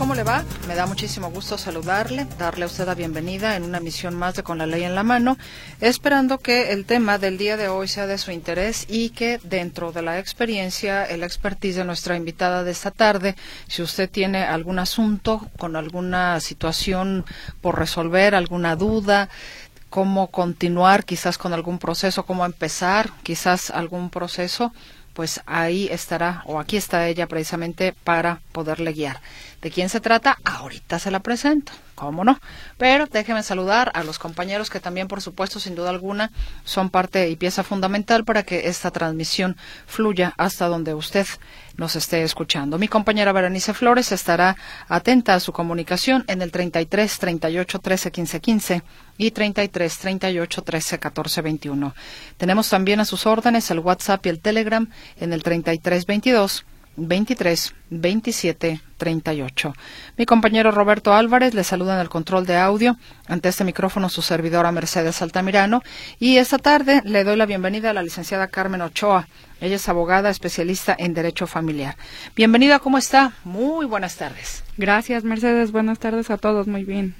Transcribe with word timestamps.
¿Cómo 0.00 0.14
le 0.14 0.22
va? 0.22 0.46
Me 0.66 0.74
da 0.74 0.86
muchísimo 0.86 1.30
gusto 1.30 1.58
saludarle, 1.58 2.26
darle 2.38 2.64
a 2.64 2.68
usted 2.68 2.86
la 2.86 2.94
bienvenida 2.94 3.54
en 3.54 3.64
una 3.64 3.80
misión 3.80 4.14
más 4.14 4.34
de 4.34 4.42
Con 4.42 4.56
la 4.56 4.64
Ley 4.64 4.82
en 4.82 4.94
la 4.94 5.02
Mano, 5.02 5.36
esperando 5.82 6.38
que 6.38 6.72
el 6.72 6.86
tema 6.86 7.18
del 7.18 7.36
día 7.36 7.58
de 7.58 7.68
hoy 7.68 7.86
sea 7.86 8.06
de 8.06 8.16
su 8.16 8.30
interés 8.30 8.86
y 8.88 9.10
que 9.10 9.38
dentro 9.42 9.92
de 9.92 10.00
la 10.00 10.18
experiencia, 10.18 11.04
el 11.04 11.22
expertise 11.22 11.76
de 11.76 11.84
nuestra 11.84 12.16
invitada 12.16 12.64
de 12.64 12.70
esta 12.70 12.90
tarde, 12.90 13.36
si 13.68 13.82
usted 13.82 14.08
tiene 14.08 14.42
algún 14.42 14.78
asunto 14.78 15.46
con 15.58 15.76
alguna 15.76 16.40
situación 16.40 17.26
por 17.60 17.78
resolver, 17.78 18.34
alguna 18.34 18.76
duda, 18.76 19.28
cómo 19.90 20.28
continuar 20.28 21.04
quizás 21.04 21.36
con 21.36 21.52
algún 21.52 21.78
proceso, 21.78 22.24
cómo 22.24 22.46
empezar 22.46 23.10
quizás 23.22 23.68
algún 23.68 24.08
proceso, 24.08 24.72
pues 25.12 25.42
ahí 25.44 25.88
estará 25.90 26.42
o 26.46 26.58
aquí 26.58 26.78
está 26.78 27.06
ella 27.06 27.26
precisamente 27.26 27.92
para 28.04 28.40
poderle 28.52 28.94
guiar. 28.94 29.20
¿De 29.60 29.70
quién 29.70 29.90
se 29.90 30.00
trata? 30.00 30.38
Ahorita 30.42 30.98
se 30.98 31.10
la 31.10 31.20
presento, 31.20 31.72
cómo 31.94 32.24
no. 32.24 32.40
Pero 32.78 33.06
déjeme 33.06 33.42
saludar 33.42 33.90
a 33.94 34.02
los 34.04 34.18
compañeros 34.18 34.70
que 34.70 34.80
también, 34.80 35.06
por 35.06 35.20
supuesto, 35.20 35.60
sin 35.60 35.74
duda 35.74 35.90
alguna, 35.90 36.30
son 36.64 36.88
parte 36.88 37.28
y 37.28 37.36
pieza 37.36 37.62
fundamental 37.62 38.24
para 38.24 38.42
que 38.42 38.68
esta 38.68 38.90
transmisión 38.90 39.58
fluya 39.86 40.32
hasta 40.38 40.66
donde 40.66 40.94
usted 40.94 41.26
nos 41.76 41.94
esté 41.94 42.22
escuchando. 42.22 42.78
Mi 42.78 42.88
compañera 42.88 43.32
Berenice 43.32 43.74
Flores 43.74 44.12
estará 44.12 44.56
atenta 44.88 45.34
a 45.34 45.40
su 45.40 45.52
comunicación 45.52 46.24
en 46.26 46.40
el 46.40 46.52
33 46.52 47.18
38 47.18 47.78
13 47.80 48.10
15 48.10 48.40
15 48.40 48.82
y 49.18 49.30
33 49.30 49.98
38 49.98 50.62
13 50.62 50.98
14 50.98 51.42
21. 51.42 51.94
Tenemos 52.38 52.70
también 52.70 53.00
a 53.00 53.04
sus 53.04 53.26
órdenes 53.26 53.70
el 53.70 53.80
WhatsApp 53.80 54.24
y 54.24 54.30
el 54.30 54.40
Telegram 54.40 54.88
en 55.18 55.34
el 55.34 55.42
33 55.42 56.06
22 56.06 56.64
23 56.96 57.74
27 57.90 58.80
38. 58.96 59.74
Mi 60.18 60.26
compañero 60.26 60.70
Roberto 60.70 61.14
Álvarez 61.14 61.54
le 61.54 61.64
saluda 61.64 61.94
en 61.94 62.00
el 62.00 62.08
control 62.08 62.44
de 62.46 62.56
audio. 62.56 62.96
Ante 63.26 63.48
este 63.48 63.64
micrófono 63.64 64.08
su 64.08 64.22
servidora 64.22 64.72
Mercedes 64.72 65.22
Altamirano. 65.22 65.82
Y 66.18 66.36
esta 66.36 66.58
tarde 66.58 67.00
le 67.04 67.24
doy 67.24 67.36
la 67.36 67.46
bienvenida 67.46 67.90
a 67.90 67.94
la 67.94 68.02
licenciada 68.02 68.48
Carmen 68.48 68.82
Ochoa. 68.82 69.26
Ella 69.60 69.76
es 69.76 69.88
abogada 69.88 70.30
especialista 70.30 70.94
en 70.98 71.14
Derecho 71.14 71.46
Familiar. 71.46 71.96
Bienvenida, 72.36 72.78
¿cómo 72.78 72.98
está? 72.98 73.32
Muy 73.44 73.86
buenas 73.86 74.16
tardes. 74.16 74.64
Gracias, 74.76 75.24
Mercedes. 75.24 75.72
Buenas 75.72 75.98
tardes 75.98 76.30
a 76.30 76.38
todos. 76.38 76.66
Muy 76.66 76.84
bien. 76.84 77.14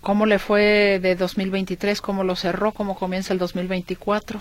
¿Cómo 0.00 0.26
le 0.26 0.38
fue 0.38 1.00
de 1.00 1.16
2023? 1.16 2.00
¿Cómo 2.00 2.24
lo 2.24 2.36
cerró? 2.36 2.72
¿Cómo 2.72 2.94
comienza 2.94 3.32
el 3.32 3.38
2024? 3.38 4.40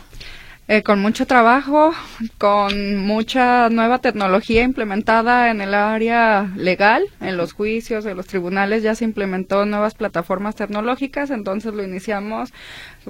Eh, 0.70 0.82
con 0.82 1.02
mucho 1.02 1.28
trabajo, 1.28 1.92
con 2.38 2.98
mucha 2.98 3.70
nueva 3.70 4.00
tecnología 4.00 4.64
implementada 4.64 5.52
en 5.52 5.60
el 5.60 5.74
área 5.74 6.54
legal, 6.56 7.04
en 7.20 7.36
los 7.36 7.52
juicios, 7.52 8.06
en 8.06 8.16
los 8.16 8.28
tribunales 8.28 8.82
ya 8.82 8.96
se 8.96 9.04
implementó 9.04 9.66
nuevas 9.66 9.94
plataformas 9.94 10.56
tecnológicas, 10.56 11.32
entonces 11.32 11.74
lo 11.74 11.84
iniciamos 11.84 12.54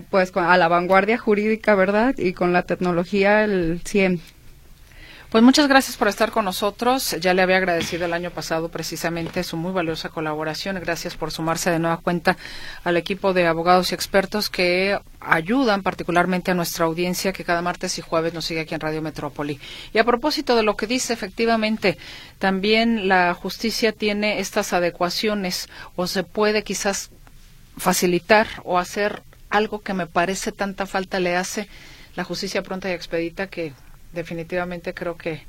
pues 0.09 0.35
a 0.35 0.57
la 0.57 0.67
vanguardia 0.67 1.19
jurídica, 1.19 1.75
¿verdad? 1.75 2.15
Y 2.17 2.33
con 2.33 2.53
la 2.53 2.63
tecnología 2.63 3.43
el 3.43 3.81
100. 3.85 4.19
Pues 5.33 5.43
muchas 5.43 5.67
gracias 5.67 5.97
por 5.97 6.07
estar 6.09 6.29
con 6.29 6.45
nosotros. 6.45 7.15
Ya 7.19 7.33
le 7.33 7.41
había 7.41 7.57
agradecido 7.57 8.05
el 8.05 8.13
año 8.13 8.29
pasado 8.29 8.69
precisamente 8.69 9.44
su 9.44 9.57
muy 9.57 9.71
valiosa 9.71 10.09
colaboración. 10.09 10.79
Gracias 10.79 11.16
por 11.16 11.31
sumarse 11.31 11.71
de 11.71 11.79
nueva 11.79 11.97
cuenta 11.97 12.38
al 12.83 12.97
equipo 12.97 13.33
de 13.33 13.47
abogados 13.47 13.91
y 13.91 13.95
expertos 13.95 14.51
que 14.51 14.99
ayudan 15.19 15.81
particularmente 15.81 16.51
a 16.51 16.53
nuestra 16.53 16.85
audiencia 16.85 17.33
que 17.33 17.43
cada 17.43 17.63
martes 17.63 17.97
y 17.97 18.03
jueves 18.03 18.35
nos 18.35 18.45
sigue 18.45 18.59
aquí 18.59 18.75
en 18.75 18.81
Radio 18.81 19.01
Metrópoli. 19.01 19.59
Y 19.91 19.97
a 19.97 20.03
propósito 20.03 20.55
de 20.55 20.61
lo 20.61 20.77
que 20.77 20.85
dice, 20.85 21.13
efectivamente, 21.13 21.97
también 22.38 23.07
la 23.07 23.33
justicia 23.33 23.91
tiene 23.91 24.39
estas 24.39 24.72
adecuaciones 24.72 25.67
o 25.95 26.05
se 26.05 26.22
puede 26.22 26.61
quizás 26.61 27.09
facilitar 27.75 28.45
o 28.66 28.77
hacer 28.77 29.23
algo 29.49 29.81
que 29.81 29.95
me 29.95 30.05
parece 30.05 30.51
tanta 30.51 30.85
falta 30.85 31.19
le 31.19 31.35
hace 31.35 31.67
la 32.16 32.23
justicia 32.23 32.61
pronta 32.61 32.89
y 32.89 32.91
expedita 32.91 33.47
que 33.47 33.73
definitivamente 34.13 34.94
creo 34.94 35.18
que 35.18 35.44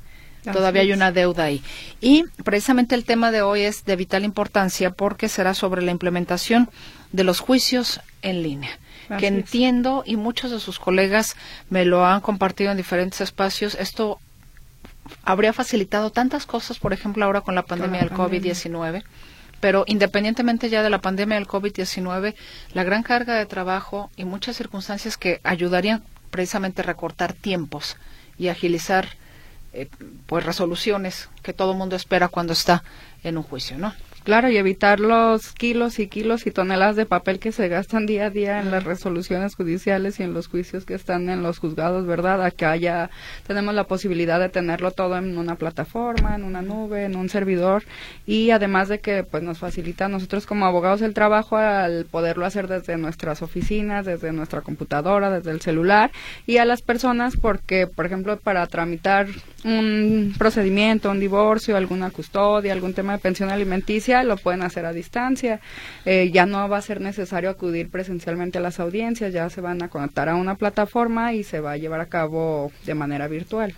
todavía 0.51 0.81
hay 0.81 0.93
una 0.93 1.11
deuda 1.11 1.45
ahí. 1.45 1.63
Y 2.01 2.23
precisamente 2.43 2.95
el 2.95 3.05
tema 3.05 3.31
de 3.31 3.41
hoy 3.41 3.61
es 3.61 3.85
de 3.85 3.95
vital 3.95 4.23
importancia 4.23 4.91
porque 4.91 5.29
será 5.29 5.53
sobre 5.53 5.81
la 5.81 5.91
implementación 5.91 6.69
de 7.11 7.23
los 7.23 7.39
juicios 7.39 8.01
en 8.21 8.43
línea. 8.43 8.71
que 9.19 9.27
entiendo 9.27 10.01
y 10.03 10.15
muchos 10.15 10.49
de 10.49 10.59
sus 10.59 10.79
colegas 10.79 11.35
me 11.69 11.85
lo 11.85 12.07
han 12.07 12.21
compartido 12.21 12.71
en 12.71 12.77
diferentes 12.77 13.21
espacios. 13.21 13.75
Esto 13.75 14.19
habría 15.23 15.53
facilitado 15.53 16.09
tantas 16.09 16.47
cosas, 16.47 16.79
por 16.79 16.91
ejemplo, 16.91 17.23
ahora 17.23 17.41
con 17.41 17.53
la 17.53 17.65
pandemia 17.65 17.99
del 17.99 18.09
COVID-19. 18.09 19.03
Pero 19.59 19.83
independientemente 19.85 20.69
ya 20.69 20.81
de 20.81 20.89
la 20.89 21.01
pandemia 21.01 21.37
del 21.37 21.47
COVID-19, 21.47 22.33
la 22.73 22.83
gran 22.83 23.03
carga 23.03 23.35
de 23.35 23.45
trabajo 23.45 24.09
y 24.15 24.25
muchas 24.25 24.57
circunstancias 24.57 25.17
que 25.17 25.39
ayudarían 25.43 26.03
precisamente 26.31 26.81
a 26.81 26.85
recortar 26.85 27.33
tiempos 27.33 27.97
y 28.37 28.47
agilizar 28.49 29.07
eh, 29.73 29.87
pues 30.25 30.45
resoluciones 30.45 31.29
que 31.43 31.53
todo 31.53 31.73
mundo 31.73 31.95
espera 31.95 32.27
cuando 32.27 32.53
está 32.53 32.83
en 33.23 33.37
un 33.37 33.43
juicio, 33.43 33.77
¿no? 33.77 33.93
Claro, 34.25 34.49
y 34.49 34.57
evitar 34.57 34.99
los 34.99 35.53
kilos 35.53 35.99
y 35.99 36.07
kilos 36.07 36.47
y 36.47 36.51
toneladas 36.51 36.95
de 36.95 37.05
papel 37.05 37.37
que 37.37 37.51
se 37.51 37.67
gastan 37.67 38.07
día 38.07 38.25
a 38.25 38.29
día 38.31 38.59
en 38.59 38.71
las 38.71 38.83
resoluciones 38.83 39.53
judiciales 39.53 40.19
y 40.19 40.23
en 40.23 40.33
los 40.33 40.47
juicios 40.47 40.83
que 40.83 40.95
están 40.95 41.29
en 41.29 41.43
los 41.43 41.59
juzgados, 41.59 42.07
¿verdad? 42.07 42.43
Acá 42.43 42.75
ya 42.75 43.11
tenemos 43.45 43.75
la 43.75 43.83
posibilidad 43.83 44.39
de 44.39 44.49
tenerlo 44.49 44.89
todo 44.89 45.15
en 45.15 45.37
una 45.37 45.57
plataforma, 45.57 46.33
en 46.33 46.43
una 46.43 46.63
nube, 46.63 47.05
en 47.05 47.15
un 47.15 47.29
servidor. 47.29 47.83
Y 48.25 48.49
además 48.49 48.89
de 48.89 48.97
que 48.97 49.23
pues 49.23 49.43
nos 49.43 49.59
facilita 49.59 50.05
a 50.05 50.09
nosotros 50.09 50.47
como 50.47 50.65
abogados 50.65 51.03
el 51.03 51.13
trabajo 51.13 51.57
al 51.57 52.05
poderlo 52.05 52.47
hacer 52.47 52.67
desde 52.67 52.97
nuestras 52.97 53.43
oficinas, 53.43 54.07
desde 54.07 54.31
nuestra 54.31 54.61
computadora, 54.61 55.29
desde 55.29 55.51
el 55.51 55.61
celular. 55.61 56.09
Y 56.47 56.57
a 56.57 56.65
las 56.65 56.81
personas 56.81 57.37
porque, 57.37 57.85
por 57.85 58.07
ejemplo, 58.07 58.37
para 58.37 58.65
tramitar 58.65 59.27
un 59.63 60.33
procedimiento, 60.37 61.11
un 61.11 61.19
divorcio, 61.19 61.77
alguna 61.77 62.09
custodia, 62.09 62.73
algún 62.73 62.95
tema 62.95 63.13
de 63.13 63.19
pensión 63.19 63.51
alimenticia, 63.51 64.14
lo 64.23 64.37
pueden 64.37 64.63
hacer 64.63 64.85
a 64.85 64.93
distancia. 64.93 65.59
Eh, 66.05 66.31
ya 66.31 66.45
no 66.45 66.67
va 66.69 66.77
a 66.77 66.81
ser 66.81 67.01
necesario 67.01 67.49
acudir 67.49 67.89
presencialmente 67.89 68.57
a 68.57 68.61
las 68.61 68.79
audiencias, 68.79 69.33
ya 69.33 69.49
se 69.49 69.61
van 69.61 69.81
a 69.83 69.89
conectar 69.89 70.29
a 70.29 70.35
una 70.35 70.55
plataforma 70.55 71.33
y 71.33 71.43
se 71.43 71.59
va 71.59 71.71
a 71.71 71.77
llevar 71.77 71.99
a 71.99 72.07
cabo 72.07 72.71
de 72.85 72.95
manera 72.95 73.27
virtual. 73.27 73.73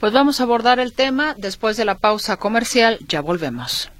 Pues 0.00 0.12
vamos 0.12 0.40
a 0.40 0.42
abordar 0.42 0.78
el 0.78 0.92
tema 0.92 1.34
después 1.38 1.76
de 1.76 1.84
la 1.84 1.96
pausa 1.96 2.36
comercial. 2.36 2.98
Ya 3.08 3.20
volvemos. 3.20 3.90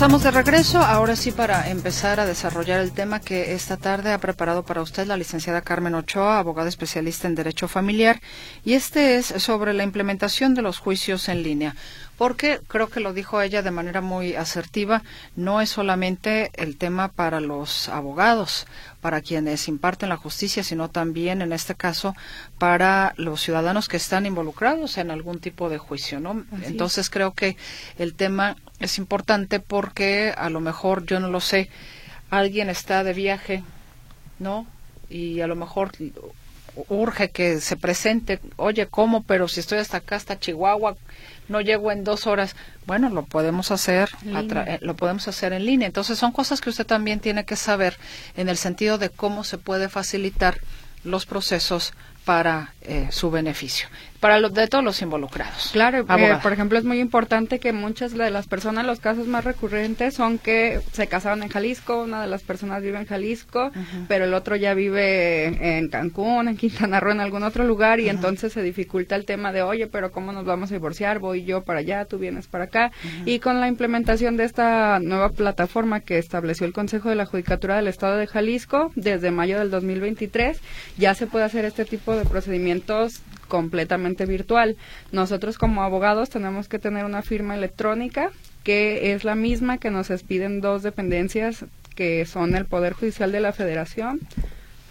Estamos 0.00 0.22
de 0.22 0.30
regreso, 0.30 0.78
ahora 0.78 1.14
sí 1.14 1.30
para 1.30 1.68
empezar 1.68 2.20
a 2.20 2.24
desarrollar 2.24 2.80
el 2.80 2.92
tema 2.92 3.20
que 3.20 3.52
esta 3.52 3.76
tarde 3.76 4.14
ha 4.14 4.18
preparado 4.18 4.62
para 4.62 4.80
usted 4.80 5.06
la 5.06 5.18
licenciada 5.18 5.60
Carmen 5.60 5.94
Ochoa, 5.94 6.38
abogada 6.38 6.70
especialista 6.70 7.28
en 7.28 7.34
Derecho 7.34 7.68
Familiar, 7.68 8.18
y 8.64 8.72
este 8.72 9.16
es 9.16 9.26
sobre 9.26 9.74
la 9.74 9.84
implementación 9.84 10.54
de 10.54 10.62
los 10.62 10.78
juicios 10.78 11.28
en 11.28 11.42
línea 11.42 11.76
porque 12.20 12.60
creo 12.68 12.90
que 12.90 13.00
lo 13.00 13.14
dijo 13.14 13.40
ella 13.40 13.62
de 13.62 13.70
manera 13.70 14.02
muy 14.02 14.34
asertiva, 14.34 15.02
no 15.36 15.62
es 15.62 15.70
solamente 15.70 16.50
el 16.52 16.76
tema 16.76 17.08
para 17.08 17.40
los 17.40 17.88
abogados, 17.88 18.66
para 19.00 19.22
quienes 19.22 19.68
imparten 19.68 20.10
la 20.10 20.18
justicia, 20.18 20.62
sino 20.62 20.90
también, 20.90 21.40
en 21.40 21.54
este 21.54 21.74
caso, 21.74 22.14
para 22.58 23.14
los 23.16 23.40
ciudadanos 23.40 23.88
que 23.88 23.96
están 23.96 24.26
involucrados 24.26 24.98
en 24.98 25.10
algún 25.10 25.38
tipo 25.38 25.70
de 25.70 25.78
juicio, 25.78 26.20
¿no? 26.20 26.44
Entonces 26.62 27.08
creo 27.08 27.32
que 27.32 27.56
el 27.96 28.12
tema 28.12 28.58
es 28.80 28.98
importante 28.98 29.60
porque 29.60 30.34
a 30.36 30.50
lo 30.50 30.60
mejor, 30.60 31.06
yo 31.06 31.20
no 31.20 31.28
lo 31.28 31.40
sé, 31.40 31.68
alguien 32.30 32.70
está 32.70 33.04
de 33.04 33.12
viaje, 33.12 33.62
¿no? 34.38 34.66
Y 35.08 35.40
a 35.40 35.46
lo 35.46 35.54
mejor 35.54 35.92
urge 36.88 37.30
que 37.30 37.60
se 37.60 37.76
presente, 37.76 38.40
oye, 38.56 38.86
¿cómo? 38.86 39.22
Pero 39.22 39.48
si 39.48 39.60
estoy 39.60 39.78
hasta 39.78 39.98
acá, 39.98 40.16
hasta 40.16 40.38
Chihuahua, 40.38 40.96
no 41.48 41.60
llego 41.60 41.92
en 41.92 42.04
dos 42.04 42.26
horas. 42.26 42.56
Bueno, 42.86 43.10
lo 43.10 43.24
podemos 43.24 43.70
hacer, 43.70 44.08
eh, 44.24 44.78
lo 44.80 44.94
podemos 44.96 45.28
hacer 45.28 45.52
en 45.52 45.66
línea. 45.66 45.86
Entonces 45.86 46.18
son 46.18 46.32
cosas 46.32 46.60
que 46.60 46.70
usted 46.70 46.86
también 46.86 47.20
tiene 47.20 47.44
que 47.44 47.56
saber 47.56 47.96
en 48.36 48.48
el 48.48 48.56
sentido 48.56 48.98
de 48.98 49.10
cómo 49.10 49.44
se 49.44 49.58
puede 49.58 49.88
facilitar 49.88 50.58
los 51.04 51.26
procesos 51.26 51.92
para 52.24 52.74
eh, 52.82 53.08
su 53.10 53.30
beneficio 53.30 53.88
para 54.20 54.38
los 54.38 54.52
de 54.52 54.68
todos 54.68 54.84
los 54.84 55.00
involucrados. 55.00 55.70
Claro, 55.72 55.98
eh, 55.98 56.38
por 56.42 56.52
ejemplo, 56.52 56.78
es 56.78 56.84
muy 56.84 57.00
importante 57.00 57.58
que 57.58 57.72
muchas 57.72 58.12
de 58.12 58.30
las 58.30 58.46
personas, 58.46 58.84
los 58.84 59.00
casos 59.00 59.26
más 59.26 59.44
recurrentes 59.44 60.14
son 60.14 60.38
que 60.38 60.80
se 60.92 61.06
casaron 61.06 61.42
en 61.42 61.48
Jalisco, 61.48 62.02
una 62.02 62.20
de 62.20 62.28
las 62.28 62.42
personas 62.42 62.82
vive 62.82 62.98
en 62.98 63.06
Jalisco, 63.06 63.72
pero 64.08 64.26
el 64.26 64.34
otro 64.34 64.56
ya 64.56 64.74
vive 64.74 65.78
en 65.78 65.88
Cancún, 65.88 66.48
en 66.48 66.56
Quintana 66.58 67.00
Roo, 67.00 67.12
en 67.12 67.20
algún 67.20 67.42
otro 67.42 67.64
lugar, 67.64 67.98
y 67.98 68.10
entonces 68.10 68.52
se 68.52 68.62
dificulta 68.62 69.16
el 69.16 69.24
tema 69.24 69.52
de, 69.52 69.62
oye, 69.62 69.86
pero 69.86 70.12
¿cómo 70.12 70.32
nos 70.32 70.44
vamos 70.44 70.70
a 70.70 70.74
divorciar? 70.74 71.18
Voy 71.18 71.44
yo 71.44 71.62
para 71.62 71.78
allá, 71.78 72.04
tú 72.04 72.18
vienes 72.18 72.46
para 72.46 72.64
acá. 72.64 72.92
Y 73.24 73.38
con 73.38 73.60
la 73.60 73.68
implementación 73.68 74.36
de 74.36 74.44
esta 74.44 74.98
nueva 75.00 75.30
plataforma 75.30 76.00
que 76.00 76.18
estableció 76.18 76.66
el 76.66 76.74
Consejo 76.74 77.08
de 77.08 77.14
la 77.14 77.24
Judicatura 77.24 77.76
del 77.76 77.88
Estado 77.88 78.18
de 78.18 78.26
Jalisco, 78.26 78.92
desde 78.96 79.30
mayo 79.30 79.58
del 79.58 79.70
2023, 79.70 80.60
ya 80.98 81.14
se 81.14 81.26
puede 81.26 81.46
hacer 81.46 81.64
este 81.64 81.86
tipo 81.86 82.14
de 82.14 82.26
procedimientos 82.26 83.22
completamente 83.50 84.24
virtual. 84.24 84.78
Nosotros 85.12 85.58
como 85.58 85.82
abogados 85.82 86.30
tenemos 86.30 86.68
que 86.68 86.78
tener 86.78 87.04
una 87.04 87.20
firma 87.20 87.54
electrónica 87.54 88.30
que 88.64 89.12
es 89.12 89.24
la 89.24 89.34
misma 89.34 89.76
que 89.76 89.90
nos 89.90 90.10
expiden 90.10 90.62
dos 90.62 90.82
dependencias 90.82 91.66
que 91.94 92.24
son 92.24 92.54
el 92.56 92.64
Poder 92.64 92.94
Judicial 92.94 93.32
de 93.32 93.40
la 93.40 93.52
Federación 93.52 94.20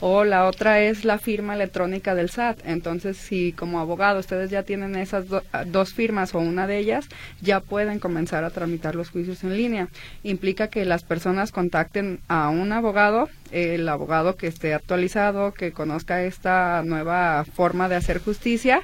o 0.01 0.23
la 0.23 0.45
otra 0.45 0.81
es 0.81 1.05
la 1.05 1.17
firma 1.17 1.55
electrónica 1.55 2.15
del 2.15 2.29
SAT. 2.29 2.59
Entonces, 2.65 3.17
si 3.17 3.51
como 3.53 3.79
abogado 3.79 4.19
ustedes 4.19 4.49
ya 4.49 4.63
tienen 4.63 4.95
esas 4.95 5.25
dos 5.67 5.93
firmas 5.93 6.33
o 6.35 6.39
una 6.39 6.67
de 6.67 6.77
ellas, 6.77 7.07
ya 7.41 7.59
pueden 7.59 7.99
comenzar 7.99 8.43
a 8.43 8.49
tramitar 8.49 8.95
los 8.95 9.09
juicios 9.09 9.43
en 9.43 9.55
línea. 9.55 9.89
Implica 10.23 10.67
que 10.67 10.85
las 10.85 11.03
personas 11.03 11.51
contacten 11.51 12.19
a 12.27 12.49
un 12.49 12.71
abogado, 12.71 13.29
el 13.51 13.87
abogado 13.89 14.35
que 14.35 14.47
esté 14.47 14.73
actualizado, 14.73 15.53
que 15.53 15.71
conozca 15.71 16.23
esta 16.23 16.81
nueva 16.83 17.45
forma 17.45 17.89
de 17.89 17.95
hacer 17.95 18.19
justicia, 18.19 18.81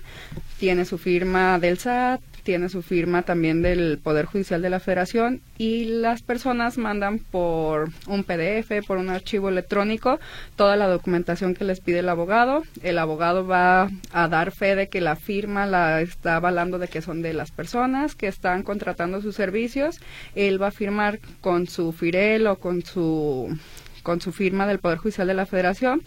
tiene 0.60 0.86
su 0.86 0.98
firma 0.98 1.60
del 1.60 1.78
SAT, 1.78 2.22
tiene 2.46 2.70
su 2.70 2.84
firma 2.84 3.24
también 3.24 3.64
del 3.64 3.98
Poder 3.98 4.26
Judicial 4.26 4.62
de 4.62 4.70
la 4.70 4.80
Federación 4.80 5.42
y 5.58 5.86
las 5.86 6.22
personas 6.22 6.78
mandan 6.78 7.18
por 7.18 7.90
un 8.08 8.24
PDF, 8.24 8.86
por 8.86 8.98
un 8.98 9.10
archivo 9.10 9.50
electrónico, 9.50 10.20
toda 10.56 10.76
la 10.76 10.88
documentación 10.88 11.56
que 11.56 11.66
les 11.66 11.82
pide 11.82 12.00
el 12.00 12.08
abogado. 12.08 12.64
El 12.84 13.00
abogado 13.00 13.48
va 13.48 13.90
a 14.14 14.28
dar 14.28 14.52
fe 14.52 14.76
de 14.76 14.88
que 14.88 15.02
la 15.02 15.16
firma 15.16 15.66
la 15.66 16.02
está 16.02 16.36
avalando 16.36 16.78
de 16.78 16.88
que 16.88 17.02
son 17.02 17.24
de 17.24 17.34
las 17.34 17.50
personas 17.50 18.14
que 18.14 18.28
están 18.28 18.62
contratando 18.62 19.22
sus 19.22 19.36
servicios. 19.36 20.00
Él 20.36 20.62
va 20.62 20.68
a 20.68 20.72
firmar 20.72 21.20
con 21.42 21.68
su 21.68 21.92
FIREL 21.92 22.46
o 22.48 22.58
con 22.58 22.84
su 22.84 23.58
con 24.04 24.22
su 24.22 24.32
firma 24.32 24.68
del 24.68 24.78
Poder 24.78 25.00
Judicial 25.00 25.26
de 25.26 25.34
la 25.34 25.48
Federación 25.48 26.04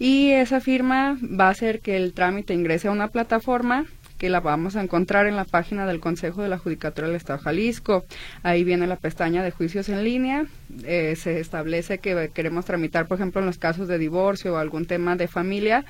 y 0.00 0.32
esa 0.32 0.60
firma 0.60 1.16
va 1.22 1.46
a 1.46 1.50
hacer 1.50 1.78
que 1.78 1.96
el 1.96 2.12
trámite 2.12 2.54
ingrese 2.54 2.88
a 2.88 2.90
una 2.90 3.06
plataforma 3.06 3.86
que 4.18 4.28
la 4.28 4.40
vamos 4.40 4.76
a 4.76 4.82
encontrar 4.82 5.26
en 5.26 5.36
la 5.36 5.44
página 5.44 5.86
del 5.86 6.00
Consejo 6.00 6.42
de 6.42 6.48
la 6.48 6.58
Judicatura 6.58 7.06
del 7.06 7.16
Estado 7.16 7.38
de 7.38 7.44
Jalisco. 7.44 8.04
Ahí 8.42 8.64
viene 8.64 8.86
la 8.86 8.96
pestaña 8.96 9.42
de 9.42 9.50
juicios 9.50 9.88
en 9.88 10.04
línea. 10.04 10.46
Eh, 10.84 11.14
se 11.16 11.40
establece 11.40 11.98
que 11.98 12.30
queremos 12.32 12.64
tramitar, 12.64 13.06
por 13.06 13.18
ejemplo, 13.18 13.40
en 13.40 13.46
los 13.46 13.58
casos 13.58 13.88
de 13.88 13.98
divorcio 13.98 14.54
o 14.54 14.56
algún 14.56 14.86
tema 14.86 15.16
de 15.16 15.28
familia, 15.28 15.84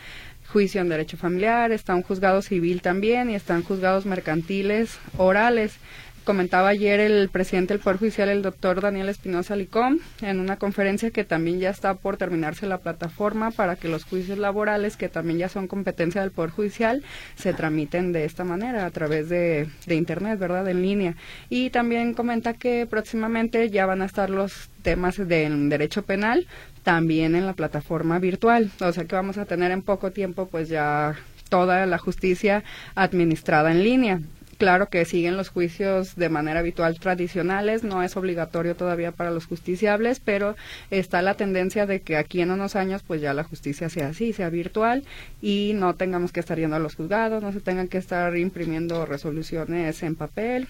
juicio 0.49 0.81
en 0.81 0.89
derecho 0.89 1.17
familiar, 1.17 1.73
está 1.73 1.95
un 1.95 2.03
juzgado 2.03 2.43
civil 2.43 2.83
también 2.83 3.31
y 3.31 3.35
están 3.35 3.63
juzgados 3.63 4.07
mercantiles 4.07 4.99
orales 5.17 5.79
comentaba 6.27 6.71
ayer 6.71 6.99
el 6.99 7.29
presidente 7.29 7.73
del 7.73 7.83
Poder 7.83 8.01
Judicial, 8.01 8.29
el 8.29 8.43
doctor 8.43 8.81
Daniel 8.81 9.09
Espinosa 9.09 9.55
Licón, 9.55 10.01
en 10.21 10.41
una 10.41 10.57
conferencia 10.57 11.13
que 11.13 11.25
también 11.25 11.61
ya 11.61 11.71
está 11.71 11.95
por 11.95 12.17
terminarse 12.17 12.67
la 12.67 12.79
plataforma 12.79 13.53
para 13.53 13.77
que 13.77 13.89
los 13.89 14.05
juicios 14.05 14.37
laborales, 14.37 14.97
que 14.97 15.09
también 15.09 15.39
ya 15.39 15.49
son 15.49 15.69
competencia 15.69 16.21
del 16.21 16.33
Poder 16.33 16.51
Judicial, 16.51 17.05
se 17.37 17.55
tramiten 17.55 18.13
de 18.13 18.25
esta 18.25 18.43
manera, 18.43 18.85
a 18.85 18.91
través 18.91 19.29
de, 19.29 19.69
Internet, 19.87 20.39
¿verdad?, 20.39 20.69
en 20.69 20.83
línea. 20.83 21.15
Y 21.49 21.71
también 21.71 22.13
comenta 22.13 22.55
que 22.55 22.87
próximamente 22.87 23.71
ya 23.71 23.87
van 23.87 24.03
a 24.03 24.07
estar 24.07 24.29
los 24.29 24.69
temas 24.83 25.17
del 25.17 25.69
derecho 25.69 26.03
penal 26.03 26.49
también 26.83 27.37
en 27.37 27.47
la 27.47 27.55
plataforma 27.55 28.19
virtual. 28.19 28.73
O 28.81 28.93
sea 28.93 29.05
que 29.05 29.15
vamos 29.15 29.39
a 29.39 29.45
tener 29.45 29.71
en 29.71 29.83
poco 29.83 30.11
tiempo 30.11 30.47
pues 30.47 30.69
ya 30.69 31.15
toda 31.49 31.87
la 31.87 31.99
justicia 31.99 32.65
administrada 32.97 33.71
en 33.71 33.85
línea. 33.85 34.21
Claro 34.59 34.89
que 34.89 35.05
siguen 35.05 35.37
los 35.37 35.51
juicios 35.51 36.17
de 36.17 36.31
manera 36.31 36.61
habitual 36.61 36.99
tradicionales, 36.99 37.85
no 37.85 38.03
es 38.03 38.17
obligatorio 38.17 38.75
todavía 38.75 39.13
para 39.13 39.31
los 39.31 39.45
justiciables, 39.45 40.19
pero 40.19 40.57
está 40.91 41.21
la 41.21 41.35
tendencia 41.35 41.85
de 41.85 42.01
que 42.01 42.17
aquí 42.17 42.41
en 42.41 42.51
unos 42.51 42.75
años 42.75 43.03
pues 43.07 43.21
ya 43.21 43.35
la 43.35 43.45
justicia 43.45 43.91
sea 43.91 44.09
así, 44.09 44.33
sea 44.33 44.49
virtual 44.49 45.05
y 45.43 45.73
no 45.75 45.95
tengamos 45.95 46.33
que 46.33 46.41
estar 46.41 46.59
yendo 46.59 46.77
a 46.77 46.79
los 46.79 46.95
juzgados, 46.95 47.43
no 47.43 47.53
se 47.53 47.61
tengan 47.61 47.89
que 47.89 47.99
estar 47.99 48.35
imprimiendo 48.37 49.05
resoluciones 49.05 50.03
en 50.03 50.15
papel. 50.15 50.69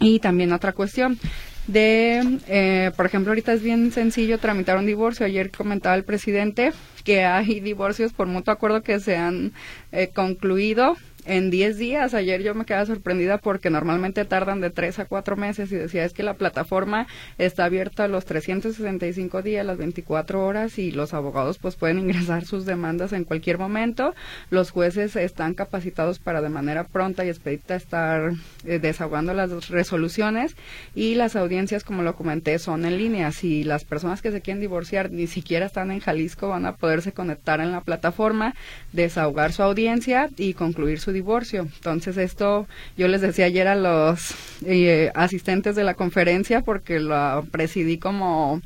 Y 0.00 0.20
también 0.20 0.52
otra 0.52 0.72
cuestión 0.72 1.18
de, 1.66 2.38
eh, 2.46 2.92
por 2.96 3.06
ejemplo, 3.06 3.32
ahorita 3.32 3.52
es 3.52 3.62
bien 3.62 3.90
sencillo 3.90 4.38
tramitar 4.38 4.76
un 4.76 4.86
divorcio. 4.86 5.26
Ayer 5.26 5.50
comentaba 5.50 5.96
el 5.96 6.04
presidente 6.04 6.72
que 7.04 7.24
hay 7.24 7.60
divorcios 7.60 8.12
por 8.12 8.26
mutuo 8.26 8.52
acuerdo 8.52 8.82
que 8.82 9.00
se 9.00 9.16
han 9.16 9.52
eh, 9.92 10.10
concluido 10.14 10.96
en 11.24 11.50
10 11.50 11.76
días. 11.76 12.14
Ayer 12.14 12.42
yo 12.42 12.54
me 12.54 12.64
quedaba 12.64 12.86
sorprendida 12.86 13.38
porque 13.38 13.70
normalmente 13.70 14.24
tardan 14.24 14.60
de 14.60 14.70
3 14.70 15.00
a 15.00 15.04
4 15.04 15.36
meses 15.36 15.70
y 15.72 15.76
decía 15.76 16.04
es 16.04 16.12
que 16.12 16.22
la 16.22 16.34
plataforma 16.34 17.06
está 17.38 17.64
abierta 17.64 18.08
los 18.08 18.24
365 18.24 19.42
días, 19.42 19.66
las 19.66 19.78
24 19.78 20.44
horas 20.44 20.78
y 20.78 20.90
los 20.90 21.14
abogados 21.14 21.58
pues 21.58 21.76
pueden 21.76 21.98
ingresar 21.98 22.44
sus 22.44 22.64
demandas 22.64 23.12
en 23.12 23.24
cualquier 23.24 23.58
momento. 23.58 24.14
Los 24.50 24.70
jueces 24.70 25.16
están 25.16 25.54
capacitados 25.54 26.18
para 26.18 26.40
de 26.40 26.48
manera 26.48 26.84
pronta 26.84 27.24
y 27.24 27.28
expedita 27.28 27.74
estar 27.74 28.32
eh, 28.64 28.78
desahogando 28.78 29.34
las 29.34 29.68
resoluciones 29.68 30.56
y 30.94 31.14
las 31.14 31.36
audiencias 31.36 31.84
como 31.84 32.02
lo 32.02 32.14
comenté 32.14 32.58
son 32.58 32.84
en 32.84 32.98
línea. 32.98 33.32
Si 33.32 33.64
las 33.64 33.84
personas 33.84 34.22
que 34.22 34.32
se 34.32 34.40
quieren 34.40 34.60
divorciar 34.60 35.10
ni 35.10 35.26
siquiera 35.26 35.66
están 35.66 35.90
en 35.90 36.00
Jalisco 36.00 36.48
van 36.48 36.66
a 36.66 36.76
poderse 36.76 37.12
conectar 37.12 37.60
en 37.60 37.72
la 37.72 37.82
plataforma, 37.82 38.54
desahogar 38.92 39.52
su 39.52 39.62
audiencia 39.62 40.28
y 40.36 40.54
concluir 40.54 41.00
su 41.00 41.12
divorcio. 41.18 41.62
Entonces 41.62 42.16
esto 42.16 42.66
yo 42.96 43.08
les 43.08 43.20
decía 43.20 43.46
ayer 43.46 43.68
a 43.68 43.74
los 43.74 44.34
eh, 44.64 45.10
asistentes 45.14 45.74
de 45.76 45.84
la 45.84 45.94
conferencia 45.94 46.62
porque 46.62 47.00
lo 47.00 47.44
presidí 47.50 47.98
como 47.98 48.62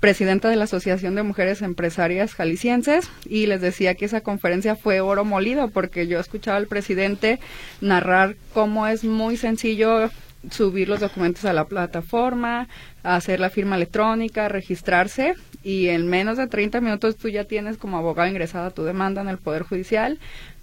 presidenta 0.00 0.48
de 0.48 0.56
la 0.56 0.64
Asociación 0.64 1.14
de 1.14 1.22
Mujeres 1.22 1.60
Empresarias 1.60 2.34
Jaliscienses 2.34 3.10
y 3.26 3.46
les 3.46 3.60
decía 3.60 3.94
que 3.94 4.06
esa 4.06 4.22
conferencia 4.22 4.74
fue 4.76 5.00
oro 5.00 5.24
molido 5.24 5.68
porque 5.68 6.06
yo 6.06 6.18
escuchaba 6.18 6.56
al 6.56 6.66
presidente 6.66 7.38
narrar 7.82 8.36
cómo 8.54 8.86
es 8.86 9.04
muy 9.04 9.36
sencillo 9.36 10.10
subir 10.50 10.88
los 10.88 11.00
documentos 11.00 11.44
a 11.44 11.52
la 11.52 11.66
plataforma, 11.66 12.66
hacer 13.02 13.40
la 13.40 13.50
firma 13.50 13.76
electrónica, 13.76 14.48
registrarse 14.48 15.34
y 15.62 15.88
en 15.88 16.08
menos 16.08 16.38
de 16.38 16.46
30 16.46 16.80
minutos 16.80 17.16
tú 17.16 17.28
ya 17.28 17.44
tienes 17.44 17.76
como 17.76 17.98
abogado 17.98 18.28
ingresada 18.28 18.70
tu 18.70 18.84
demanda 18.84 19.20
en 19.20 19.28
el 19.28 19.36
Poder 19.38 19.62
Judicial, 19.62 20.18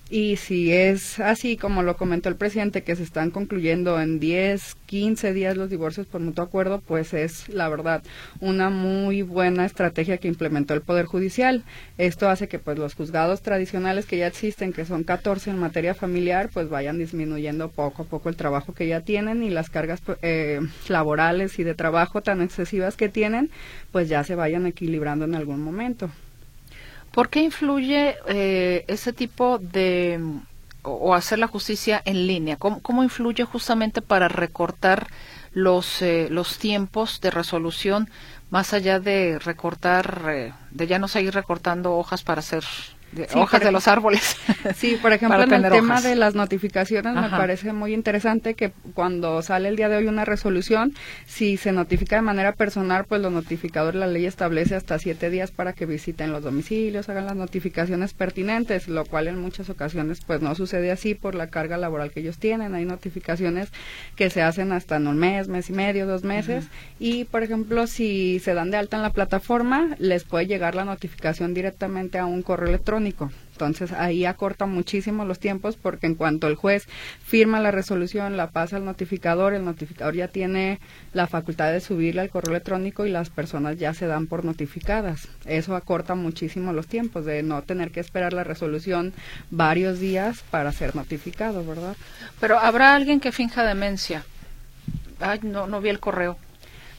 y 0.10 0.38
si 0.38 0.72
es 0.72 1.20
así 1.20 1.58
como 1.58 1.84
lo 1.84 1.98
comentó 1.98 2.30
el 2.30 2.36
presidente, 2.36 2.84
que 2.84 2.96
se 2.96 3.04
están 3.04 3.32
concluyendo 3.32 4.00
en 4.00 4.20
10, 4.20 4.76
15 4.86 5.34
días 5.34 5.58
los 5.58 5.70
divorcios 5.70 6.08
por 6.08 6.22
mutuo 6.22 6.44
acuerdo, 6.44 6.80
pues 6.80 7.14
es 7.14 7.50
la 7.50 7.68
verdad 7.68 8.04
una 8.40 8.70
muy 8.70 9.22
buena 9.22 9.66
estrategia 9.66 10.18
que 10.18 10.28
implementó 10.28 10.74
el 10.74 10.82
Poder 10.82 11.06
Judicial. 11.06 11.64
Esto 11.98 12.30
hace 12.30 12.48
que 12.48 12.60
pues 12.60 12.78
los 12.78 12.96
juzgados 12.96 13.42
tradicionales 13.42 14.06
que 14.06 14.18
ya 14.18 14.28
existen, 14.28 14.74
que 14.74 14.86
son 14.86 15.04
14 15.04 15.50
en 15.50 15.58
materia 15.58 15.94
familiar, 15.94 16.50
pues 16.54 16.70
vayan 16.70 16.98
disminuyendo 16.98 17.70
poco 17.70 18.04
a 18.04 18.06
poco 18.06 18.30
el 18.30 18.36
trabajo 18.36 18.74
que 18.74 18.88
ya 18.88 19.02
tienen 19.02 19.44
y 19.44 19.50
las 19.50 19.70
cargas 19.70 20.02
eh, 20.22 20.62
laborales 20.88 21.60
y 21.60 21.64
de 21.64 21.76
trabajo 21.76 22.22
tan 22.22 22.42
excesivas 22.42 22.96
que 22.96 23.10
tienen, 23.10 23.50
pues 23.92 24.10
ya 24.10 24.24
se 24.24 24.36
vayan 24.36 24.66
equilibrando 24.68 25.26
en 25.26 25.36
algún 25.36 25.62
momento. 25.62 26.10
¿Por 27.18 27.30
qué 27.30 27.42
influye 27.42 28.16
eh, 28.28 28.86
ese 28.88 29.12
tipo 29.12 29.58
de 29.58 30.22
o, 30.84 31.16
hacer 31.16 31.40
la 31.40 31.48
justicia 31.48 32.00
en 32.06 32.28
línea? 32.28 32.58
¿Cómo, 32.58 33.02
influye 33.02 33.44
justamente 33.44 34.04
para 34.04 34.28
recortar 34.28 35.08
los, 35.52 36.04
eh, 36.04 36.28
los 36.30 36.60
tiempos 36.60 37.20
de 37.20 37.32
resolución 37.32 38.08
más 38.52 38.72
allá 38.72 39.00
de 39.00 39.40
recortar, 39.40 40.26
eh, 40.30 40.54
de 40.70 40.86
ya 40.86 41.00
no 41.00 41.08
seguir 41.08 41.34
recortando 41.34 41.96
hojas 41.96 42.22
para 42.22 42.42
hacer 42.42 42.64
hojas 43.34 43.62
de 43.62 43.72
los 43.72 43.88
árboles. 43.88 44.36
Sí, 44.76 44.98
por 45.02 45.14
ejemplo, 45.14 45.42
en 45.42 45.54
el 45.54 45.72
tema 45.72 46.02
de 46.02 46.16
las 46.16 46.36
notificaciones 46.36 47.16
me 47.16 47.30
parece 47.30 47.74
muy 47.74 47.94
interesante 47.94 48.54
que 48.54 48.72
cuando 48.94 49.42
sale 49.42 49.70
el 49.70 49.76
día 49.76 49.88
de 49.88 49.98
hoy 49.98 50.08
una 50.08 50.26
resolución, 50.26 50.94
si 51.26 51.58
se 51.58 51.72
notifica 51.72 52.18
de 52.18 52.22
manera 52.22 52.52
personal, 52.52 53.06
pues 53.06 53.22
los 53.22 53.32
notificadores, 53.32 54.00
la 54.00 54.08
ley 54.08 54.26
establece 54.26 54.76
hasta 54.76 55.00
siete 55.00 55.30
días 55.30 55.52
para 55.52 55.74
que 55.74 55.86
visiten 55.86 56.32
los 56.32 56.44
domicilios, 56.44 57.08
hagan 57.10 57.26
las 57.26 57.36
notificaciones 57.36 58.14
pertinentes, 58.14 58.88
lo 58.88 59.06
cual 59.06 59.28
en 59.28 59.40
muchas 59.40 59.70
ocasiones 59.70 60.22
pues 60.26 60.42
no 60.42 60.54
sucede 60.56 60.92
así 60.92 61.16
por 61.16 61.36
la 61.36 61.48
carga 61.48 61.78
laboral 61.78 62.12
que 62.12 62.20
ellos 62.20 62.38
tienen. 62.38 62.76
Hay 62.76 62.86
notificaciones 62.86 63.70
que 64.16 64.30
se 64.30 64.42
hacen 64.42 64.72
hasta 64.72 64.98
en 64.98 65.08
un 65.08 65.18
mes, 65.18 65.48
mes 65.48 65.70
y 65.70 65.74
medio, 65.74 66.08
dos 66.08 66.24
meses. 66.24 66.68
Y, 67.00 67.26
por 67.26 67.44
ejemplo, 67.44 67.88
si 67.88 68.40
se 68.40 68.54
dan 68.54 68.72
de 68.72 68.78
alta 68.78 68.98
en 68.98 69.04
la 69.04 69.12
plataforma, 69.12 69.96
les 70.00 70.24
puede 70.24 70.48
llegar 70.48 70.76
la 70.76 70.86
notificación 70.86 71.54
directamente 71.54 72.18
a 72.18 72.26
un 72.26 72.42
correo 72.42 72.68
electrónico. 72.68 72.97
Entonces 73.58 73.92
ahí 73.92 74.26
acorta 74.26 74.68
muchísimo 74.68 75.26
los 75.26 75.40
tiempos 75.40 75.78
porque 75.78 76.06
en 76.06 76.14
cuanto 76.14 76.48
el 76.48 76.56
juez 76.56 76.88
firma 77.26 77.60
la 77.60 77.72
resolución, 77.72 78.38
la 78.38 78.52
pasa 78.52 78.78
al 78.78 78.86
notificador, 78.86 79.54
el 79.54 79.66
notificador 79.66 80.14
ya 80.14 80.28
tiene 80.28 80.80
la 81.14 81.26
facultad 81.26 81.72
de 81.72 81.82
subirla 81.82 82.22
al 82.22 82.30
correo 82.30 82.52
electrónico 82.52 83.06
y 83.06 83.10
las 83.10 83.32
personas 83.32 83.80
ya 83.80 83.94
se 83.96 84.06
dan 84.06 84.28
por 84.28 84.46
notificadas. 84.46 85.28
Eso 85.46 85.76
acorta 85.76 86.14
muchísimo 86.14 86.72
los 86.72 86.88
tiempos 86.88 87.26
de 87.26 87.42
no 87.42 87.64
tener 87.64 87.92
que 87.92 88.00
esperar 88.00 88.34
la 88.34 88.44
resolución 88.44 89.14
varios 89.50 90.00
días 90.00 90.44
para 90.52 90.72
ser 90.72 90.96
notificado, 90.96 91.66
¿verdad? 91.66 91.96
Pero 92.40 92.60
habrá 92.60 92.94
alguien 92.94 93.20
que 93.20 93.32
finja 93.32 93.64
demencia. 93.64 94.24
Ay, 95.20 95.40
no, 95.42 95.66
no 95.66 95.82
vi 95.82 95.90
el 95.90 96.00
correo. 96.00 96.38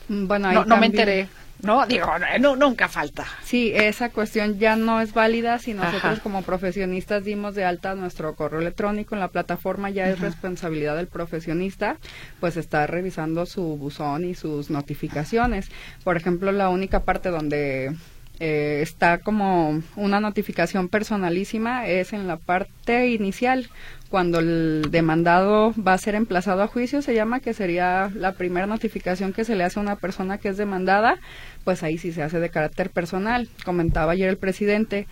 Bueno, 0.08 0.52
no, 0.52 0.64
no 0.64 0.76
me 0.76 0.86
enteré. 0.86 1.28
No, 1.62 1.84
digo, 1.86 2.06
no, 2.40 2.54
nunca 2.54 2.88
falta. 2.88 3.26
Sí, 3.42 3.72
esa 3.74 4.10
cuestión 4.10 4.58
ya 4.58 4.76
no 4.76 5.00
es 5.00 5.12
válida 5.12 5.58
si 5.58 5.74
nosotros 5.74 6.20
como 6.20 6.42
profesionistas 6.42 7.24
dimos 7.24 7.54
de 7.56 7.64
alta 7.64 7.94
nuestro 7.94 8.34
correo 8.36 8.60
electrónico 8.60 9.14
en 9.14 9.20
la 9.20 9.28
plataforma, 9.28 9.90
ya 9.90 10.08
es 10.08 10.20
responsabilidad 10.20 10.96
del 10.96 11.08
profesionista, 11.08 11.96
pues 12.38 12.56
está 12.56 12.86
revisando 12.86 13.44
su 13.44 13.62
buzón 13.76 14.24
y 14.24 14.34
sus 14.34 14.70
notificaciones. 14.70 15.68
Por 16.04 16.16
ejemplo, 16.16 16.52
la 16.52 16.68
única 16.68 17.02
parte 17.02 17.30
donde 17.30 17.92
eh, 18.40 18.78
está 18.82 19.18
como 19.18 19.82
una 19.96 20.20
notificación 20.20 20.88
personalísima 20.88 21.88
es 21.88 22.12
en 22.12 22.28
la 22.28 22.36
parte 22.36 23.08
inicial 23.08 23.68
cuando 24.10 24.38
el 24.38 24.86
demandado 24.90 25.74
va 25.74 25.94
a 25.94 25.98
ser 25.98 26.14
emplazado 26.14 26.62
a 26.62 26.68
juicio 26.68 27.02
se 27.02 27.14
llama 27.14 27.40
que 27.40 27.52
sería 27.52 28.12
la 28.14 28.32
primera 28.32 28.68
notificación 28.68 29.32
que 29.32 29.44
se 29.44 29.56
le 29.56 29.64
hace 29.64 29.80
a 29.80 29.82
una 29.82 29.96
persona 29.96 30.38
que 30.38 30.50
es 30.50 30.56
demandada 30.56 31.18
pues 31.64 31.82
ahí 31.82 31.98
sí 31.98 32.12
se 32.12 32.22
hace 32.22 32.40
de 32.40 32.50
carácter 32.50 32.90
personal 32.90 33.48
comentaba 33.64 34.12
ayer 34.12 34.28
el 34.28 34.36
presidente 34.36 35.06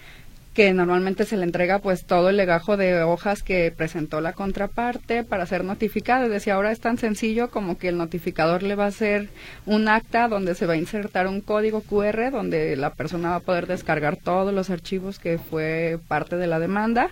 que 0.57 0.73
normalmente 0.73 1.27
se 1.27 1.37
le 1.37 1.45
entrega 1.45 1.81
pues 1.81 2.07
todo 2.07 2.31
el 2.31 2.39
legajo 2.39 2.79
de 2.79 3.03
hojas 3.03 3.43
que 3.43 3.71
presentó 3.77 4.23
la 4.23 4.33
contraparte 4.33 5.23
para 5.23 5.45
ser 5.45 5.65
notificado. 5.65 6.31
Decía, 6.31 6.55
ahora 6.55 6.73
es 6.73 6.81
tan 6.81 6.97
sencillo 6.97 7.51
como 7.51 7.77
que 7.77 7.89
el 7.89 7.99
notificador 7.99 8.63
le 8.63 8.75
va 8.75 8.85
a 8.85 8.89
hacer 8.89 9.29
un 9.67 9.87
acta 9.87 10.29
donde 10.29 10.55
se 10.55 10.65
va 10.65 10.73
a 10.73 10.79
insertar 10.79 11.27
un 11.27 11.43
código 11.43 11.83
QR 11.83 12.31
donde 12.31 12.75
la 12.77 12.89
persona 12.89 13.31
va 13.31 13.37
a 13.37 13.41
poder 13.41 13.67
descargar 13.67 14.17
todos 14.17 14.55
los 14.55 14.71
archivos 14.71 15.19
que 15.19 15.37
fue 15.37 15.99
parte 16.09 16.37
de 16.37 16.47
la 16.47 16.59
demanda 16.59 17.11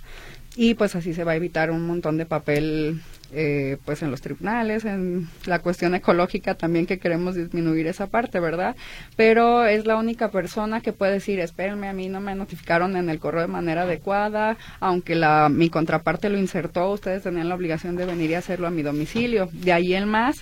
y 0.56 0.74
pues 0.74 0.94
así 0.94 1.14
se 1.14 1.24
va 1.24 1.32
a 1.32 1.36
evitar 1.36 1.70
un 1.70 1.86
montón 1.86 2.16
de 2.16 2.26
papel 2.26 3.00
eh, 3.32 3.78
pues 3.84 4.02
en 4.02 4.12
los 4.12 4.20
tribunales, 4.20 4.84
en 4.84 5.28
la 5.46 5.58
cuestión 5.58 5.94
ecológica 5.94 6.54
también 6.54 6.86
que 6.86 6.98
queremos 6.98 7.34
disminuir 7.34 7.88
esa 7.88 8.06
parte, 8.06 8.38
¿verdad? 8.38 8.76
Pero 9.16 9.66
es 9.66 9.86
la 9.86 9.96
única 9.96 10.30
persona 10.30 10.80
que 10.80 10.92
puede 10.92 11.14
decir, 11.14 11.40
espérenme, 11.40 11.88
a 11.88 11.92
mí 11.92 12.08
no 12.08 12.20
me 12.20 12.36
notificaron 12.36 12.96
en 12.96 13.10
el 13.10 13.18
correo 13.18 13.42
de 13.42 13.48
manera 13.48 13.82
adecuada, 13.82 14.56
aunque 14.78 15.16
la, 15.16 15.48
mi 15.48 15.68
contraparte 15.68 16.28
lo 16.28 16.38
insertó, 16.38 16.92
ustedes 16.92 17.24
tenían 17.24 17.48
la 17.48 17.56
obligación 17.56 17.96
de 17.96 18.06
venir 18.06 18.30
y 18.30 18.34
hacerlo 18.34 18.68
a 18.68 18.70
mi 18.70 18.82
domicilio. 18.82 19.48
De 19.52 19.72
ahí 19.72 19.94
en 19.94 20.08
más, 20.08 20.36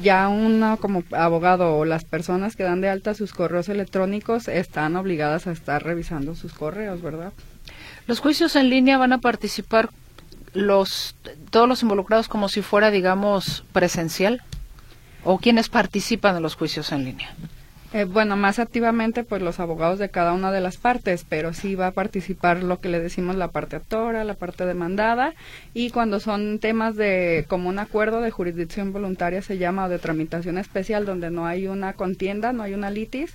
ya 0.00 0.28
uno 0.28 0.76
como 0.76 1.02
abogado 1.10 1.76
o 1.76 1.84
las 1.84 2.04
personas 2.04 2.54
que 2.54 2.62
dan 2.62 2.80
de 2.80 2.88
alta 2.88 3.14
sus 3.14 3.32
correos 3.32 3.68
electrónicos 3.68 4.46
están 4.46 4.94
obligadas 4.94 5.48
a 5.48 5.52
estar 5.52 5.82
revisando 5.82 6.36
sus 6.36 6.52
correos, 6.52 7.02
¿verdad? 7.02 7.32
Los 8.06 8.20
juicios 8.20 8.56
en 8.56 8.70
línea 8.70 8.98
van 8.98 9.12
a 9.12 9.18
participar 9.18 9.90
los 10.54 11.14
todos 11.50 11.68
los 11.68 11.82
involucrados 11.82 12.28
como 12.28 12.48
si 12.48 12.62
fuera, 12.62 12.90
digamos, 12.90 13.64
presencial? 13.72 14.42
¿O 15.24 15.38
quienes 15.38 15.68
participan 15.68 16.36
en 16.36 16.42
los 16.42 16.56
juicios 16.56 16.90
en 16.92 17.04
línea? 17.04 17.30
Eh, 17.94 18.04
bueno, 18.04 18.38
más 18.38 18.58
activamente 18.58 19.22
pues 19.22 19.42
los 19.42 19.60
abogados 19.60 19.98
de 19.98 20.08
cada 20.08 20.32
una 20.32 20.50
de 20.50 20.62
las 20.62 20.78
partes, 20.78 21.26
pero 21.28 21.52
sí 21.52 21.74
va 21.74 21.88
a 21.88 21.92
participar 21.92 22.62
lo 22.62 22.80
que 22.80 22.88
le 22.88 23.00
decimos 23.00 23.36
la 23.36 23.48
parte 23.48 23.76
actora, 23.76 24.24
la 24.24 24.32
parte 24.32 24.64
demandada 24.64 25.34
y 25.74 25.90
cuando 25.90 26.18
son 26.18 26.58
temas 26.58 26.96
de 26.96 27.44
común 27.48 27.78
acuerdo 27.78 28.22
de 28.22 28.30
jurisdicción 28.30 28.94
voluntaria 28.94 29.42
se 29.42 29.58
llama 29.58 29.84
o 29.84 29.88
de 29.90 29.98
tramitación 29.98 30.56
especial 30.56 31.04
donde 31.04 31.30
no 31.30 31.44
hay 31.44 31.66
una 31.66 31.92
contienda, 31.92 32.54
no 32.54 32.62
hay 32.62 32.72
una 32.72 32.90
litis, 32.90 33.34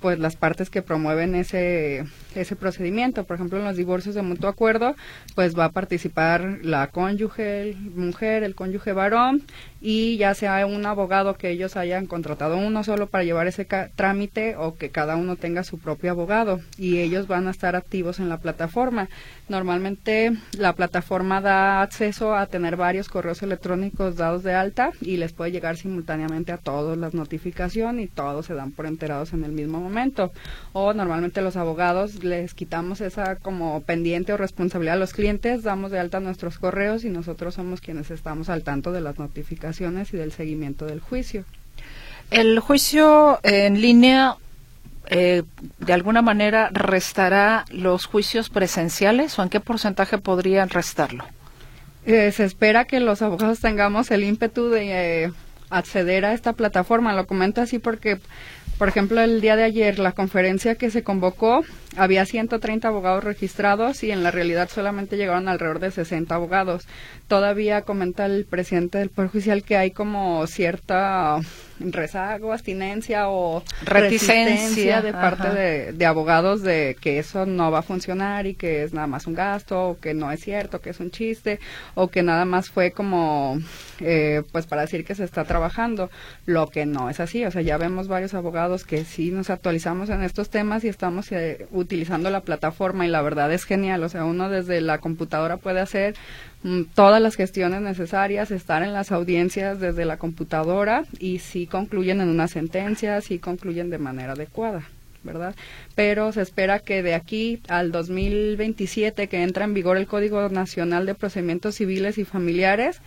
pues 0.00 0.18
las 0.18 0.36
partes 0.36 0.70
que 0.70 0.82
promueven 0.82 1.34
ese 1.34 2.04
ese 2.34 2.56
procedimiento. 2.56 3.24
Por 3.24 3.36
ejemplo, 3.36 3.58
en 3.58 3.64
los 3.64 3.76
divorcios 3.76 4.14
de 4.14 4.22
mutuo 4.22 4.48
acuerdo, 4.48 4.94
pues 5.34 5.58
va 5.58 5.66
a 5.66 5.72
participar 5.72 6.58
la 6.62 6.88
cónyuge 6.88 7.76
mujer, 7.94 8.42
el 8.42 8.54
cónyuge 8.54 8.92
varón 8.92 9.42
y 9.80 10.18
ya 10.18 10.34
sea 10.34 10.66
un 10.66 10.84
abogado 10.84 11.34
que 11.34 11.50
ellos 11.50 11.76
hayan 11.76 12.06
contratado 12.06 12.58
uno 12.58 12.84
solo 12.84 13.06
para 13.06 13.24
llevar 13.24 13.46
ese 13.46 13.66
trámite 13.96 14.56
o 14.56 14.76
que 14.76 14.90
cada 14.90 15.16
uno 15.16 15.36
tenga 15.36 15.64
su 15.64 15.78
propio 15.78 16.10
abogado 16.10 16.60
y 16.76 16.98
ellos 16.98 17.26
van 17.26 17.48
a 17.48 17.50
estar 17.50 17.76
activos 17.76 18.20
en 18.20 18.28
la 18.28 18.38
plataforma. 18.38 19.08
Normalmente 19.48 20.32
la 20.58 20.74
plataforma 20.74 21.40
da 21.40 21.80
acceso 21.82 22.34
a 22.34 22.46
tener 22.46 22.76
varios 22.76 23.08
correos 23.08 23.42
electrónicos 23.42 24.16
dados 24.16 24.42
de 24.42 24.52
alta 24.52 24.90
y 25.00 25.16
les 25.16 25.32
puede 25.32 25.52
llegar 25.52 25.76
simultáneamente 25.76 26.52
a 26.52 26.58
todos 26.58 26.98
las 26.98 27.14
notificaciones 27.14 28.04
y 28.04 28.08
todos 28.08 28.46
se 28.46 28.54
dan 28.54 28.72
por 28.72 28.86
enterados 28.86 29.32
en 29.32 29.44
el 29.44 29.52
mismo 29.52 29.80
momento. 29.80 30.30
O 30.72 30.92
normalmente 30.92 31.40
los 31.40 31.56
abogados 31.56 32.22
les 32.22 32.52
quitamos 32.52 33.00
esa 33.00 33.36
como 33.36 33.80
pendiente 33.80 34.32
o 34.32 34.36
responsabilidad 34.36 34.96
a 34.96 34.98
los 34.98 35.14
clientes, 35.14 35.62
damos 35.62 35.90
de 35.90 35.98
alta 35.98 36.20
nuestros 36.20 36.58
correos 36.58 37.04
y 37.04 37.08
nosotros 37.08 37.54
somos 37.54 37.80
quienes 37.80 38.10
estamos 38.10 38.50
al 38.50 38.62
tanto 38.62 38.92
de 38.92 39.00
las 39.00 39.18
notificaciones 39.18 39.69
y 39.78 40.16
del 40.16 40.32
seguimiento 40.32 40.86
del 40.86 41.00
juicio. 41.00 41.44
El 42.30 42.60
juicio 42.60 43.40
en 43.42 43.80
línea 43.80 44.36
eh, 45.12 45.42
de 45.78 45.92
alguna 45.92 46.22
manera 46.22 46.70
restará 46.72 47.64
los 47.70 48.06
juicios 48.06 48.48
presenciales 48.48 49.36
o 49.38 49.42
en 49.42 49.48
qué 49.48 49.58
porcentaje 49.58 50.18
podrían 50.18 50.68
restarlo? 50.68 51.24
Eh, 52.06 52.30
se 52.32 52.44
espera 52.44 52.84
que 52.84 53.00
los 53.00 53.20
abogados 53.20 53.58
tengamos 53.58 54.12
el 54.12 54.22
ímpetu 54.22 54.70
de 54.70 55.24
eh, 55.24 55.32
acceder 55.68 56.24
a 56.24 56.32
esta 56.32 56.52
plataforma. 56.52 57.12
Lo 57.12 57.26
comento 57.26 57.60
así 57.60 57.80
porque 57.80 58.20
por 58.80 58.88
ejemplo, 58.88 59.20
el 59.20 59.42
día 59.42 59.56
de 59.56 59.64
ayer, 59.64 59.98
la 59.98 60.12
conferencia 60.12 60.74
que 60.74 60.90
se 60.90 61.02
convocó, 61.02 61.62
había 61.98 62.24
130 62.24 62.88
abogados 62.88 63.22
registrados 63.22 64.02
y 64.02 64.10
en 64.10 64.22
la 64.22 64.30
realidad 64.30 64.70
solamente 64.72 65.18
llegaron 65.18 65.50
alrededor 65.50 65.80
de 65.80 65.90
60 65.90 66.34
abogados. 66.34 66.86
Todavía 67.28 67.82
comenta 67.82 68.24
el 68.24 68.46
presidente 68.46 68.96
del 68.96 69.10
Poder 69.10 69.32
Judicial 69.32 69.64
que 69.64 69.76
hay 69.76 69.90
como 69.90 70.46
cierta 70.46 71.40
rezago, 71.80 72.52
abstinencia 72.52 73.28
o 73.28 73.62
reticencia 73.84 75.00
de 75.02 75.12
parte 75.12 75.48
de, 75.92 76.06
abogados 76.06 76.62
de 76.62 76.96
que 77.00 77.18
eso 77.18 77.46
no 77.46 77.70
va 77.70 77.80
a 77.80 77.82
funcionar 77.82 78.46
y 78.46 78.54
que 78.54 78.82
es 78.82 78.92
nada 78.92 79.06
más 79.06 79.26
un 79.26 79.34
gasto 79.34 79.90
o 79.90 79.98
que 79.98 80.14
no 80.14 80.30
es 80.30 80.40
cierto, 80.40 80.80
que 80.80 80.90
es 80.90 81.00
un 81.00 81.10
chiste 81.10 81.60
o 81.94 82.08
que 82.08 82.22
nada 82.22 82.44
más 82.44 82.70
fue 82.70 82.90
como 82.90 83.58
eh, 84.00 84.42
pues 84.52 84.66
para 84.66 84.82
decir 84.82 85.04
que 85.04 85.14
se 85.14 85.24
está 85.24 85.44
trabajando, 85.44 86.10
lo 86.46 86.68
que 86.68 86.86
no 86.86 87.10
es 87.10 87.20
así. 87.20 87.44
O 87.44 87.50
sea, 87.50 87.62
ya 87.62 87.76
vemos 87.76 88.08
varios 88.08 88.34
abogados 88.34 88.84
que 88.84 89.04
sí 89.04 89.30
nos 89.30 89.50
actualizamos 89.50 90.10
en 90.10 90.22
estos 90.22 90.50
temas 90.50 90.84
y 90.84 90.88
estamos 90.88 91.30
eh, 91.32 91.66
utilizando 91.70 92.30
la 92.30 92.40
plataforma 92.40 93.06
y 93.06 93.08
la 93.08 93.22
verdad 93.22 93.52
es 93.52 93.64
genial. 93.64 94.02
O 94.02 94.08
sea, 94.08 94.24
uno 94.24 94.48
desde 94.48 94.80
la 94.80 94.98
computadora 94.98 95.56
puede 95.56 95.80
hacer 95.80 96.14
todas 96.94 97.22
las 97.22 97.36
gestiones 97.36 97.80
necesarias, 97.80 98.50
estar 98.50 98.82
en 98.82 98.92
las 98.92 99.12
audiencias 99.12 99.80
desde 99.80 100.04
la 100.04 100.18
computadora 100.18 101.04
y 101.18 101.38
si 101.38 101.66
concluyen 101.66 102.20
en 102.20 102.28
una 102.28 102.48
sentencia, 102.48 103.20
si 103.20 103.38
concluyen 103.38 103.90
de 103.90 103.98
manera 103.98 104.32
adecuada. 104.32 104.82
¿verdad? 105.22 105.54
Pero 105.94 106.32
se 106.32 106.40
espera 106.40 106.78
que 106.78 107.02
de 107.02 107.14
aquí 107.14 107.60
al 107.68 107.92
2027, 107.92 109.28
que 109.28 109.42
entra 109.42 109.64
en 109.64 109.74
vigor 109.74 109.98
el 109.98 110.06
Código 110.06 110.48
Nacional 110.48 111.04
de 111.04 111.14
Procedimientos 111.14 111.74
Civiles 111.74 112.16
y 112.16 112.24
Familiares, 112.24 113.02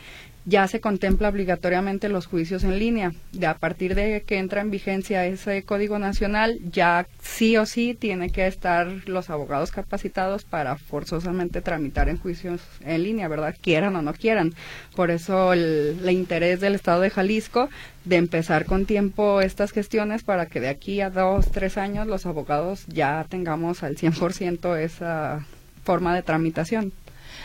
ya 0.46 0.68
se 0.68 0.82
contempla 0.82 1.30
obligatoriamente 1.30 2.10
los 2.10 2.26
juicios 2.26 2.64
en 2.64 2.78
línea. 2.78 3.14
De 3.32 3.48
a 3.48 3.56
partir 3.56 3.96
de 3.96 4.24
que 4.26 4.38
entra 4.38 4.62
en 4.62 4.72
vigencia 4.72 5.26
ese 5.26 5.64
Código 5.64 6.00
Nacional, 6.00 6.60
ya 6.72 7.08
sí 7.22 7.56
o 7.58 7.66
sí 7.66 7.96
tiene 7.98 8.30
que 8.30 8.48
estar 8.48 8.88
los 9.08 9.30
abogados 9.30 9.72
capacitados 9.72 10.44
para 10.44 10.78
forzosamente 10.78 11.62
tramitar 11.62 12.10
en 12.10 12.18
juicios 12.18 12.62
en 12.82 13.04
línea, 13.04 13.28
¿verdad? 13.28 13.56
Quieran 13.62 13.96
o 13.96 14.02
no 14.02 14.14
quieran. 14.14 14.54
Por 14.96 15.12
eso 15.12 15.54
el, 15.54 16.00
el 16.04 16.10
interés 16.12 16.60
del 16.60 16.76
Estado 16.76 17.02
de 17.02 17.10
Jalisco 17.10 17.70
de 18.04 18.18
empezar 18.18 18.66
con 18.66 18.86
tiempo 18.86 19.40
estas 19.40 19.72
gestiones 19.72 20.24
para 20.24 20.48
que 20.48 20.60
de 20.60 20.70
aquí 20.70 21.00
a 21.00 21.10
dos, 21.10 21.52
tres 21.52 21.78
años 21.78 22.08
los 22.08 22.26
abogados 22.26 22.86
ya 22.88 23.26
tengamos 23.30 23.84
al 23.84 23.96
100% 23.96 24.78
esa 24.78 25.46
forma 25.84 26.14
de 26.16 26.24
tramitación. 26.24 26.92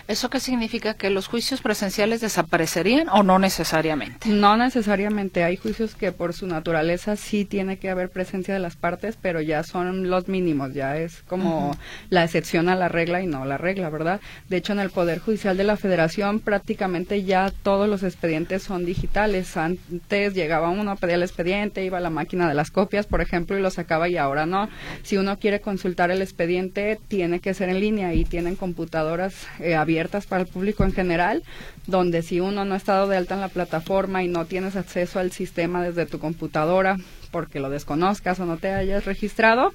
¿Eso 0.06 0.30
qué 0.30 0.40
significa? 0.40 0.94
¿Que 0.94 1.10
los 1.10 1.26
juicios 1.26 1.60
presenciales 1.60 2.20
desaparecerían 2.20 3.08
o 3.08 3.22
no 3.22 3.38
necesariamente? 3.38 4.28
No 4.28 4.56
necesariamente. 4.56 5.44
Hay 5.44 5.56
juicios 5.56 5.94
que 5.94 6.12
por 6.12 6.32
su 6.32 6.46
naturaleza 6.46 7.16
sí 7.16 7.44
tiene 7.44 7.78
que 7.78 7.90
haber 7.90 8.10
presencia 8.10 8.54
de 8.54 8.60
las 8.60 8.76
partes, 8.76 9.16
pero 9.20 9.40
ya 9.40 9.62
son 9.62 10.08
los 10.10 10.28
mínimos, 10.28 10.74
ya 10.74 10.96
es 10.96 11.22
como 11.22 11.76
la 12.10 12.24
excepción 12.24 12.68
a 12.68 12.74
la 12.74 12.88
regla 12.88 13.22
y 13.22 13.26
no 13.26 13.44
la 13.44 13.58
regla, 13.58 13.90
¿verdad? 13.90 14.20
De 14.48 14.56
hecho, 14.56 14.72
en 14.72 14.80
el 14.80 14.90
Poder 14.90 15.18
Judicial 15.18 15.56
de 15.56 15.64
la 15.64 15.76
Federación 15.76 16.40
prácticamente 16.40 17.24
ya 17.24 17.52
todos 17.62 17.88
los 17.88 18.02
expedientes 18.02 18.62
son 18.62 18.84
digitales. 18.84 19.56
Antes 19.56 20.34
llegaba 20.34 20.70
uno, 20.70 20.96
pedía 20.96 21.16
el 21.16 21.22
expediente, 21.22 21.84
iba 21.84 21.98
a 21.98 22.02
la 22.02 22.10
máquina 22.10 22.48
de 22.48 22.54
las 22.54 22.70
copias, 22.70 23.06
por 23.06 23.20
ejemplo, 23.20 23.58
y 23.58 23.62
lo 23.62 23.70
sacaba 23.70 24.08
y 24.08 24.16
ahora 24.16 24.46
no. 24.46 24.68
Si 25.02 25.16
uno 25.16 25.38
quiere 25.38 25.60
consultar 25.60 26.10
el 26.10 26.22
expediente, 26.22 26.98
tiene 27.08 27.40
que 27.40 27.54
ser 27.54 27.68
en 27.68 27.80
línea 27.80 28.14
y 28.14 28.24
tienen 28.24 28.56
computadoras 28.56 29.46
eh, 29.60 29.74
abiertas 29.78 30.26
para 30.26 30.42
el 30.42 30.48
público 30.48 30.84
en 30.84 30.92
general, 30.92 31.42
donde 31.86 32.22
si 32.22 32.40
uno 32.40 32.64
no 32.64 32.74
ha 32.74 32.76
estado 32.76 33.08
de 33.08 33.16
alta 33.16 33.34
en 33.34 33.40
la 33.40 33.48
plataforma 33.48 34.22
y 34.22 34.28
no 34.28 34.44
tienes 34.44 34.76
acceso 34.76 35.18
al 35.18 35.32
sistema 35.32 35.82
desde 35.82 36.06
tu 36.06 36.18
computadora 36.18 36.96
porque 37.30 37.60
lo 37.60 37.70
desconozcas 37.70 38.40
o 38.40 38.46
no 38.46 38.56
te 38.56 38.72
hayas 38.72 39.04
registrado, 39.04 39.72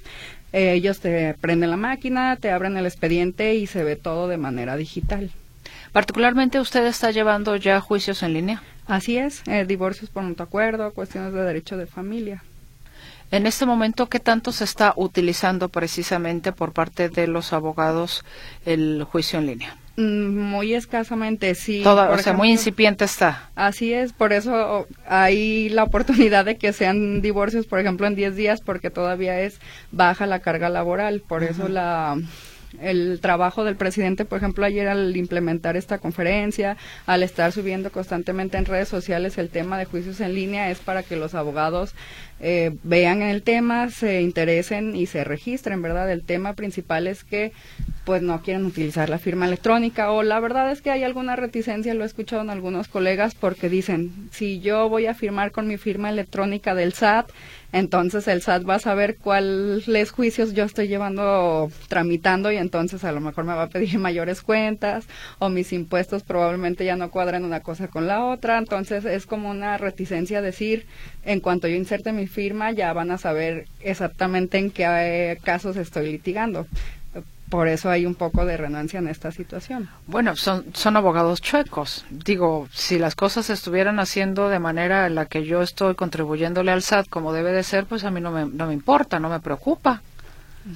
eh, 0.52 0.72
ellos 0.72 1.00
te 1.00 1.34
prenden 1.34 1.70
la 1.70 1.76
máquina, 1.76 2.36
te 2.36 2.50
abren 2.50 2.76
el 2.76 2.86
expediente 2.86 3.54
y 3.54 3.66
se 3.66 3.84
ve 3.84 3.96
todo 3.96 4.28
de 4.28 4.36
manera 4.36 4.76
digital. 4.76 5.30
Particularmente 5.92 6.60
usted 6.60 6.84
está 6.86 7.10
llevando 7.10 7.56
ya 7.56 7.80
juicios 7.80 8.22
en 8.22 8.34
línea. 8.34 8.62
Así 8.86 9.16
es, 9.16 9.42
eh, 9.46 9.64
divorcios 9.64 10.10
por 10.10 10.24
mutuo 10.24 10.44
acuerdo, 10.44 10.92
cuestiones 10.92 11.32
de 11.32 11.42
derecho 11.42 11.76
de 11.76 11.86
familia. 11.86 12.42
En 13.30 13.46
este 13.46 13.66
momento, 13.66 14.08
¿qué 14.08 14.20
tanto 14.20 14.52
se 14.52 14.64
está 14.64 14.92
utilizando 14.96 15.68
precisamente 15.68 16.52
por 16.52 16.72
parte 16.72 17.08
de 17.08 17.26
los 17.26 17.52
abogados 17.52 18.24
el 18.64 19.04
juicio 19.04 19.38
en 19.38 19.46
línea? 19.46 19.76
Mm, 19.96 20.36
muy 20.36 20.74
escasamente, 20.74 21.54
sí. 21.54 21.84
o 21.84 22.18
sea, 22.18 22.32
muy 22.32 22.50
incipiente 22.50 23.04
está. 23.04 23.50
Así 23.54 23.92
es, 23.92 24.12
por 24.12 24.32
eso 24.32 24.88
hay 25.06 25.68
la 25.68 25.84
oportunidad 25.84 26.44
de 26.44 26.56
que 26.56 26.72
sean 26.72 27.22
divorcios, 27.22 27.66
por 27.66 27.78
ejemplo, 27.78 28.06
en 28.06 28.16
10 28.16 28.34
días, 28.34 28.60
porque 28.60 28.90
todavía 28.90 29.40
es 29.40 29.60
baja 29.92 30.26
la 30.26 30.40
carga 30.40 30.68
laboral. 30.68 31.20
Por 31.20 31.44
eso 31.44 31.68
la 31.68 32.16
el 32.80 33.20
trabajo 33.20 33.64
del 33.64 33.76
presidente, 33.76 34.24
por 34.24 34.38
ejemplo, 34.38 34.64
ayer 34.64 34.88
al 34.88 35.16
implementar 35.16 35.76
esta 35.76 35.98
conferencia, 35.98 36.76
al 37.06 37.22
estar 37.22 37.52
subiendo 37.52 37.90
constantemente 37.90 38.56
en 38.56 38.64
redes 38.64 38.88
sociales 38.88 39.38
el 39.38 39.48
tema 39.48 39.78
de 39.78 39.84
juicios 39.84 40.20
en 40.20 40.34
línea, 40.34 40.70
es 40.70 40.78
para 40.78 41.02
que 41.02 41.16
los 41.16 41.34
abogados 41.34 41.94
eh, 42.46 42.76
vean 42.82 43.22
el 43.22 43.42
tema, 43.42 43.88
se 43.88 44.20
interesen 44.20 44.94
y 44.94 45.06
se 45.06 45.24
registren, 45.24 45.80
¿verdad? 45.80 46.12
El 46.12 46.24
tema 46.24 46.52
principal 46.52 47.06
es 47.06 47.24
que 47.24 47.52
pues 48.04 48.20
no 48.20 48.42
quieren 48.42 48.66
utilizar 48.66 49.08
la 49.08 49.18
firma 49.18 49.46
electrónica 49.46 50.12
o 50.12 50.22
la 50.22 50.38
verdad 50.40 50.70
es 50.70 50.82
que 50.82 50.90
hay 50.90 51.04
alguna 51.04 51.36
reticencia, 51.36 51.94
lo 51.94 52.02
he 52.02 52.06
escuchado 52.06 52.42
en 52.42 52.50
algunos 52.50 52.86
colegas 52.88 53.34
porque 53.34 53.70
dicen, 53.70 54.28
si 54.30 54.60
yo 54.60 54.90
voy 54.90 55.06
a 55.06 55.14
firmar 55.14 55.52
con 55.52 55.66
mi 55.66 55.78
firma 55.78 56.10
electrónica 56.10 56.74
del 56.74 56.92
SAT, 56.92 57.30
entonces 57.72 58.28
el 58.28 58.42
SAT 58.42 58.68
va 58.68 58.74
a 58.74 58.78
saber 58.78 59.16
cuáles 59.16 60.10
juicios 60.10 60.52
yo 60.52 60.64
estoy 60.64 60.86
llevando, 60.86 61.70
tramitando 61.88 62.52
y 62.52 62.56
entonces 62.56 63.04
a 63.04 63.10
lo 63.12 63.20
mejor 63.20 63.44
me 63.44 63.54
va 63.54 63.64
a 63.64 63.68
pedir 63.68 63.98
mayores 63.98 64.42
cuentas 64.42 65.06
o 65.38 65.48
mis 65.48 65.72
impuestos 65.72 66.22
probablemente 66.22 66.84
ya 66.84 66.96
no 66.96 67.10
cuadran 67.10 67.44
una 67.44 67.60
cosa 67.60 67.88
con 67.88 68.06
la 68.06 68.26
otra, 68.26 68.58
entonces 68.58 69.06
es 69.06 69.24
como 69.24 69.50
una 69.50 69.78
reticencia 69.78 70.42
decir, 70.42 70.86
en 71.24 71.40
cuanto 71.40 71.68
yo 71.68 71.76
inserte 71.76 72.12
mi 72.12 72.26
firma 72.34 72.72
ya 72.72 72.92
van 72.92 73.10
a 73.10 73.18
saber 73.18 73.66
exactamente 73.80 74.58
en 74.58 74.70
qué 74.70 74.84
eh, 74.84 75.38
casos 75.42 75.76
estoy 75.76 76.12
litigando. 76.12 76.66
Por 77.48 77.68
eso 77.68 77.88
hay 77.88 78.04
un 78.04 78.16
poco 78.16 78.44
de 78.44 78.56
renuncia 78.56 78.98
en 78.98 79.06
esta 79.06 79.30
situación. 79.30 79.88
Bueno, 80.06 80.34
son, 80.34 80.64
son 80.74 80.96
abogados 80.96 81.40
chuecos. 81.40 82.04
Digo, 82.10 82.68
si 82.72 82.98
las 82.98 83.14
cosas 83.14 83.46
se 83.46 83.52
estuvieran 83.52 84.00
haciendo 84.00 84.48
de 84.48 84.58
manera 84.58 85.06
en 85.06 85.14
la 85.14 85.26
que 85.26 85.44
yo 85.44 85.62
estoy 85.62 85.94
contribuyéndole 85.94 86.72
al 86.72 86.82
SAT 86.82 87.08
como 87.08 87.32
debe 87.32 87.52
de 87.52 87.62
ser, 87.62 87.84
pues 87.86 88.02
a 88.04 88.10
mí 88.10 88.20
no 88.20 88.32
me, 88.32 88.46
no 88.46 88.66
me 88.66 88.74
importa, 88.74 89.20
no 89.20 89.28
me 89.28 89.40
preocupa. 89.40 90.02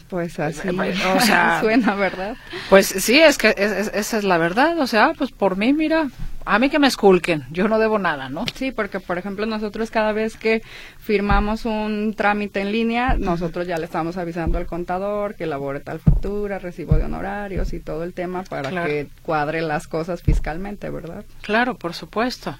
Pues 0.08 0.38
así 0.38 0.68
o 1.16 1.20
sea, 1.20 1.60
suena, 1.62 1.94
¿verdad? 1.94 2.36
Pues 2.68 2.86
sí, 2.86 3.18
es 3.18 3.38
que 3.38 3.54
esa 3.56 4.18
es 4.18 4.24
la 4.24 4.38
verdad. 4.38 4.78
O 4.78 4.86
sea, 4.86 5.12
pues 5.16 5.30
por 5.30 5.56
mí, 5.56 5.72
mira, 5.72 6.08
a 6.44 6.58
mí 6.58 6.70
que 6.70 6.78
me 6.78 6.86
esculquen, 6.86 7.44
yo 7.50 7.68
no 7.68 7.78
debo 7.78 7.98
nada, 7.98 8.30
¿no? 8.30 8.46
Sí, 8.54 8.72
porque 8.72 9.00
por 9.00 9.18
ejemplo 9.18 9.44
nosotros 9.44 9.90
cada 9.90 10.12
vez 10.12 10.38
que 10.38 10.62
firmamos 10.98 11.66
un 11.66 12.14
trámite 12.16 12.60
en 12.60 12.72
línea, 12.72 13.16
nosotros 13.18 13.66
ya 13.66 13.76
le 13.76 13.84
estamos 13.84 14.16
avisando 14.16 14.56
al 14.56 14.64
contador 14.64 15.34
que 15.34 15.44
elabore 15.44 15.80
tal 15.80 16.00
factura, 16.00 16.58
recibo 16.58 16.96
de 16.96 17.04
honorarios 17.04 17.74
y 17.74 17.80
todo 17.80 18.02
el 18.02 18.14
tema 18.14 18.44
para 18.44 18.86
que 18.86 19.08
cuadre 19.22 19.60
las 19.60 19.86
cosas 19.88 20.22
fiscalmente, 20.22 20.88
¿verdad? 20.88 21.24
Claro, 21.42 21.76
por 21.76 21.92
supuesto. 21.92 22.58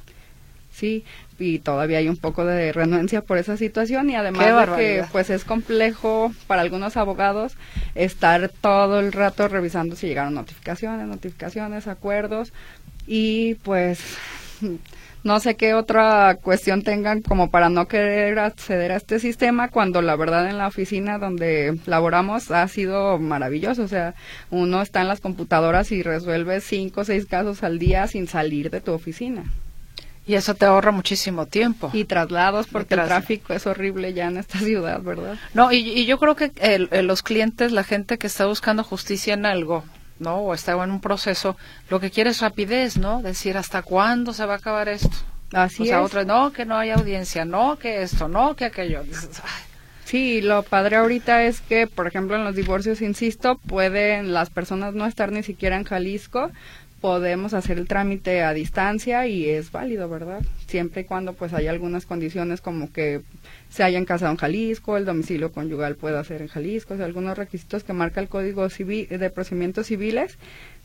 Sí, 0.79 1.05
y 1.41 1.59
todavía 1.59 1.99
hay 1.99 2.09
un 2.09 2.17
poco 2.17 2.45
de 2.45 2.73
renuencia 2.73 3.23
por 3.23 3.37
esa 3.37 3.57
situación 3.57 4.11
y 4.11 4.15
además 4.15 4.69
de 4.69 4.77
que 4.77 5.05
pues 5.11 5.29
es 5.29 5.43
complejo 5.43 6.33
para 6.47 6.63
algunos 6.63 6.97
abogados 6.97 7.57
estar 7.97 8.49
todo 8.49 9.01
el 9.01 9.11
rato 9.11 9.49
revisando 9.49 9.97
si 9.97 10.07
llegaron 10.07 10.35
notificaciones, 10.35 11.09
notificaciones, 11.09 11.89
acuerdos, 11.89 12.53
y 13.09 13.57
pues 13.57 13.99
no 15.25 15.41
sé 15.41 15.57
qué 15.57 15.75
otra 15.75 16.37
cuestión 16.41 16.83
tengan 16.83 17.23
como 17.23 17.51
para 17.51 17.71
no 17.71 17.89
querer 17.89 18.39
acceder 18.39 18.93
a 18.93 18.97
este 18.97 19.19
sistema 19.19 19.69
cuando 19.69 20.01
la 20.01 20.15
verdad 20.15 20.49
en 20.49 20.59
la 20.59 20.69
oficina 20.69 21.19
donde 21.19 21.77
laboramos 21.87 22.53
ha 22.53 22.69
sido 22.69 23.19
maravilloso. 23.19 23.83
O 23.83 23.89
sea, 23.89 24.15
uno 24.51 24.81
está 24.81 25.01
en 25.01 25.09
las 25.09 25.21
computadoras 25.21 25.91
y 25.91 26.05
resuelve 26.05 26.61
cinco 26.61 27.01
o 27.01 27.05
seis 27.05 27.27
casos 27.27 27.65
al 27.65 27.81
día 27.81 28.07
sin 28.07 28.29
salir 28.29 28.71
de 28.71 28.81
tu 28.81 28.93
oficina. 28.93 29.43
Y 30.29 30.35
eso 30.35 30.55
te 30.55 30.67
ahorra 30.67 30.93
muchísimo 30.93 31.47
tiempo. 31.47 31.91
Y 31.95 32.05
traslados, 32.05 32.67
porque 32.67 32.95
el 32.95 33.07
tráfico 33.07 33.55
es 33.55 33.67
horrible 33.67 34.13
ya 34.13 34.27
en 34.27 34.37
esta 34.37 34.59
ciudad, 34.59 35.01
¿verdad? 35.01 35.39
No, 35.55 35.73
y, 35.73 36.05
yo 36.05 36.19
creo 36.19 36.37
que 36.37 36.53
los 37.03 37.23
clientes, 37.23 37.73
la 37.73 37.83
gente 37.83 38.19
que 38.19 38.27
está 38.27 38.45
buscando 38.45 38.85
justicia 38.85 39.33
en 39.33 39.47
algo, 39.47 39.85
¿no? 40.19 40.37
O 40.41 40.53
está 40.53 40.73
en 40.73 40.91
un 40.91 41.01
proceso, 41.01 41.57
lo 41.89 41.99
que 41.99 42.11
quiere 42.11 42.31
es 42.31 42.41
rapidez, 42.41 42.99
¿no? 42.99 43.23
Decir, 43.23 43.57
¿hasta 43.57 43.81
cuándo 43.81 44.35
se 44.35 44.45
va 44.45 44.55
a 44.55 44.57
acabar 44.59 44.91
esto? 44.91 45.17
Así 45.55 45.85
o 45.85 45.87
sea, 45.87 46.03
otra, 46.03 46.25
no, 46.25 46.53
que 46.53 46.67
no 46.67 46.77
hay 46.77 46.91
audiencia, 46.91 47.47
no, 47.47 47.79
que 47.79 48.03
esto, 48.03 48.29
no, 48.29 48.55
que 48.55 48.67
aquello. 48.67 49.05
Sí, 50.05 50.43
lo 50.43 50.63
padre 50.63 50.97
ahorita 50.97 51.45
es 51.45 51.63
que, 51.63 51.87
por 51.87 52.07
ejemplo, 52.07 52.37
en 52.37 52.45
los 52.45 52.55
divorcios, 52.55 53.01
insisto, 53.01 53.57
pueden 53.57 54.35
las 54.35 54.51
personas 54.51 54.93
no 54.93 55.07
estar 55.07 55.33
ni 55.33 55.43
siquiera 55.43 55.77
en 55.77 55.85
Jalisco, 55.85 56.51
podemos 57.01 57.55
hacer 57.55 57.79
el 57.79 57.87
trámite 57.87 58.43
a 58.43 58.53
distancia 58.53 59.27
y 59.27 59.49
es 59.49 59.71
válido, 59.71 60.09
¿verdad? 60.09 60.43
Siempre 60.67 61.03
y 61.03 61.05
cuando 61.05 61.33
pues 61.33 61.53
haya 61.53 61.71
algunas 61.71 62.07
condiciones 62.07 62.61
como 62.61 62.93
que 62.93 63.23
se 63.71 63.85
hayan 63.85 64.05
casado 64.05 64.33
en 64.33 64.39
Jalisco, 64.39 64.97
el 64.97 65.05
domicilio 65.05 65.53
conyugal 65.53 65.95
pueda 65.95 66.25
ser 66.25 66.43
en 66.43 66.49
Jalisco, 66.49 66.95
o 66.95 67.05
algunos 67.05 67.39
requisitos 67.39 67.85
que 67.85 67.93
marca 67.93 68.21
el 68.21 68.29
Código 68.29 68.69
Civil 68.69 69.09
de 69.09 69.31
Procedimientos 69.31 69.87
Civiles, 69.87 70.39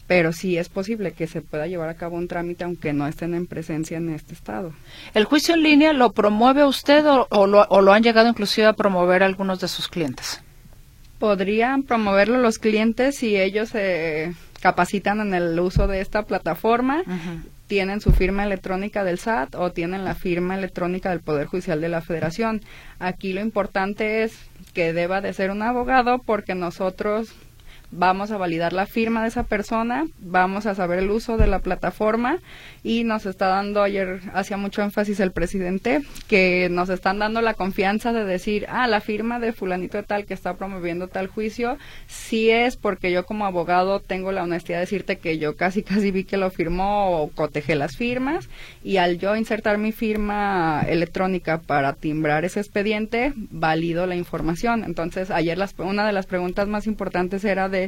pero 0.06 0.34
sí 0.34 0.58
es 0.58 0.70
posible 0.70 1.14
que 1.14 1.28
se 1.28 1.42
pueda 1.42 1.66
llevar 1.66 1.90
a 1.90 1.96
cabo 1.96 2.18
un 2.18 2.28
trámite 2.28 2.64
aunque 2.64 2.94
no 2.94 3.08
estén 3.08 3.34
en 3.34 3.48
presencia 3.48 3.98
en 3.98 4.10
este 4.10 4.34
estado. 4.34 4.74
¿El 5.14 5.26
juicio 5.26 5.56
en 5.56 5.64
línea 5.64 5.94
lo 5.94 6.12
promueve 6.12 6.66
usted 6.66 7.06
o, 7.06 7.48
lo, 7.48 7.66
o 7.70 7.82
lo 7.82 7.94
han 7.94 8.04
llegado 8.04 8.28
inclusive 8.28 8.68
a 8.68 8.74
promover 8.74 9.24
algunos 9.24 9.60
de 9.60 9.68
sus 9.68 9.88
clientes? 9.88 10.42
Podrían 11.18 11.84
promoverlo 11.84 12.38
los 12.40 12.60
clientes 12.60 13.16
si 13.16 13.38
ellos 13.38 13.70
se 13.70 14.34
capacitan 14.64 15.20
en 15.20 15.34
el 15.34 15.60
uso 15.60 15.88
de 15.88 16.00
esta 16.00 16.24
plataforma. 16.24 17.04
tienen 17.68 18.00
su 18.00 18.12
firma 18.12 18.46
electrónica 18.46 19.04
del 19.04 19.18
SAT 19.18 19.56
o 19.56 19.72
tienen 19.72 20.06
la 20.06 20.16
firma 20.16 20.56
electrónica 20.56 21.10
del 21.10 21.20
Poder 21.20 21.48
Judicial 21.48 21.82
de 21.82 21.90
la 21.90 22.02
Federación. 22.02 22.62
Aquí 23.00 23.34
lo 23.34 23.42
importante 23.42 24.24
es 24.24 24.38
que 24.74 24.94
deba 24.94 25.20
de 25.20 25.34
ser 25.34 25.52
un 25.52 25.64
abogado 25.64 26.20
porque 26.20 26.56
nosotros 26.56 27.34
vamos 27.96 28.32
a 28.32 28.38
validar 28.38 28.74
la 28.74 28.86
firma 28.86 29.22
de 29.22 29.28
esa 29.30 29.44
persona, 29.44 30.06
vamos 30.20 30.66
a 30.66 30.76
saber 30.76 31.00
el 31.00 31.12
uso 31.12 31.38
de 31.38 31.48
la 31.48 31.60
plataforma 31.60 32.40
y 32.84 33.04
nos 33.04 33.26
está 33.26 33.48
dando, 33.48 33.84
ayer 33.84 34.20
hacía 34.34 34.58
mucho 34.58 34.82
énfasis 34.82 35.20
el 35.20 35.32
presidente, 35.32 36.02
que 36.28 36.70
nos 36.70 36.90
están 36.90 37.20
dando 37.20 37.42
la 37.42 37.54
confianza 37.54 38.12
de 38.12 38.26
decir, 38.26 38.66
ah, 38.70 38.88
la 38.88 39.00
firma 39.00 39.40
de 39.40 39.54
fulanito 39.54 39.98
de 39.98 40.04
tal 40.04 40.26
que 40.26 40.34
está 40.34 40.56
promoviendo 40.56 41.08
tal 41.08 41.28
juicio, 41.28 41.78
sí 42.08 42.50
es 42.50 42.78
porque 42.78 43.12
yo 43.12 43.26
como 43.26 43.46
abogado 43.46 44.00
tengo 44.00 44.32
la 44.32 44.44
honestidad 44.44 44.78
de 44.78 44.82
decirte 44.82 45.18
que 45.18 45.38
yo 45.38 45.56
casi 45.56 45.84
casi 45.84 46.12
vi 46.12 46.24
que 46.24 46.38
lo 46.38 46.50
firmó 46.50 47.22
o 47.22 47.30
cotejé 47.30 47.76
las 47.76 47.96
firmas 47.96 48.50
y 48.84 48.98
al 48.98 49.20
yo 49.20 49.36
insertar 49.36 49.78
mi 49.78 49.92
firma 49.92 50.84
electrónica 50.88 51.60
para 51.60 51.94
timbrar 51.94 52.46
ese 52.46 52.60
expediente, 52.60 53.34
valido 53.36 54.08
la 54.08 54.16
información. 54.16 54.84
Entonces, 54.84 55.30
ayer 55.32 55.58
las, 55.58 55.76
una 55.78 56.06
de 56.06 56.14
las 56.14 56.26
preguntas 56.26 56.68
más 56.68 56.88
importantes 56.88 57.44
era 57.46 57.70
de 57.70 57.83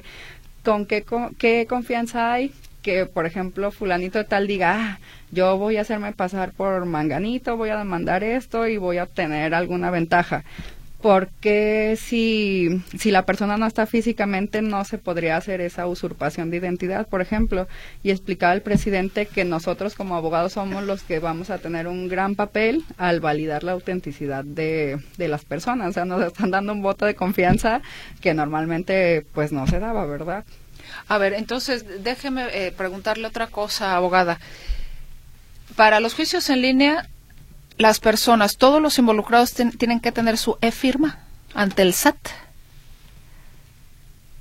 con 0.63 0.86
qué, 0.86 1.05
qué 1.38 1.65
confianza 1.67 2.34
hay 2.34 2.51
que, 2.86 3.08
por 3.08 3.25
ejemplo, 3.25 3.71
fulanito 3.71 4.19
de 4.19 4.25
tal 4.25 4.45
diga, 4.45 4.75
ah, 4.77 4.99
yo 5.31 5.58
voy 5.58 5.77
a 5.77 5.81
hacerme 5.81 6.13
pasar 6.13 6.51
por 6.51 6.86
manganito, 6.86 7.58
voy 7.58 7.69
a 7.69 7.77
demandar 7.77 8.23
esto 8.23 8.67
y 8.67 8.77
voy 8.77 8.99
a 8.99 9.05
obtener 9.05 9.55
alguna 9.55 9.89
ventaja. 9.89 10.43
Porque 11.06 12.00
si, 12.02 12.82
si 12.98 13.12
la 13.12 13.28
persona 13.28 13.58
no 13.58 13.68
está 13.68 13.86
físicamente 13.86 14.63
no 14.63 14.84
se 14.86 14.98
podría 14.98 15.38
hacer 15.38 15.62
esa 15.62 15.86
usurpación 15.86 16.50
de 16.50 16.58
identidad, 16.58 17.08
por 17.08 17.22
ejemplo, 17.22 17.68
y 18.02 18.10
explicaba 18.10 18.54
el 18.54 18.63
presidente 18.63 19.28
que 19.28 19.46
nosotros 19.46 19.94
como 19.94 20.15
abogados 20.15 20.54
somos 20.54 20.84
los 20.84 21.04
que 21.04 21.20
vamos 21.20 21.52
a 21.52 21.60
tener 21.60 21.88
un 21.88 22.08
gran 22.08 22.34
papel 22.34 22.84
al 22.98 23.20
validar 23.20 23.63
la 23.63 23.74
autenticidad 23.74 24.44
de, 24.44 24.98
de 25.18 25.28
las 25.28 25.46
personas, 25.46 25.89
o 25.89 25.94
sea, 25.94 26.06
nos 26.06 26.26
están 26.26 26.50
dando 26.50 26.74
un 26.74 26.82
voto 26.82 27.06
de 27.06 27.13
confianza 27.13 27.84
que 28.20 28.34
normalmente 28.34 29.28
pues 29.32 29.52
no 29.52 29.68
se 29.68 29.78
daba, 29.78 30.08
¿verdad? 30.08 30.44
A 31.08 31.20
ver, 31.20 31.34
entonces 31.34 31.86
déjeme 32.04 32.48
eh, 32.52 32.72
preguntarle 32.76 33.28
otra 33.28 33.46
cosa, 33.46 33.96
abogada. 33.96 34.39
Para 35.76 36.00
los 36.00 36.15
juicios 36.15 36.50
en 36.50 36.63
línea, 36.63 37.08
las 37.78 38.00
personas, 38.00 38.58
todos 38.58 38.82
los 38.82 38.98
involucrados 38.98 39.54
tienen 39.54 40.00
que 40.00 40.12
tener 40.12 40.38
su 40.38 40.58
e-firma 40.62 41.20
ante 41.54 41.82
el 41.82 41.94
SAT. 41.94 42.16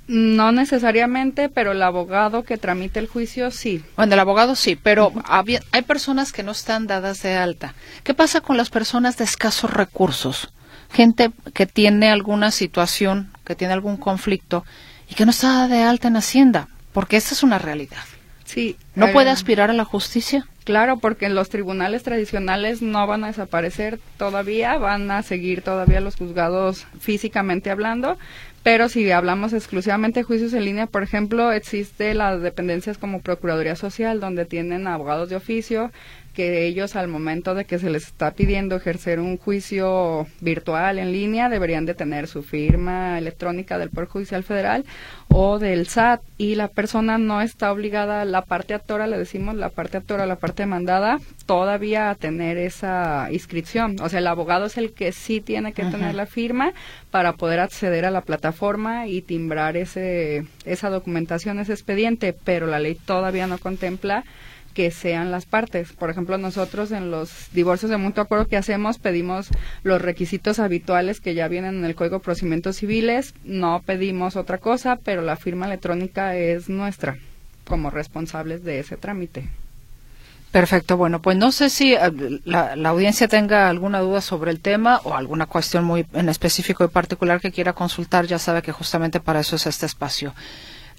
No 0.07 0.51
necesariamente, 0.51 1.49
pero 1.49 1.71
el 1.71 1.81
abogado 1.81 2.43
que 2.43 2.57
tramite 2.57 2.99
el 2.99 3.07
juicio 3.07 3.49
sí. 3.49 3.83
Bueno, 3.95 4.13
el 4.13 4.19
abogado 4.19 4.55
sí, 4.55 4.75
pero 4.75 5.11
hay 5.27 5.81
personas 5.81 6.31
que 6.31 6.43
no 6.43 6.51
están 6.51 6.85
dadas 6.85 7.23
de 7.23 7.33
alta. 7.33 7.73
¿Qué 8.03 8.13
pasa 8.13 8.41
con 8.41 8.55
las 8.55 8.69
personas 8.69 9.17
de 9.17 9.23
escasos 9.23 9.71
recursos? 9.71 10.51
Gente 10.91 11.31
que 11.53 11.65
tiene 11.65 12.11
alguna 12.11 12.51
situación, 12.51 13.31
que 13.45 13.55
tiene 13.55 13.73
algún 13.73 13.97
conflicto 13.97 14.63
y 15.09 15.15
que 15.15 15.25
no 15.25 15.31
está 15.31 15.67
de 15.67 15.81
alta 15.81 16.07
en 16.07 16.17
Hacienda, 16.17 16.67
porque 16.93 17.17
esa 17.17 17.33
es 17.33 17.41
una 17.41 17.57
realidad. 17.57 18.03
Sí. 18.45 18.77
¿No 18.93 19.11
puede 19.11 19.29
aspirar 19.29 19.69
a 19.69 19.73
la 19.73 19.85
justicia? 19.85 20.47
Claro, 20.63 20.97
porque 20.97 21.29
los 21.29 21.49
tribunales 21.49 22.03
tradicionales 22.03 22.81
no 22.81 23.05
van 23.05 23.23
a 23.23 23.27
desaparecer 23.27 23.99
todavía, 24.17 24.77
van 24.77 25.11
a 25.11 25.21
seguir 25.21 25.61
todavía 25.61 25.99
los 25.99 26.15
juzgados 26.15 26.87
físicamente 26.99 27.69
hablando, 27.69 28.17
pero 28.63 28.89
si 28.89 29.11
hablamos 29.11 29.53
exclusivamente 29.53 30.21
de 30.21 30.23
juicios 30.23 30.53
en 30.53 30.65
línea, 30.65 30.87
por 30.87 31.03
ejemplo, 31.03 31.51
existe 31.51 32.15
las 32.15 32.41
dependencias 32.41 32.97
como 32.97 33.21
Procuraduría 33.21 33.75
Social, 33.75 34.19
donde 34.19 34.45
tienen 34.45 34.87
abogados 34.87 35.29
de 35.29 35.35
oficio, 35.35 35.91
que 36.35 36.67
ellos 36.67 36.95
al 36.95 37.07
momento 37.07 37.55
de 37.55 37.65
que 37.65 37.79
se 37.79 37.89
les 37.89 38.07
está 38.07 38.31
pidiendo 38.31 38.75
ejercer 38.75 39.19
un 39.19 39.37
juicio 39.37 40.27
virtual 40.41 40.99
en 40.99 41.11
línea 41.11 41.49
deberían 41.49 41.85
de 41.85 41.95
tener 41.95 42.27
su 42.27 42.43
firma 42.43 43.17
electrónica 43.17 43.77
del 43.77 43.89
Poder 43.89 44.09
Judicial 44.09 44.43
Federal 44.43 44.85
o 45.29 45.57
del 45.57 45.87
SAT 45.87 46.21
y 46.37 46.55
la 46.55 46.67
persona 46.67 47.17
no 47.17 47.41
está 47.41 47.71
obligada, 47.71 48.25
la 48.25 48.43
parte 48.43 48.73
actora, 48.73 49.07
le 49.07 49.17
decimos 49.17 49.55
la 49.55 49.69
parte 49.69 49.97
actora, 49.97 50.25
la 50.25 50.35
parte 50.35 50.63
demandada, 50.63 51.19
todavía 51.45 52.09
a 52.09 52.15
tener 52.15 52.57
esa 52.57 53.29
inscripción. 53.31 53.95
O 54.01 54.09
sea, 54.09 54.19
el 54.19 54.27
abogado 54.27 54.65
es 54.65 54.77
el 54.77 54.93
que 54.93 55.11
sí 55.11 55.41
tiene 55.41 55.73
que 55.73 55.85
tener 55.85 56.15
la 56.15 56.25
firma 56.25 56.73
para 57.11 57.33
poder 57.33 57.59
acceder 57.61 58.05
a 58.05 58.11
la 58.11 58.21
plataforma 58.21 59.07
y 59.07 59.21
timbrar 59.21 59.77
ese, 59.77 60.45
esa 60.65 60.89
documentación, 60.89 61.59
ese 61.59 61.73
expediente, 61.73 62.35
pero 62.43 62.67
la 62.67 62.79
ley 62.79 62.95
todavía 62.95 63.47
no 63.47 63.57
contempla 63.57 64.23
que 64.75 64.91
sean 64.91 65.31
las 65.31 65.47
partes. 65.47 65.93
Por 65.93 66.11
ejemplo, 66.11 66.37
nosotros 66.37 66.91
en 66.91 67.09
los 67.09 67.31
divorcios 67.53 67.89
de 67.89 67.97
mutuo 67.97 68.21
acuerdo 68.23 68.47
que 68.47 68.57
hacemos 68.57 68.99
pedimos 68.99 69.47
los 69.81 70.01
requisitos 70.01 70.59
habituales 70.59 71.21
que 71.21 71.33
ya 71.33 71.47
vienen 71.47 71.77
en 71.77 71.85
el 71.85 71.95
Código 71.95 72.17
de 72.17 72.23
Procedimientos 72.23 72.75
Civiles, 72.75 73.33
no 73.43 73.81
pedimos 73.83 74.35
otra 74.35 74.59
cosa, 74.59 74.97
pero 74.97 75.21
la 75.23 75.37
firma 75.37 75.65
electrónica 75.65 76.35
es 76.35 76.69
nuestra 76.69 77.17
como 77.65 77.89
responsables 77.89 78.63
de 78.63 78.79
ese 78.79 78.97
trámite. 78.97 79.49
Perfecto, 80.51 80.95
bueno, 80.95 81.21
pues 81.21 81.35
no 81.37 81.51
sé 81.51 81.69
si 81.69 81.93
eh, 81.93 81.99
la, 82.45 82.75
la, 82.75 82.89
audiencia 82.89 83.27
tenga 83.27 83.67
alguna 83.67 83.99
duda 83.99 84.21
sobre 84.21 84.51
el 84.51 84.61
tema 84.61 85.01
o 85.03 85.15
alguna 85.15 85.47
cuestión 85.47 85.83
muy 85.83 86.05
en 86.13 86.29
específico 86.29 86.85
y 86.85 86.87
particular 86.87 87.41
que 87.41 87.51
quiera 87.51 87.73
consultar, 87.73 88.25
ya 88.25 88.39
sabe 88.39 88.61
que 88.61 88.71
justamente 88.71 89.19
para 89.19 89.39
eso 89.39 89.55
es 89.55 89.67
este 89.67 89.85
espacio. 89.85 90.33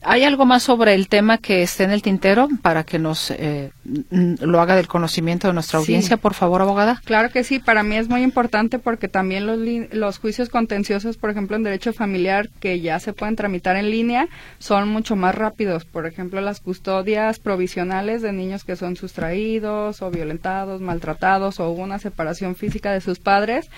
¿Hay 0.09 0.23
algo 0.23 0.47
más 0.47 0.63
sobre 0.63 0.95
el 0.95 1.09
tema 1.09 1.39
que 1.39 1.63
esté 1.63 1.83
en 1.83 1.91
el 1.91 2.01
tintero 2.01 2.49
para 2.63 2.85
que 2.85 3.01
nos 3.01 3.33
eh, 3.33 3.73
lo 4.13 4.61
haga 4.61 4.77
del 4.77 4.87
conocimiento 4.87 5.49
de 5.49 5.55
nuestra 5.55 5.81
audiencia, 5.81 6.17
por 6.17 6.33
favor, 6.33 6.63
abogada? 6.63 7.03
Claro 7.05 7.31
que 7.31 7.43
sí, 7.43 7.59
para 7.59 7.83
mí 7.83 7.97
es 7.97 8.09
muy 8.09 8.23
importante 8.23 8.79
porque 8.79 9.09
también 9.09 9.49
los, 9.49 9.59
los 9.91 10.19
juicios 10.19 10.49
contenciosos, 10.49 11.17
por 11.17 11.31
ejemplo, 11.31 11.57
en 11.57 11.65
derecho 11.65 11.93
familiar, 11.93 12.51
que 12.61 12.81
ya 12.81 13.01
se 13.01 13.15
pueden 13.15 13.35
tramitar 13.35 13.75
en 13.75 13.91
línea, 13.91 14.29
son 14.61 14.89
mucho 14.89 15.17
más 15.17 15.35
rápidos. 15.35 15.85
Por 15.85 16.07
ejemplo, 16.07 16.41
las 16.41 16.61
custodias 16.61 17.41
provisionales 17.41 18.23
de 18.23 18.33
niños 18.33 18.63
que 18.63 18.77
son 18.77 18.95
sustraídos 18.95 20.03
o 20.03 20.11
violentados, 20.13 20.81
maltratados 20.81 21.59
o 21.59 21.69
hubo 21.69 21.83
una 21.83 21.99
separación 21.99 22.55
física 22.55 22.93
de 22.93 23.01
sus 23.01 23.19
padres, 23.19 23.69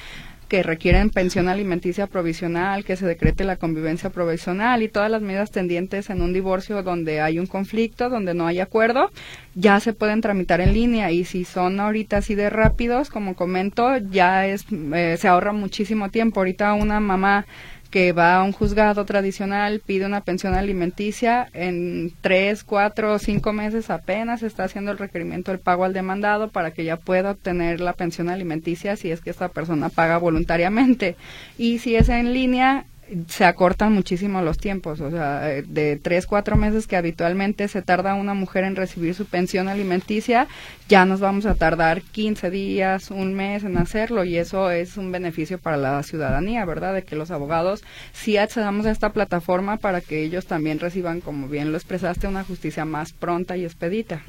que 0.49 0.63
requieren 0.63 1.11
pensión 1.11 1.49
alimenticia 1.49 2.07
provisional, 2.07 2.85
que 2.85 2.97
se 2.97 3.07
decrete 3.07 3.45
la 3.45 3.57
convivencia 3.57 4.11
provisional 4.11 4.83
y 4.83 4.89
todas 4.89 5.11
las 5.11 5.23
medidas 5.23 5.51
tendientes 5.51 6.11
en 6.11 6.23
un 6.23 6.33
divorcio 6.33 6.83
donde 6.83 7.21
hay 7.21 7.39
un 7.39 7.47
conflicto, 7.47 8.09
donde 8.09 8.35
no 8.35 8.47
hay 8.47 8.61
acuerdo, 8.61 9.11
ya 9.55 9.79
se 9.81 9.93
pueden 9.93 10.21
tramitar 10.21 10.61
en 10.61 10.73
línea 10.73 11.11
y 11.11 11.25
si 11.25 11.45
son 11.45 11.81
ahorita 11.81 12.19
así 12.19 12.35
de 12.35 12.51
rápidos, 12.51 13.11
como 13.11 13.35
comento, 13.35 13.97
ya 13.99 14.47
es 14.47 14.65
eh, 14.95 15.17
se 15.19 15.29
ahorra 15.29 15.53
muchísimo 15.53 16.11
tiempo. 16.11 16.41
Ahorita 16.41 16.75
una 16.75 17.01
mamá 17.01 17.47
que 17.91 18.13
va 18.13 18.37
a 18.37 18.43
un 18.43 18.53
juzgado 18.53 19.05
tradicional, 19.05 19.81
pide 19.85 20.05
una 20.05 20.21
pensión 20.21 20.55
alimenticia, 20.55 21.49
en 21.55 22.13
tres, 22.21 22.63
cuatro 22.65 23.15
o 23.15 23.19
cinco 23.19 23.53
meses 23.53 23.89
apenas 23.91 24.43
está 24.43 24.65
haciendo 24.65 24.91
el 24.91 24.99
requerimiento 24.99 25.51
del 25.51 25.61
pago 25.61 25.85
al 25.85 25.95
demandado 25.95 26.49
para 26.49 26.73
que 26.73 26.85
ya 26.85 26.97
pueda 26.97 27.31
obtener 27.31 27.81
la 27.81 27.95
pensión 27.95 28.29
alimenticia 28.29 28.97
si 28.97 29.11
es 29.11 29.21
que 29.21 29.31
esta 29.31 29.49
persona 29.49 29.89
paga 29.89 30.19
voluntariamente. 30.19 31.17
Y 31.57 31.79
si 31.79 31.97
es 31.97 32.09
en 32.09 32.35
línea, 32.35 32.85
se 33.29 33.45
acortan 33.45 33.93
muchísimo 33.93 34.43
los 34.43 34.59
tiempos, 34.59 35.01
o 35.01 35.11
sea, 35.11 35.41
de 35.41 35.97
tres, 35.97 36.27
cuatro 36.27 36.57
meses 36.57 36.87
que 36.87 36.97
habitualmente 36.97 37.69
se 37.69 37.83
tarda 37.83 38.15
una 38.15 38.35
mujer 38.35 38.65
en 38.65 38.77
recibir 38.77 39.15
su 39.15 39.27
pensión 39.27 39.69
alimenticia, 39.69 40.47
ya 40.89 41.05
nos 41.05 41.21
vamos 41.21 41.47
a 41.47 41.55
tardar 41.55 42.03
15 42.03 42.51
días, 42.51 43.11
un 43.11 43.35
mes 43.35 43.65
en 43.65 43.79
hacerlo 43.79 44.25
y 44.25 44.37
eso 44.37 44.71
es 44.71 44.97
un 44.97 45.13
beneficio 45.13 45.59
para 45.59 45.77
la 45.77 46.03
ciudadanía, 46.03 46.65
¿verdad? 46.65 46.95
De 46.95 47.03
que 47.03 47.17
los 47.17 47.31
abogados 47.31 47.83
sí 48.13 48.37
accedamos 48.37 48.87
a 48.87 48.91
esta 48.91 49.13
plataforma 49.13 49.77
para 49.77 50.01
que 50.01 50.23
ellos 50.23 50.47
también 50.47 50.79
reciban, 50.79 51.21
como 51.21 51.49
bien 51.49 51.73
lo 51.73 51.79
expresaste, 51.79 52.27
una 52.27 52.45
justicia 52.45 52.85
más 52.85 53.13
pronta 53.13 53.57
y 53.57 53.65
expedita. 53.65 54.23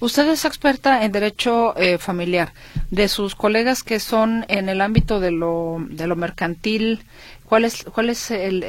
Usted 0.00 0.28
es 0.28 0.44
experta 0.44 1.04
en 1.04 1.12
derecho 1.12 1.76
eh, 1.76 1.98
familiar. 1.98 2.52
De 2.90 3.08
sus 3.08 3.34
colegas 3.34 3.82
que 3.82 4.00
son 4.00 4.44
en 4.48 4.68
el 4.68 4.80
ámbito 4.80 5.20
de 5.20 5.30
lo, 5.30 5.78
de 5.88 6.06
lo 6.06 6.16
mercantil, 6.16 7.04
¿Cuál 7.52 7.66
es, 7.66 7.84
cuál 7.84 8.08
es 8.08 8.30
el, 8.30 8.62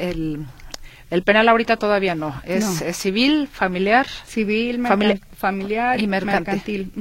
el, 1.08 1.22
penal 1.22 1.48
ahorita 1.48 1.78
todavía 1.78 2.14
no? 2.14 2.38
¿Es, 2.44 2.84
civil, 2.94 3.48
familiar? 3.50 4.06
Civil, 4.26 4.86
familiar 5.34 5.98
y 6.02 6.06
mercantil. 6.06 6.92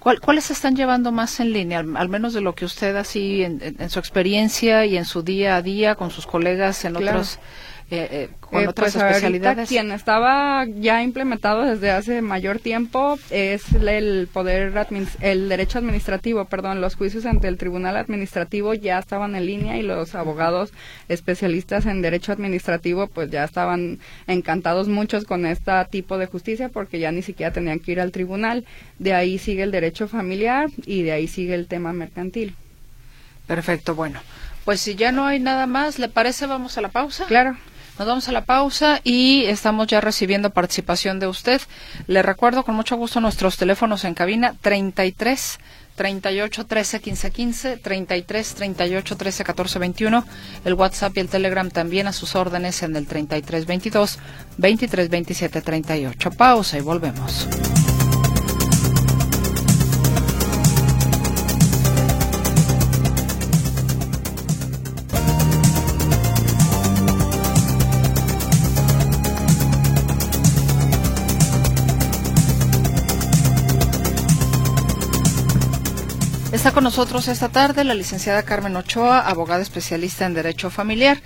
¿Cuáles 0.00 0.50
están 0.50 0.74
llevando 0.74 1.12
más 1.12 1.38
en 1.38 1.52
línea, 1.52 1.78
al, 1.78 2.08
menos 2.08 2.34
de 2.34 2.40
lo 2.40 2.56
que 2.56 2.64
usted 2.64 2.96
así 2.96 3.44
en, 3.44 3.88
su 3.88 4.00
experiencia 4.00 4.84
y 4.84 4.96
en 4.96 5.04
su 5.04 5.22
día 5.22 5.54
a 5.54 5.62
día 5.62 5.94
con 5.94 6.10
sus 6.10 6.26
colegas 6.26 6.84
en 6.84 6.96
otros 6.96 7.38
eh, 7.90 8.08
eh, 8.10 8.28
con 8.40 8.62
eh, 8.62 8.68
otras 8.68 8.92
pues 8.92 9.02
especialidades. 9.02 9.68
Quien 9.68 9.92
estaba 9.92 10.66
ya 10.66 11.02
implementado 11.02 11.62
desde 11.62 11.90
hace 11.90 12.20
mayor 12.20 12.58
tiempo 12.58 13.18
es 13.30 13.72
el 13.72 14.28
poder 14.30 14.74
el 15.20 15.48
derecho 15.48 15.78
administrativo, 15.78 16.44
perdón, 16.44 16.82
los 16.82 16.96
juicios 16.96 17.24
ante 17.24 17.48
el 17.48 17.56
Tribunal 17.56 17.96
Administrativo 17.96 18.74
ya 18.74 18.98
estaban 18.98 19.34
en 19.36 19.46
línea 19.46 19.78
y 19.78 19.82
los 19.82 20.14
abogados 20.14 20.70
especialistas 21.08 21.86
en 21.86 22.02
derecho 22.02 22.32
administrativo 22.32 23.06
pues 23.06 23.30
ya 23.30 23.44
estaban 23.44 24.00
encantados 24.26 24.88
muchos 24.88 25.24
con 25.24 25.46
este 25.46 25.72
tipo 25.90 26.18
de 26.18 26.26
justicia 26.26 26.68
porque 26.68 26.98
ya 26.98 27.10
ni 27.10 27.22
siquiera 27.22 27.52
tenían 27.52 27.80
que 27.80 27.92
ir 27.92 28.00
al 28.00 28.12
tribunal. 28.12 28.66
De 28.98 29.14
ahí 29.14 29.38
sigue 29.38 29.62
el 29.62 29.70
derecho 29.70 30.08
familiar 30.08 30.68
y 30.84 31.02
de 31.04 31.12
ahí 31.12 31.26
sigue 31.26 31.54
el 31.54 31.66
tema 31.66 31.94
mercantil. 31.94 32.54
Perfecto, 33.46 33.94
bueno. 33.94 34.20
Pues 34.66 34.82
si 34.82 34.94
ya 34.94 35.10
no 35.10 35.24
hay 35.24 35.40
nada 35.40 35.66
más, 35.66 35.98
¿le 35.98 36.10
parece 36.10 36.44
vamos 36.44 36.76
a 36.76 36.82
la 36.82 36.90
pausa? 36.90 37.24
Claro. 37.24 37.56
Nos 37.98 38.06
vamos 38.06 38.28
a 38.28 38.32
la 38.32 38.44
pausa 38.44 39.00
y 39.02 39.44
estamos 39.46 39.88
ya 39.88 40.00
recibiendo 40.00 40.50
participación 40.50 41.18
de 41.18 41.26
usted. 41.26 41.60
Le 42.06 42.22
recuerdo 42.22 42.62
con 42.62 42.76
mucho 42.76 42.96
gusto 42.96 43.20
nuestros 43.20 43.56
teléfonos 43.56 44.04
en 44.04 44.14
cabina 44.14 44.54
33 44.60 45.58
38 45.96 46.66
13 46.66 47.00
15 47.00 47.30
15, 47.32 47.76
33 47.78 48.54
38 48.54 49.16
13 49.16 49.44
14 49.44 49.78
21, 49.80 50.24
el 50.64 50.74
WhatsApp 50.74 51.16
y 51.16 51.20
el 51.20 51.28
Telegram 51.28 51.68
también 51.70 52.06
a 52.06 52.12
sus 52.12 52.36
órdenes 52.36 52.84
en 52.84 52.94
el 52.94 53.08
33 53.08 53.66
22 53.66 54.18
23 54.58 55.08
27 55.10 55.60
38. 55.60 56.30
Pausa 56.30 56.78
y 56.78 56.82
volvemos. 56.82 57.48
Con 76.74 76.84
nosotros 76.84 77.28
esta 77.28 77.48
tarde 77.48 77.82
la 77.82 77.94
licenciada 77.94 78.42
Carmen 78.42 78.76
Ochoa, 78.76 79.20
abogada 79.20 79.62
especialista 79.62 80.26
en 80.26 80.34
Derecho 80.34 80.70
Familiar. 80.70 81.18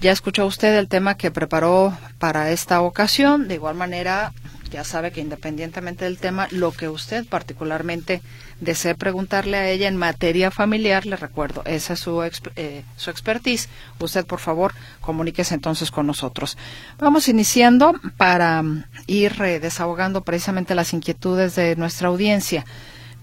Ya 0.00 0.12
escuchó 0.12 0.46
usted 0.46 0.78
el 0.78 0.88
tema 0.88 1.16
que 1.16 1.30
preparó 1.30 1.96
para 2.18 2.50
esta 2.50 2.80
ocasión. 2.80 3.48
De 3.48 3.54
igual 3.54 3.74
manera, 3.74 4.32
ya 4.70 4.84
sabe 4.84 5.10
que 5.10 5.20
independientemente 5.20 6.04
del 6.04 6.16
tema, 6.18 6.46
lo 6.52 6.70
que 6.72 6.88
usted 6.88 7.26
particularmente 7.26 8.22
desee 8.60 8.94
preguntarle 8.94 9.56
a 9.56 9.68
ella 9.68 9.88
en 9.88 9.96
materia 9.96 10.50
familiar, 10.50 11.06
le 11.06 11.16
recuerdo, 11.16 11.62
esa 11.66 11.94
es 11.94 12.00
su, 12.00 12.22
eh, 12.22 12.84
su 12.96 13.10
expertise. 13.10 13.68
Usted, 13.98 14.24
por 14.24 14.38
favor, 14.38 14.74
comuníquese 15.00 15.54
entonces 15.54 15.90
con 15.90 16.06
nosotros. 16.06 16.56
Vamos 16.98 17.28
iniciando 17.28 17.94
para 18.16 18.62
ir 19.06 19.42
eh, 19.42 19.60
desahogando 19.60 20.22
precisamente 20.22 20.74
las 20.74 20.92
inquietudes 20.94 21.56
de 21.56 21.76
nuestra 21.76 22.08
audiencia. 22.08 22.64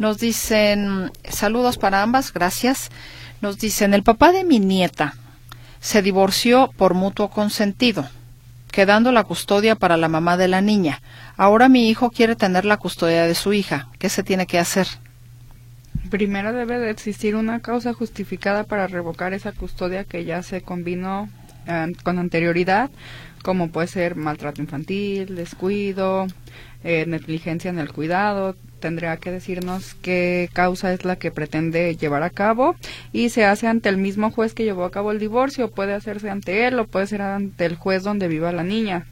Nos 0.01 0.17
dicen, 0.17 1.11
saludos 1.29 1.77
para 1.77 2.01
ambas, 2.01 2.33
gracias. 2.33 2.89
Nos 3.39 3.59
dicen, 3.59 3.93
el 3.93 4.01
papá 4.01 4.31
de 4.31 4.43
mi 4.43 4.59
nieta 4.59 5.13
se 5.79 6.01
divorció 6.01 6.71
por 6.75 6.95
mutuo 6.95 7.29
consentido, 7.29 8.09
quedando 8.71 9.11
la 9.11 9.23
custodia 9.23 9.75
para 9.75 9.97
la 9.97 10.07
mamá 10.07 10.37
de 10.37 10.47
la 10.47 10.59
niña. 10.59 11.03
Ahora 11.37 11.69
mi 11.69 11.87
hijo 11.87 12.09
quiere 12.09 12.35
tener 12.35 12.65
la 12.65 12.77
custodia 12.77 13.27
de 13.27 13.35
su 13.35 13.53
hija. 13.53 13.89
¿Qué 13.99 14.09
se 14.09 14.23
tiene 14.23 14.47
que 14.47 14.57
hacer? 14.57 14.87
Primero 16.09 16.51
debe 16.51 16.79
de 16.79 16.89
existir 16.89 17.35
una 17.35 17.59
causa 17.59 17.93
justificada 17.93 18.63
para 18.63 18.87
revocar 18.87 19.35
esa 19.35 19.51
custodia 19.51 20.03
que 20.03 20.25
ya 20.25 20.41
se 20.41 20.63
combinó 20.63 21.29
eh, 21.67 21.93
con 22.01 22.17
anterioridad, 22.17 22.89
como 23.43 23.69
puede 23.69 23.85
ser 23.85 24.15
maltrato 24.15 24.63
infantil, 24.63 25.35
descuido, 25.35 26.25
eh, 26.83 27.05
negligencia 27.05 27.69
en 27.69 27.77
el 27.77 27.93
cuidado, 27.93 28.55
tendría 28.81 29.15
que 29.15 29.31
decirnos 29.31 29.93
qué 30.01 30.49
causa 30.51 30.91
es 30.91 31.05
la 31.05 31.15
que 31.15 31.31
pretende 31.31 31.95
llevar 31.95 32.23
a 32.23 32.29
cabo 32.29 32.75
y 33.13 33.29
se 33.29 33.45
hace 33.45 33.67
ante 33.67 33.87
el 33.87 33.95
mismo 33.95 34.31
juez 34.31 34.53
que 34.53 34.65
llevó 34.65 34.83
a 34.83 34.91
cabo 34.91 35.11
el 35.11 35.19
divorcio, 35.19 35.71
puede 35.71 35.93
hacerse 35.93 36.29
ante 36.29 36.67
él 36.67 36.77
o 36.77 36.87
puede 36.87 37.07
ser 37.07 37.21
ante 37.21 37.65
el 37.65 37.75
juez 37.75 38.03
donde 38.03 38.27
viva 38.27 38.51
la 38.51 38.63
niña 38.63 39.05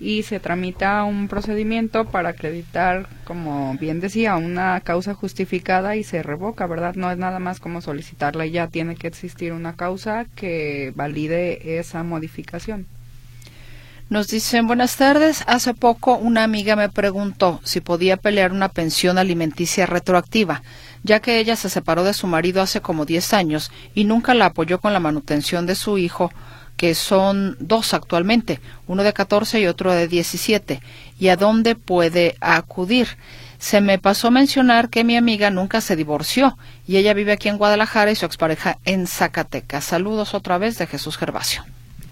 y 0.00 0.22
se 0.22 0.40
tramita 0.40 1.04
un 1.04 1.28
procedimiento 1.28 2.04
para 2.04 2.30
acreditar, 2.30 3.08
como 3.24 3.76
bien 3.78 4.00
decía, 4.00 4.36
una 4.36 4.80
causa 4.80 5.14
justificada 5.14 5.96
y 5.96 6.04
se 6.04 6.22
revoca, 6.22 6.66
¿verdad? 6.66 6.94
No 6.94 7.10
es 7.10 7.18
nada 7.18 7.38
más 7.38 7.60
como 7.60 7.80
solicitarla, 7.80 8.46
ya 8.46 8.68
tiene 8.68 8.96
que 8.96 9.06
existir 9.06 9.52
una 9.52 9.76
causa 9.76 10.26
que 10.34 10.92
valide 10.96 11.78
esa 11.78 12.02
modificación. 12.02 12.86
Nos 14.14 14.28
dicen 14.28 14.68
buenas 14.68 14.94
tardes. 14.94 15.42
Hace 15.48 15.74
poco 15.74 16.14
una 16.14 16.44
amiga 16.44 16.76
me 16.76 16.88
preguntó 16.88 17.60
si 17.64 17.80
podía 17.80 18.16
pelear 18.16 18.52
una 18.52 18.68
pensión 18.68 19.18
alimenticia 19.18 19.86
retroactiva, 19.86 20.62
ya 21.02 21.18
que 21.18 21.40
ella 21.40 21.56
se 21.56 21.68
separó 21.68 22.04
de 22.04 22.14
su 22.14 22.28
marido 22.28 22.62
hace 22.62 22.80
como 22.80 23.06
10 23.06 23.32
años 23.32 23.72
y 23.92 24.04
nunca 24.04 24.32
la 24.34 24.46
apoyó 24.46 24.78
con 24.78 24.92
la 24.92 25.00
manutención 25.00 25.66
de 25.66 25.74
su 25.74 25.98
hijo, 25.98 26.30
que 26.76 26.94
son 26.94 27.56
dos 27.58 27.92
actualmente, 27.92 28.60
uno 28.86 29.02
de 29.02 29.12
14 29.12 29.60
y 29.60 29.66
otro 29.66 29.90
de 29.90 30.06
17, 30.06 30.80
y 31.18 31.26
a 31.26 31.36
dónde 31.36 31.74
puede 31.74 32.36
acudir. 32.40 33.08
Se 33.58 33.80
me 33.80 33.98
pasó 33.98 34.30
mencionar 34.30 34.90
que 34.90 35.02
mi 35.02 35.16
amiga 35.16 35.50
nunca 35.50 35.80
se 35.80 35.96
divorció 35.96 36.56
y 36.86 36.98
ella 36.98 37.14
vive 37.14 37.32
aquí 37.32 37.48
en 37.48 37.58
Guadalajara 37.58 38.12
y 38.12 38.14
su 38.14 38.26
expareja 38.26 38.78
en 38.84 39.08
Zacatecas. 39.08 39.82
Saludos 39.82 40.34
otra 40.34 40.56
vez 40.56 40.78
de 40.78 40.86
Jesús 40.86 41.16
Gervasio. 41.16 41.64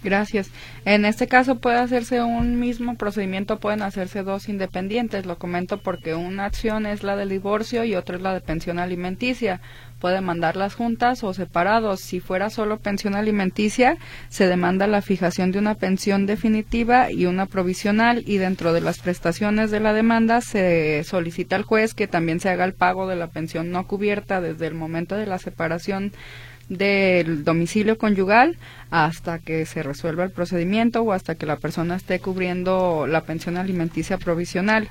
Gracias. 0.04 0.50
En 0.84 1.04
este 1.04 1.28
caso 1.28 1.60
puede 1.60 1.76
hacerse 1.76 2.22
un 2.22 2.58
mismo 2.58 2.96
procedimiento, 2.96 3.60
pueden 3.60 3.82
hacerse 3.82 4.24
dos 4.24 4.48
independientes. 4.48 5.26
Lo 5.26 5.38
comento 5.38 5.78
porque 5.78 6.14
una 6.14 6.44
acción 6.46 6.86
es 6.86 7.04
la 7.04 7.14
del 7.14 7.28
divorcio 7.28 7.84
y 7.84 7.94
otra 7.94 8.16
es 8.16 8.22
la 8.22 8.34
de 8.34 8.40
pensión 8.40 8.80
alimenticia. 8.80 9.60
Puede 10.00 10.20
mandarlas 10.20 10.74
juntas 10.74 11.22
o 11.22 11.32
separados. 11.32 12.00
Si 12.00 12.18
fuera 12.18 12.50
solo 12.50 12.80
pensión 12.80 13.14
alimenticia, 13.14 13.96
se 14.28 14.48
demanda 14.48 14.88
la 14.88 15.02
fijación 15.02 15.52
de 15.52 15.60
una 15.60 15.76
pensión 15.76 16.26
definitiva 16.26 17.12
y 17.12 17.26
una 17.26 17.46
provisional 17.46 18.24
y 18.26 18.38
dentro 18.38 18.72
de 18.72 18.80
las 18.80 18.98
prestaciones 18.98 19.70
de 19.70 19.78
la 19.78 19.92
demanda 19.92 20.40
se 20.40 21.04
solicita 21.04 21.54
al 21.54 21.62
juez 21.62 21.94
que 21.94 22.08
también 22.08 22.40
se 22.40 22.48
haga 22.48 22.64
el 22.64 22.74
pago 22.74 23.06
de 23.06 23.14
la 23.14 23.28
pensión 23.28 23.70
no 23.70 23.86
cubierta 23.86 24.40
desde 24.40 24.66
el 24.66 24.74
momento 24.74 25.14
de 25.14 25.26
la 25.26 25.38
separación 25.38 26.12
del 26.68 27.44
domicilio 27.44 27.98
conyugal 27.98 28.56
hasta 28.90 29.38
que 29.38 29.66
se 29.66 29.82
resuelva 29.82 30.24
el 30.24 30.30
procedimiento 30.30 31.02
o 31.02 31.12
hasta 31.12 31.34
que 31.34 31.46
la 31.46 31.56
persona 31.56 31.96
esté 31.96 32.20
cubriendo 32.20 33.06
la 33.06 33.22
pensión 33.22 33.56
alimenticia 33.56 34.18
provisional. 34.18 34.88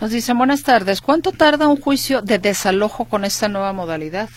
Nos 0.00 0.10
dicen 0.10 0.36
buenas 0.36 0.62
tardes. 0.62 1.00
¿Cuánto 1.00 1.32
tarda 1.32 1.68
un 1.68 1.80
juicio 1.80 2.20
de 2.20 2.38
desalojo 2.38 3.06
con 3.06 3.24
esta 3.24 3.48
nueva 3.48 3.72
modalidad? 3.72 4.28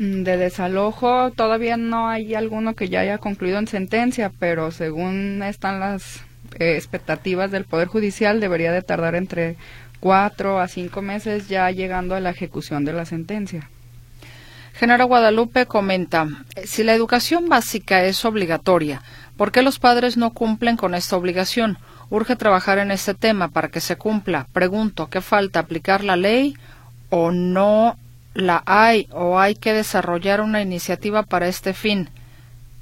Mm, 0.00 0.22
de 0.22 0.36
desalojo 0.36 1.30
todavía 1.30 1.76
no 1.76 2.08
hay 2.08 2.34
alguno 2.34 2.74
que 2.74 2.88
ya 2.88 3.00
haya 3.00 3.18
concluido 3.18 3.58
en 3.58 3.68
sentencia, 3.68 4.32
pero 4.38 4.70
según 4.70 5.42
están 5.42 5.78
las 5.78 6.22
eh, 6.58 6.76
expectativas 6.76 7.50
del 7.50 7.64
Poder 7.64 7.86
Judicial 7.88 8.40
debería 8.40 8.72
de 8.72 8.82
tardar 8.82 9.14
entre 9.14 9.56
cuatro 10.00 10.58
a 10.58 10.68
cinco 10.68 11.02
meses 11.02 11.48
ya 11.48 11.70
llegando 11.70 12.14
a 12.14 12.20
la 12.20 12.30
ejecución 12.30 12.84
de 12.84 12.92
la 12.92 13.04
sentencia. 13.04 13.68
Genaro 14.74 15.06
Guadalupe 15.06 15.66
comenta, 15.66 16.26
si 16.64 16.82
la 16.82 16.94
educación 16.94 17.48
básica 17.48 18.04
es 18.04 18.24
obligatoria, 18.24 19.02
¿por 19.36 19.52
qué 19.52 19.62
los 19.62 19.78
padres 19.78 20.16
no 20.16 20.32
cumplen 20.32 20.76
con 20.76 20.94
esta 20.94 21.16
obligación? 21.16 21.78
Urge 22.08 22.36
trabajar 22.36 22.78
en 22.78 22.90
este 22.90 23.14
tema 23.14 23.48
para 23.48 23.68
que 23.68 23.80
se 23.80 23.96
cumpla. 23.96 24.46
Pregunto, 24.52 25.08
¿qué 25.08 25.20
falta? 25.20 25.60
¿Aplicar 25.60 26.02
la 26.02 26.16
ley 26.16 26.56
o 27.08 27.30
no 27.30 27.96
la 28.34 28.62
hay 28.66 29.06
o 29.12 29.38
hay 29.38 29.54
que 29.54 29.72
desarrollar 29.72 30.40
una 30.40 30.62
iniciativa 30.62 31.22
para 31.22 31.46
este 31.46 31.72
fin? 31.72 32.08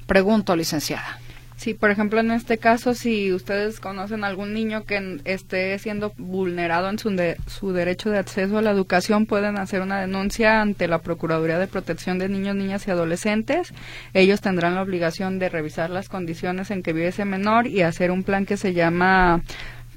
Pregunto, 0.06 0.56
licenciada. 0.56 1.18
Sí, 1.58 1.74
por 1.74 1.90
ejemplo, 1.90 2.20
en 2.20 2.30
este 2.30 2.58
caso, 2.58 2.94
si 2.94 3.32
ustedes 3.32 3.80
conocen 3.80 4.22
algún 4.22 4.54
niño 4.54 4.84
que 4.84 5.20
esté 5.24 5.76
siendo 5.80 6.12
vulnerado 6.16 6.88
en 6.88 7.00
su, 7.00 7.10
su 7.48 7.72
derecho 7.72 8.10
de 8.10 8.18
acceso 8.18 8.58
a 8.58 8.62
la 8.62 8.70
educación, 8.70 9.26
pueden 9.26 9.58
hacer 9.58 9.82
una 9.82 10.00
denuncia 10.00 10.60
ante 10.60 10.86
la 10.86 11.00
Procuraduría 11.00 11.58
de 11.58 11.66
Protección 11.66 12.20
de 12.20 12.28
Niños, 12.28 12.54
Niñas 12.54 12.86
y 12.86 12.92
Adolescentes. 12.92 13.74
Ellos 14.14 14.40
tendrán 14.40 14.76
la 14.76 14.82
obligación 14.82 15.40
de 15.40 15.48
revisar 15.48 15.90
las 15.90 16.08
condiciones 16.08 16.70
en 16.70 16.84
que 16.84 16.92
vive 16.92 17.08
ese 17.08 17.24
menor 17.24 17.66
y 17.66 17.82
hacer 17.82 18.12
un 18.12 18.22
plan 18.22 18.46
que 18.46 18.56
se 18.56 18.72
llama 18.72 19.42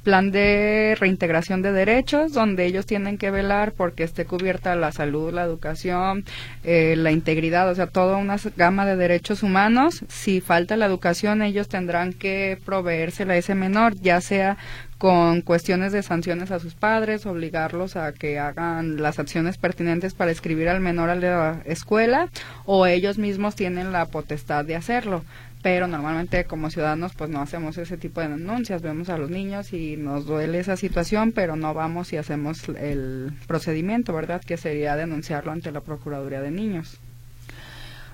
plan 0.04 0.32
de 0.32 0.96
reintegración 1.00 1.62
de 1.62 1.72
derechos, 1.72 2.34
donde 2.34 2.66
ellos 2.66 2.86
tienen 2.86 3.18
que 3.18 3.32
velar 3.32 3.74
porque 3.74 4.04
esté 4.04 4.26
cubierta 4.26 4.76
la 4.76 4.92
salud, 4.92 5.34
la 5.34 5.44
educación, 5.44 6.26
eh, 6.64 6.96
la 6.98 7.12
integridad, 7.12 7.70
o 7.70 7.76
sea, 7.76 7.88
toda 7.88 8.18
una 8.18 8.38
gama 8.58 8.86
de 8.86 8.96
derechos 8.96 9.44
humanos. 9.44 10.04
Si 10.08 10.42
falta 10.42 10.78
la 10.78 10.86
educación, 10.86 11.42
ellos 11.42 11.68
tendrán 11.68 12.14
que 12.14 12.58
proveérsela 12.66 13.34
a 13.34 13.38
ese 13.38 13.56
menor, 13.56 13.96
ya 13.96 14.22
sea 14.22 14.58
con 14.98 15.42
cuestiones 15.42 15.92
de 15.92 16.04
sanciones 16.04 16.52
a 16.52 16.60
sus 16.60 16.76
padres, 16.76 17.26
obligarlos 17.26 17.96
a 17.96 18.14
que 18.14 18.38
hagan 18.38 19.02
las 19.02 19.18
acciones 19.18 19.58
pertinentes 19.58 20.14
para 20.14 20.30
escribir 20.30 20.70
al 20.70 20.80
menor 20.80 21.10
a 21.10 21.16
la 21.16 21.62
escuela, 21.66 22.30
o 22.66 22.86
ellos 22.86 23.18
mismos 23.18 23.56
tienen 23.56 23.92
la 23.92 24.06
potestad 24.06 24.64
de 24.64 24.76
hacerlo 24.76 25.24
pero 25.62 25.88
normalmente 25.88 26.46
como 26.46 26.70
ciudadanos 26.70 27.14
pues 27.16 27.30
no 27.30 27.42
hacemos 27.42 27.78
ese 27.78 27.98
tipo 27.98 28.22
de 28.22 28.30
denuncias, 28.30 28.82
vemos 28.82 29.10
a 29.10 29.18
los 29.18 29.30
niños 29.30 29.74
y 29.74 29.98
nos 29.98 30.26
duele 30.26 30.60
esa 30.60 30.78
situación, 30.78 31.32
pero 31.32 31.56
no 31.56 31.74
vamos 31.74 32.14
y 32.14 32.18
hacemos 32.18 32.68
el 32.70 33.34
procedimiento, 33.48 34.14
¿verdad? 34.14 34.42
Que 34.42 34.58
sería 34.58 34.96
denunciarlo 34.96 35.52
ante 35.52 35.72
la 35.72 35.82
Procuraduría 35.82 36.42
de 36.42 36.52
Niños. 36.52 37.00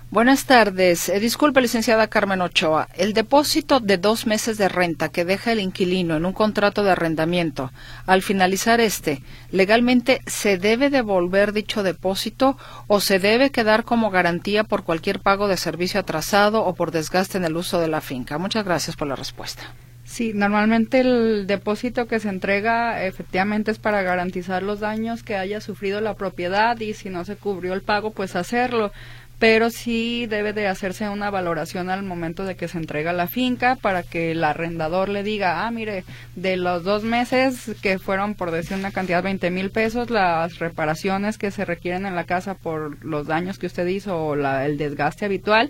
Buenas 0.10 0.46
tardes. 0.46 1.10
Eh, 1.10 1.20
disculpe, 1.20 1.60
licenciada 1.60 2.08
Carmen 2.08 2.40
Ochoa. 2.40 2.88
El 2.96 3.12
depósito 3.12 3.82
de 3.82 3.98
dos 3.98 4.26
meses 4.26 4.58
de 4.58 4.70
renta 4.70 5.10
que 5.10 5.26
deja 5.26 5.52
el 5.52 5.60
inquilino 5.60 6.16
en 6.16 6.26
un 6.26 6.32
contrato 6.32 6.86
de 6.86 6.92
arrendamiento, 6.92 7.74
al 8.06 8.22
finalizar 8.22 8.80
este, 8.80 9.22
¿legalmente 9.52 10.22
se 10.26 10.58
debe 10.58 10.90
devolver 10.90 11.52
dicho 11.52 11.84
depósito 11.84 12.58
o 12.88 13.02
se 13.02 13.20
debe 13.20 13.50
quedar 13.50 13.84
como 13.84 14.10
garantía 14.10 14.64
por 14.64 14.86
cualquier 14.86 15.20
pago 15.20 15.50
de 15.50 15.58
servicio 15.58 16.00
atrasado 16.00 16.64
o 16.64 16.74
por 16.74 16.92
desgaste 16.92 17.38
en 17.38 17.44
el 17.44 17.58
uso 17.58 17.82
de 17.82 17.90
la 17.90 18.00
finca? 18.00 18.38
Muchas 18.38 18.64
gracias 18.64 18.96
por 18.96 19.10
la 19.10 19.18
respuesta. 19.18 19.74
Sí, 20.06 20.32
normalmente 20.34 21.02
el 21.02 21.48
depósito 21.48 22.08
que 22.08 22.22
se 22.22 22.30
entrega 22.30 23.04
efectivamente 23.04 23.72
es 23.72 23.78
para 23.78 24.04
garantizar 24.04 24.64
los 24.64 24.80
daños 24.80 25.22
que 25.22 25.36
haya 25.36 25.60
sufrido 25.60 26.00
la 26.00 26.14
propiedad 26.14 26.80
y 26.80 26.94
si 26.94 27.10
no 27.10 27.26
se 27.26 27.36
cubrió 27.36 27.74
el 27.74 27.82
pago, 27.82 28.12
pues 28.12 28.38
hacerlo 28.38 28.94
pero 29.40 29.70
sí 29.70 30.26
debe 30.26 30.54
de 30.54 30.68
hacerse 30.68 31.10
una 31.10 31.30
valoración 31.30 31.90
al 31.90 32.04
momento 32.04 32.44
de 32.44 32.56
que 32.56 32.68
se 32.68 32.78
entrega 32.78 33.14
la 33.14 33.28
finca 33.28 33.76
para 33.76 34.02
que 34.02 34.32
el 34.32 34.44
arrendador 34.44 35.10
le 35.10 35.24
diga, 35.24 35.66
ah, 35.66 35.72
mire, 35.72 36.04
de 36.36 36.58
los 36.58 36.84
dos 36.84 37.04
meses 37.04 37.72
que 37.82 38.00
fueron, 38.00 38.34
por 38.34 38.52
decir 38.52 38.78
una 38.78 38.92
cantidad, 38.92 39.22
20 39.22 39.52
mil 39.52 39.70
pesos, 39.70 40.10
las 40.10 40.58
reparaciones 40.58 41.38
que 41.38 41.52
se 41.52 41.66
requieren 41.66 42.06
en 42.06 42.16
la 42.16 42.24
casa 42.24 42.56
por 42.56 43.04
los 43.06 43.28
daños 43.28 43.60
que 43.60 43.68
usted 43.68 43.86
hizo 43.88 44.18
o 44.26 44.36
la, 44.36 44.66
el 44.66 44.78
desgaste 44.78 45.26
habitual, 45.26 45.70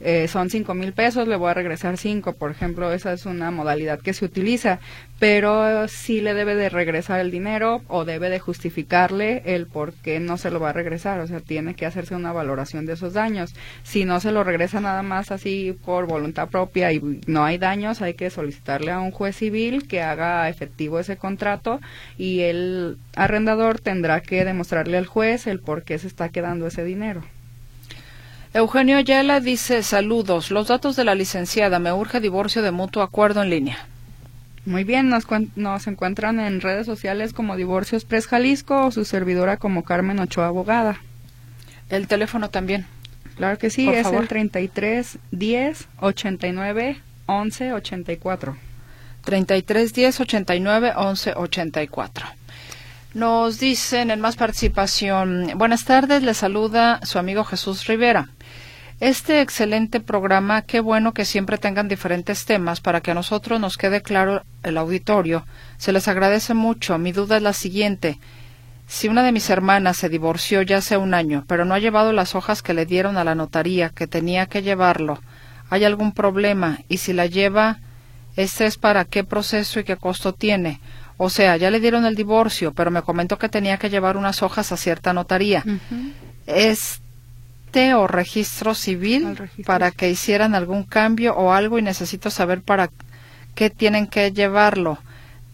eh, 0.00 0.28
son 0.28 0.50
cinco 0.50 0.74
mil 0.74 0.92
pesos, 0.92 1.28
le 1.28 1.36
voy 1.36 1.50
a 1.50 1.54
regresar 1.54 1.96
cinco, 1.96 2.32
por 2.32 2.50
ejemplo, 2.50 2.92
esa 2.92 3.12
es 3.12 3.26
una 3.26 3.50
modalidad 3.50 4.00
que 4.00 4.12
se 4.12 4.24
utiliza, 4.24 4.80
pero 5.18 5.86
sí 5.88 6.20
le 6.20 6.34
debe 6.34 6.54
de 6.56 6.68
regresar 6.68 7.20
el 7.20 7.30
dinero 7.30 7.82
o 7.88 8.04
debe 8.04 8.28
de 8.28 8.40
justificarle 8.40 9.42
el 9.46 9.66
por 9.66 9.92
qué 9.92 10.20
no 10.20 10.36
se 10.36 10.50
lo 10.50 10.60
va 10.60 10.70
a 10.70 10.72
regresar, 10.72 11.20
o 11.20 11.26
sea, 11.26 11.40
tiene 11.40 11.74
que 11.74 11.86
hacerse 11.86 12.14
una 12.14 12.32
valoración 12.32 12.86
de 12.86 12.94
esos 12.94 13.12
daños. 13.12 13.54
Si 13.82 14.04
no 14.04 14.20
se 14.20 14.32
lo 14.32 14.44
regresa 14.44 14.80
nada 14.80 15.02
más 15.02 15.30
así 15.30 15.76
por 15.84 16.06
voluntad 16.06 16.48
propia 16.48 16.92
y 16.92 17.00
no 17.26 17.44
hay 17.44 17.58
daños, 17.58 18.02
hay 18.02 18.14
que 18.14 18.30
solicitarle 18.30 18.90
a 18.90 19.00
un 19.00 19.12
juez 19.12 19.36
civil 19.36 19.86
que 19.86 20.02
haga 20.02 20.48
efectivo 20.48 20.98
ese 20.98 21.16
contrato 21.16 21.80
y 22.18 22.40
el 22.40 22.98
arrendador 23.14 23.80
tendrá 23.80 24.20
que 24.20 24.44
demostrarle 24.44 24.98
al 24.98 25.06
juez 25.06 25.46
el 25.46 25.60
por 25.60 25.82
qué 25.84 25.98
se 25.98 26.08
está 26.08 26.28
quedando 26.28 26.66
ese 26.66 26.84
dinero. 26.84 27.22
Eugenio 28.54 28.98
Ayala 28.98 29.40
dice, 29.40 29.82
saludos, 29.82 30.52
los 30.52 30.68
datos 30.68 30.94
de 30.94 31.02
la 31.02 31.16
licenciada, 31.16 31.80
me 31.80 31.92
urge 31.92 32.20
divorcio 32.20 32.62
de 32.62 32.70
mutuo 32.70 33.02
acuerdo 33.02 33.42
en 33.42 33.50
línea. 33.50 33.78
Muy 34.64 34.84
bien, 34.84 35.08
nos, 35.08 35.24
nos 35.56 35.88
encuentran 35.88 36.38
en 36.38 36.60
redes 36.60 36.86
sociales 36.86 37.32
como 37.32 37.56
Divorcios 37.56 38.04
Pres 38.04 38.28
Jalisco 38.28 38.86
o 38.86 38.90
su 38.92 39.04
servidora 39.04 39.56
como 39.56 39.82
Carmen 39.82 40.20
Ochoa 40.20 40.46
Abogada. 40.46 41.00
El 41.88 42.06
teléfono 42.06 42.48
también. 42.48 42.86
Claro 43.34 43.58
que 43.58 43.70
sí, 43.70 43.88
es 43.88 44.06
el 44.06 44.28
33 44.28 45.18
10 45.32 45.88
89 45.98 46.98
11 47.26 47.72
84. 47.72 48.56
33 49.24 49.92
10 49.92 50.20
89 50.20 50.92
11 50.94 51.32
84. 51.34 52.26
Nos 53.14 53.58
dicen 53.58 54.12
en 54.12 54.20
más 54.20 54.36
participación, 54.36 55.52
buenas 55.56 55.84
tardes, 55.84 56.22
le 56.22 56.34
saluda 56.34 57.00
su 57.04 57.18
amigo 57.18 57.42
Jesús 57.42 57.86
Rivera. 57.86 58.28
Este 59.00 59.40
excelente 59.40 59.98
programa, 59.98 60.62
qué 60.62 60.78
bueno 60.80 61.12
que 61.12 61.24
siempre 61.24 61.58
tengan 61.58 61.88
diferentes 61.88 62.44
temas 62.44 62.80
para 62.80 63.00
que 63.00 63.10
a 63.10 63.14
nosotros 63.14 63.60
nos 63.60 63.76
quede 63.76 64.02
claro 64.02 64.44
el 64.62 64.78
auditorio. 64.78 65.44
Se 65.78 65.92
les 65.92 66.06
agradece 66.06 66.54
mucho. 66.54 66.96
Mi 66.98 67.10
duda 67.10 67.36
es 67.36 67.42
la 67.42 67.52
siguiente. 67.52 68.18
Si 68.86 69.08
una 69.08 69.22
de 69.22 69.32
mis 69.32 69.50
hermanas 69.50 69.96
se 69.96 70.08
divorció 70.08 70.62
ya 70.62 70.78
hace 70.78 70.96
un 70.96 71.12
año, 71.12 71.44
pero 71.48 71.64
no 71.64 71.74
ha 71.74 71.80
llevado 71.80 72.12
las 72.12 72.34
hojas 72.34 72.62
que 72.62 72.74
le 72.74 72.86
dieron 72.86 73.16
a 73.16 73.24
la 73.24 73.34
notaría, 73.34 73.88
que 73.88 74.06
tenía 74.06 74.46
que 74.46 74.62
llevarlo, 74.62 75.20
¿hay 75.70 75.84
algún 75.84 76.12
problema? 76.12 76.78
Y 76.88 76.98
si 76.98 77.12
la 77.12 77.26
lleva, 77.26 77.78
¿este 78.36 78.66
es 78.66 78.78
para 78.78 79.04
qué 79.04 79.24
proceso 79.24 79.80
y 79.80 79.84
qué 79.84 79.96
costo 79.96 80.34
tiene? 80.34 80.80
O 81.16 81.30
sea, 81.30 81.56
ya 81.56 81.70
le 81.70 81.80
dieron 81.80 82.06
el 82.06 82.14
divorcio, 82.14 82.72
pero 82.72 82.90
me 82.90 83.02
comentó 83.02 83.38
que 83.38 83.48
tenía 83.48 83.78
que 83.78 83.90
llevar 83.90 84.16
unas 84.16 84.42
hojas 84.42 84.70
a 84.70 84.76
cierta 84.76 85.12
notaría. 85.12 85.64
¿Es 86.46 87.00
o 87.94 88.06
registro 88.06 88.74
civil 88.74 89.36
para 89.66 89.90
que 89.90 90.10
hicieran 90.10 90.54
algún 90.54 90.84
cambio 90.84 91.34
o 91.34 91.52
algo 91.52 91.78
y 91.78 91.82
necesito 91.82 92.30
saber 92.30 92.62
para 92.62 92.90
qué 93.54 93.70
tienen 93.70 94.06
que 94.06 94.30
llevarlo. 94.32 94.98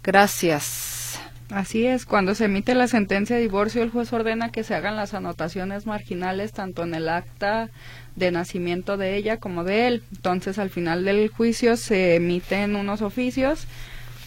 Gracias. 0.02 1.18
Así 1.50 1.84
es, 1.86 2.06
cuando 2.06 2.36
se 2.36 2.44
emite 2.44 2.76
la 2.76 2.86
sentencia 2.86 3.34
de 3.34 3.42
divorcio, 3.42 3.82
el 3.82 3.90
juez 3.90 4.12
ordena 4.12 4.52
que 4.52 4.62
se 4.62 4.74
hagan 4.74 4.94
las 4.94 5.14
anotaciones 5.14 5.84
marginales 5.84 6.52
tanto 6.52 6.84
en 6.84 6.94
el 6.94 7.08
acta 7.08 7.70
de 8.14 8.30
nacimiento 8.30 8.96
de 8.96 9.16
ella 9.16 9.38
como 9.38 9.64
de 9.64 9.88
él. 9.88 10.04
Entonces, 10.12 10.58
al 10.58 10.70
final 10.70 11.04
del 11.04 11.28
juicio 11.28 11.76
se 11.76 12.14
emiten 12.14 12.76
unos 12.76 13.02
oficios 13.02 13.66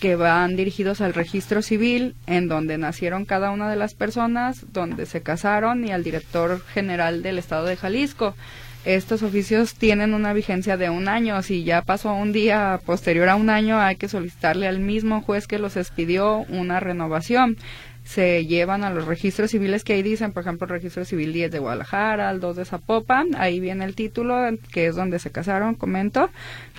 que 0.03 0.17
van 0.17 0.57
dirigidos 0.57 0.99
al 0.99 1.13
registro 1.13 1.61
civil 1.61 2.13
en 2.27 2.49
donde 2.49 2.77
nacieron 2.77 3.23
cada 3.23 3.51
una 3.51 3.69
de 3.69 3.77
las 3.77 3.93
personas, 3.93 4.65
donde 4.73 5.05
se 5.05 5.21
casaron 5.21 5.85
y 5.85 5.91
al 5.91 6.03
director 6.03 6.61
general 6.73 7.23
del 7.23 7.39
estado 7.39 7.67
de 7.67 7.77
Jalisco. 7.77 8.35
Estos 8.83 9.23
oficios 9.23 9.75
tienen 9.75 10.13
una 10.13 10.33
vigencia 10.33 10.75
de 10.75 10.89
un 10.89 11.07
año. 11.07 11.41
Si 11.41 11.63
ya 11.63 11.83
pasó 11.83 12.13
un 12.13 12.33
día 12.33 12.81
posterior 12.85 13.29
a 13.29 13.37
un 13.37 13.49
año, 13.49 13.79
hay 13.79 13.95
que 13.95 14.09
solicitarle 14.09 14.67
al 14.67 14.81
mismo 14.81 15.21
juez 15.21 15.47
que 15.47 15.57
los 15.57 15.77
expidió 15.77 16.39
una 16.49 16.81
renovación 16.81 17.55
se 18.03 18.45
llevan 18.45 18.83
a 18.83 18.89
los 18.89 19.05
registros 19.05 19.51
civiles 19.51 19.83
que 19.83 19.93
ahí 19.93 20.03
dicen, 20.03 20.33
por 20.33 20.43
ejemplo, 20.43 20.67
registro 20.67 21.05
civil 21.05 21.33
10 21.33 21.51
de 21.51 21.59
Guadalajara, 21.59 22.29
el 22.29 22.39
2 22.39 22.57
de 22.57 22.65
Zapopan, 22.65 23.29
ahí 23.37 23.59
viene 23.59 23.85
el 23.85 23.95
título, 23.95 24.35
que 24.71 24.87
es 24.87 24.95
donde 24.95 25.19
se 25.19 25.31
casaron, 25.31 25.75
comento, 25.75 26.29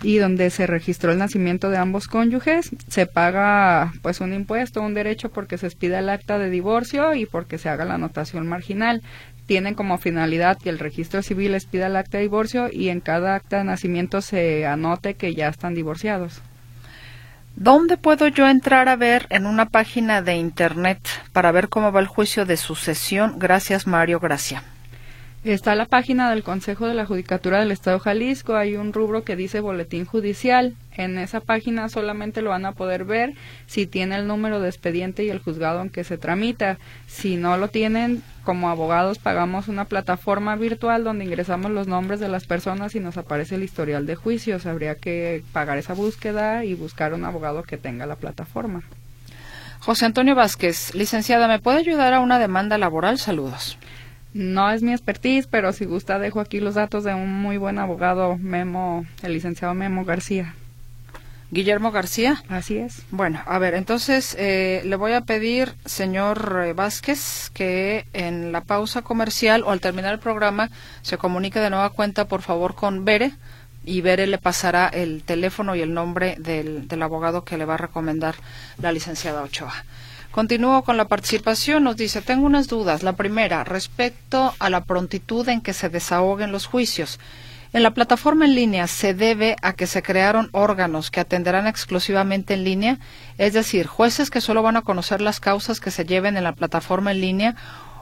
y 0.03 0.19
donde 0.19 0.51
se 0.51 0.67
registró 0.67 1.13
el 1.13 1.19
nacimiento 1.19 1.71
de 1.71 1.79
ambos 1.79 2.09
cónyuges, 2.09 2.71
se 2.89 3.07
paga 3.07 3.93
pues 4.03 4.21
un 4.21 4.33
impuesto, 4.33 4.83
un 4.83 4.95
derecho 4.95 5.31
porque 5.31 5.59
se 5.59 5.67
expida 5.67 6.01
el 6.01 6.09
acta 6.09 6.39
de 6.39 6.51
divorcio 6.51 7.15
y 7.15 7.27
porque 7.27 7.59
se 7.59 7.69
haga 7.69 7.85
la 7.85 7.95
anotación 7.95 8.47
marginal. 8.47 9.03
Tienen 9.47 9.75
como 9.75 9.99
finalidad 9.99 10.59
que 10.59 10.71
el 10.71 10.79
registro 10.79 11.23
civil 11.23 11.55
expida 11.55 11.89
el 11.89 11.97
acta 11.97 12.17
de 12.17 12.23
divorcio 12.23 12.69
y 12.73 12.89
en 12.89 13.01
cada 13.01 13.35
acta 13.35 13.59
de 13.59 13.65
nacimiento 13.65 14.23
se 14.23 14.67
anote 14.67 15.15
que 15.15 15.35
ya 15.35 15.49
están 15.49 15.75
divorciados. 15.75 16.41
¿Dónde 17.57 17.97
puedo 17.97 18.27
yo 18.27 18.49
entrar 18.49 18.89
a 18.89 18.97
ver 18.97 19.27
en 19.31 19.47
una 19.47 19.67
página 19.67 20.23
de 20.23 20.35
Internet 20.35 20.99
para 21.33 21.53
ver 21.53 21.69
cómo 21.69 21.93
va 21.93 22.01
el 22.01 22.09
juicio 22.09 22.45
de 22.47 22.57
sucesión? 22.57 23.39
Gracias, 23.39 23.87
Mario 23.87 24.19
Gracia. 24.19 24.65
Está 25.45 25.75
la 25.75 25.85
página 25.85 26.31
del 26.31 26.43
Consejo 26.43 26.87
de 26.87 26.95
la 26.95 27.05
Judicatura 27.05 27.61
del 27.61 27.71
Estado 27.71 27.99
de 27.99 28.05
Jalisco. 28.05 28.57
Hay 28.57 28.77
un 28.77 28.95
rubro 28.95 29.25
que 29.25 29.37
dice 29.37 29.61
Boletín 29.61 30.07
Judicial. 30.07 30.75
En 30.97 31.19
esa 31.19 31.41
página 31.41 31.91
solamente 31.91 32.41
lo 32.41 32.49
van 32.49 32.65
a 32.65 32.73
poder 32.73 33.05
ver 33.05 33.35
si 33.67 33.87
tiene 33.87 34.17
el 34.17 34.27
número 34.27 34.59
de 34.59 34.71
expediente 34.71 35.23
y 35.23 35.29
el 35.29 35.41
juzgado 35.41 35.83
en 35.83 35.91
que 35.91 36.03
se 36.03 36.17
tramita. 36.17 36.79
Si 37.07 37.37
no 37.37 37.59
lo 37.59 37.69
tienen, 37.69 38.23
como 38.43 38.71
abogados 38.71 39.19
pagamos 39.19 39.69
una 39.69 39.85
plataforma 39.85 40.57
virtual 40.57 41.05
donde 41.05 41.27
ingresamos 41.27 41.71
los 41.73 41.89
nombres 41.89 42.21
de 42.21 42.29
las 42.29 42.47
personas 42.47 42.95
y 42.95 43.01
nos 43.01 43.19
aparece 43.19 43.57
el 43.57 43.65
historial 43.65 44.07
de 44.07 44.15
juicios. 44.15 44.65
Habría 44.65 44.95
que 44.95 45.45
pagar 45.53 45.77
esa 45.77 45.93
búsqueda 45.93 46.65
y 46.65 46.73
buscar 46.73 47.13
un 47.13 47.27
abogado 47.27 47.65
que 47.65 47.77
tenga 47.77 48.07
la 48.07 48.17
plataforma. 48.17 48.83
José 49.81 50.07
Antonio 50.07 50.35
Vázquez, 50.35 50.95
licenciada, 50.95 51.49
¿me 51.49 51.59
puede 51.59 51.81
ayudar 51.81 52.15
a 52.15 52.21
una 52.21 52.39
demanda 52.39 52.79
laboral? 52.79 53.19
Saludos. 53.19 53.77
No 54.35 54.69
es 54.71 54.83
mi 54.83 54.93
expertise, 54.93 55.47
pero 55.47 55.73
si 55.73 55.85
gusta 55.85 56.19
dejo 56.19 56.41
aquí 56.41 56.59
los 56.59 56.75
datos 56.75 57.05
de 57.05 57.15
un 57.15 57.33
muy 57.33 57.57
buen 57.57 57.79
abogado, 57.79 58.37
Memo, 58.37 59.07
el 59.23 59.33
licenciado 59.33 59.75
Memo 59.75 60.05
García. 60.05 60.55
Guillermo 61.53 61.93
García. 61.93 62.43
Así 62.49 62.79
es. 62.79 63.03
Bueno, 63.13 63.41
a 63.47 63.59
ver, 63.61 63.75
entonces 63.75 64.35
eh, 64.37 64.83
le 64.85 64.97
voy 64.97 65.13
a 65.13 65.21
pedir, 65.21 65.75
señor 65.85 66.65
eh, 66.65 66.73
Vázquez, 66.73 67.51
que 67.55 68.07
en 68.13 68.51
la 68.51 68.63
pausa 68.63 69.03
comercial 69.03 69.63
o 69.63 69.71
al 69.71 69.81
terminar 69.81 70.13
el 70.13 70.19
programa 70.19 70.69
se 71.03 71.17
comunique 71.17 71.61
de 71.61 71.71
nueva 71.71 71.91
cuenta, 71.91 72.25
por 72.25 72.43
favor, 72.43 72.75
con 72.75 73.05
Bere 73.05 73.35
y 73.85 74.01
Bere 74.01 74.27
le 74.27 74.39
pasará 74.39 74.89
el 74.89 75.23
teléfono 75.23 75.77
y 75.77 75.81
el 75.81 75.95
nombre 75.95 76.35
del, 76.41 76.89
del 76.89 77.03
abogado 77.03 77.45
que 77.45 77.57
le 77.57 77.67
va 77.67 77.75
a 77.75 77.79
recomendar 77.79 78.35
la 78.83 78.91
licenciada 78.91 79.43
Ochoa. 79.43 79.85
Continúo 80.35 80.83
con 80.83 80.97
la 80.97 81.05
participación. 81.05 81.85
Nos 81.85 81.97
dice, 81.97 82.21
tengo 82.21 82.45
unas 82.45 82.67
dudas. 82.67 83.05
La 83.05 83.13
primera, 83.13 83.63
respecto 83.63 84.53
a 84.59 84.69
la 84.69 84.83
prontitud 84.83 85.49
en 85.49 85.61
que 85.61 85.73
se 85.73 85.89
desahoguen 85.89 86.51
los 86.51 86.67
juicios. 86.67 87.21
En 87.73 87.85
la 87.85 87.93
plataforma 87.93 88.45
en 88.45 88.57
línea 88.57 88.89
se 88.89 89.15
debe 89.15 89.55
a 89.63 89.75
que 89.75 89.87
se 89.87 90.03
crearon 90.03 90.49
órganos 90.51 91.13
que 91.13 91.21
atenderán 91.21 91.69
exclusivamente 91.69 92.55
en 92.55 92.65
línea, 92.65 92.99
es 93.39 93.53
decir, 93.53 93.87
jueces 93.87 94.29
que 94.29 94.41
solo 94.41 94.61
van 94.65 94.77
a 94.77 94.83
conocer 94.83 95.21
las 95.21 95.39
causas 95.39 95.79
que 95.79 95.93
se 95.93 96.05
lleven 96.05 96.37
en 96.37 96.43
la 96.43 96.57
plataforma 96.57 97.13
en 97.13 97.21
línea, 97.21 97.55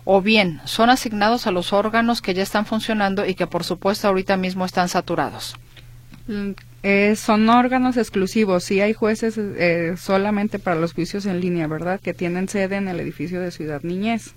o 0.05 0.23
bien 0.23 0.63
son 0.65 0.89
asignados 0.89 1.47
a 1.47 1.51
los 1.51 1.75
órganos 1.75 2.23
que 2.23 2.33
ya 2.33 2.43
están 2.43 2.65
funcionando 2.65 3.27
y 3.27 3.35
que 3.35 3.47
por 3.47 3.63
supuesto 3.63 4.09
ahorita 4.09 4.39
mismo 4.39 4.65
están 4.65 4.89
saturados. 4.89 5.55
Eh, 6.83 7.15
son 7.17 7.49
órganos 7.49 7.97
exclusivos. 7.97 8.65
Sí 8.65 8.81
hay 8.81 8.93
jueces 8.93 9.39
eh, 9.39 9.95
solamente 9.97 10.59
para 10.59 10.77
los 10.77 10.93
juicios 10.93 11.27
en 11.27 11.41
línea, 11.41 11.67
¿verdad? 11.67 12.01
Que 12.01 12.15
tienen 12.15 12.49
sede 12.49 12.77
en 12.77 12.89
el 12.89 12.99
edificio 13.01 13.41
de 13.41 13.51
Ciudad 13.51 13.83
Niñez. 13.83 14.33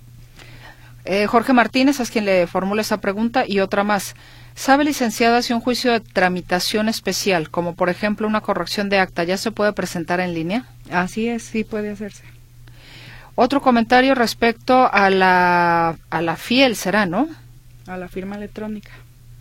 Eh, 1.05 1.27
Jorge 1.27 1.53
Martínez 1.53 1.99
es 1.99 2.09
quien 2.09 2.25
le 2.25 2.47
formula 2.47 2.81
esa 2.81 2.99
pregunta 2.99 3.45
y 3.47 3.59
otra 3.59 3.83
más. 3.83 4.15
¿Sabe, 4.55 4.85
licenciada, 4.85 5.41
si 5.41 5.53
un 5.53 5.59
juicio 5.59 5.91
de 5.91 5.99
tramitación 5.99 6.87
especial, 6.87 7.49
como 7.49 7.75
por 7.75 7.89
ejemplo 7.89 8.27
una 8.27 8.41
corrección 8.41 8.89
de 8.89 8.99
acta, 8.99 9.23
ya 9.23 9.37
se 9.37 9.51
puede 9.51 9.73
presentar 9.73 10.19
en 10.19 10.33
línea? 10.33 10.65
Así 10.91 11.27
es, 11.27 11.43
sí 11.43 11.63
puede 11.63 11.91
hacerse. 11.91 12.23
Otro 13.35 13.61
comentario 13.61 14.15
respecto 14.15 14.89
a 14.91 15.09
la, 15.09 15.97
a 16.09 16.21
la 16.21 16.35
FIEL, 16.37 16.75
¿será, 16.75 17.05
no? 17.05 17.27
A 17.85 17.97
la 17.97 18.07
firma 18.07 18.37
electrónica. 18.37 18.91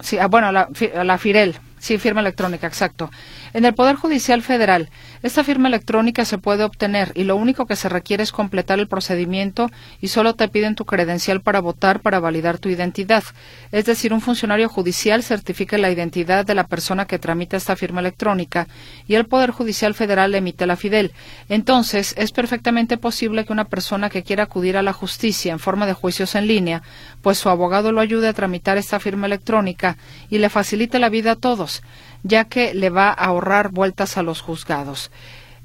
Sí, 0.00 0.18
ah, 0.18 0.26
bueno, 0.26 0.48
a 0.48 0.52
la, 0.52 0.68
a 0.96 1.04
la 1.04 1.16
FIREL. 1.16 1.54
Sí, 1.84 1.98
firma 1.98 2.22
electrónica, 2.22 2.66
exacto. 2.66 3.10
En 3.54 3.64
el 3.64 3.72
Poder 3.72 3.94
Judicial 3.94 4.42
Federal, 4.42 4.90
esta 5.22 5.44
firma 5.44 5.68
electrónica 5.68 6.24
se 6.24 6.38
puede 6.38 6.64
obtener 6.64 7.12
y 7.14 7.22
lo 7.22 7.36
único 7.36 7.66
que 7.66 7.76
se 7.76 7.88
requiere 7.88 8.24
es 8.24 8.32
completar 8.32 8.80
el 8.80 8.88
procedimiento 8.88 9.70
y 10.00 10.08
solo 10.08 10.34
te 10.34 10.48
piden 10.48 10.74
tu 10.74 10.84
credencial 10.84 11.40
para 11.40 11.60
votar 11.60 12.00
para 12.00 12.18
validar 12.18 12.58
tu 12.58 12.68
identidad. 12.68 13.22
Es 13.70 13.84
decir, 13.84 14.12
un 14.12 14.20
funcionario 14.20 14.68
judicial 14.68 15.22
certifica 15.22 15.78
la 15.78 15.92
identidad 15.92 16.44
de 16.44 16.56
la 16.56 16.66
persona 16.66 17.06
que 17.06 17.20
tramita 17.20 17.56
esta 17.56 17.76
firma 17.76 18.00
electrónica 18.00 18.66
y 19.06 19.14
el 19.14 19.26
Poder 19.26 19.52
Judicial 19.52 19.94
Federal 19.94 20.34
emite 20.34 20.66
la 20.66 20.74
FIDEL. 20.74 21.12
Entonces, 21.48 22.12
es 22.18 22.32
perfectamente 22.32 22.96
posible 22.96 23.44
que 23.44 23.52
una 23.52 23.66
persona 23.66 24.10
que 24.10 24.24
quiera 24.24 24.42
acudir 24.42 24.76
a 24.76 24.82
la 24.82 24.92
justicia 24.92 25.52
en 25.52 25.60
forma 25.60 25.86
de 25.86 25.92
juicios 25.92 26.34
en 26.34 26.48
línea, 26.48 26.82
pues 27.22 27.38
su 27.38 27.48
abogado 27.48 27.92
lo 27.92 28.00
ayude 28.00 28.26
a 28.26 28.32
tramitar 28.32 28.78
esta 28.78 28.98
firma 28.98 29.28
electrónica 29.28 29.96
y 30.28 30.38
le 30.38 30.48
facilite 30.48 30.98
la 30.98 31.08
vida 31.08 31.30
a 31.30 31.36
todos 31.36 31.82
ya 32.24 32.46
que 32.46 32.74
le 32.74 32.90
va 32.90 33.10
a 33.10 33.26
ahorrar 33.26 33.70
vueltas 33.70 34.16
a 34.16 34.24
los 34.24 34.40
juzgados. 34.40 35.12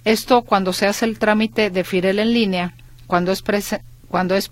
Esto 0.05 0.43
cuando 0.43 0.73
se 0.73 0.85
hace 0.85 1.05
el 1.05 1.17
trámite 1.17 1.71
de 1.71 1.83
Firel 1.83 2.19
en 2.19 2.33
línea, 2.33 2.73
cuando 3.07 3.31
es 3.31 3.43
cuando 4.07 4.35
es 4.35 4.51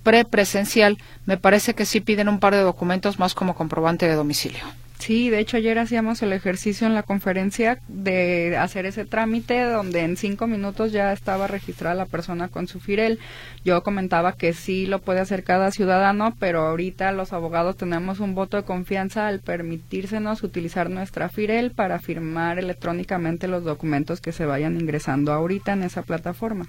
me 1.25 1.37
parece 1.37 1.73
que 1.73 1.85
sí 1.85 1.99
piden 1.99 2.29
un 2.29 2.39
par 2.39 2.53
de 2.53 2.61
documentos 2.61 3.19
más 3.19 3.33
como 3.35 3.55
comprobante 3.55 4.07
de 4.07 4.15
domicilio. 4.15 4.63
Sí, 4.99 5.29
de 5.29 5.39
hecho 5.39 5.57
ayer 5.57 5.77
hacíamos 5.77 6.21
el 6.23 6.33
ejercicio 6.33 6.87
en 6.87 6.95
la 6.95 7.03
conferencia 7.03 7.79
de 7.87 8.57
hacer 8.57 8.85
ese 8.85 9.05
trámite 9.05 9.61
donde 9.61 10.01
en 10.01 10.17
cinco 10.17 10.47
minutos 10.47 10.91
ya 10.91 11.13
estaba 11.13 11.47
registrada 11.47 11.95
la 11.95 12.05
persona 12.05 12.47
con 12.47 12.67
su 12.67 12.79
FIREL. 12.79 13.19
Yo 13.63 13.83
comentaba 13.83 14.33
que 14.33 14.53
sí 14.53 14.87
lo 14.87 14.99
puede 14.99 15.19
hacer 15.19 15.43
cada 15.43 15.71
ciudadano, 15.71 16.35
pero 16.39 16.65
ahorita 16.65 17.11
los 17.11 17.31
abogados 17.31 17.77
tenemos 17.77 18.19
un 18.19 18.33
voto 18.33 18.57
de 18.57 18.63
confianza 18.63 19.27
al 19.27 19.39
permitírsenos 19.39 20.41
utilizar 20.41 20.89
nuestra 20.89 21.29
FIREL 21.29 21.71
para 21.71 21.99
firmar 21.99 22.57
electrónicamente 22.57 23.47
los 23.47 23.63
documentos 23.63 24.19
que 24.19 24.31
se 24.31 24.45
vayan 24.45 24.79
ingresando 24.79 25.31
ahorita 25.31 25.73
en 25.73 25.83
esa 25.83 26.01
plataforma. 26.01 26.65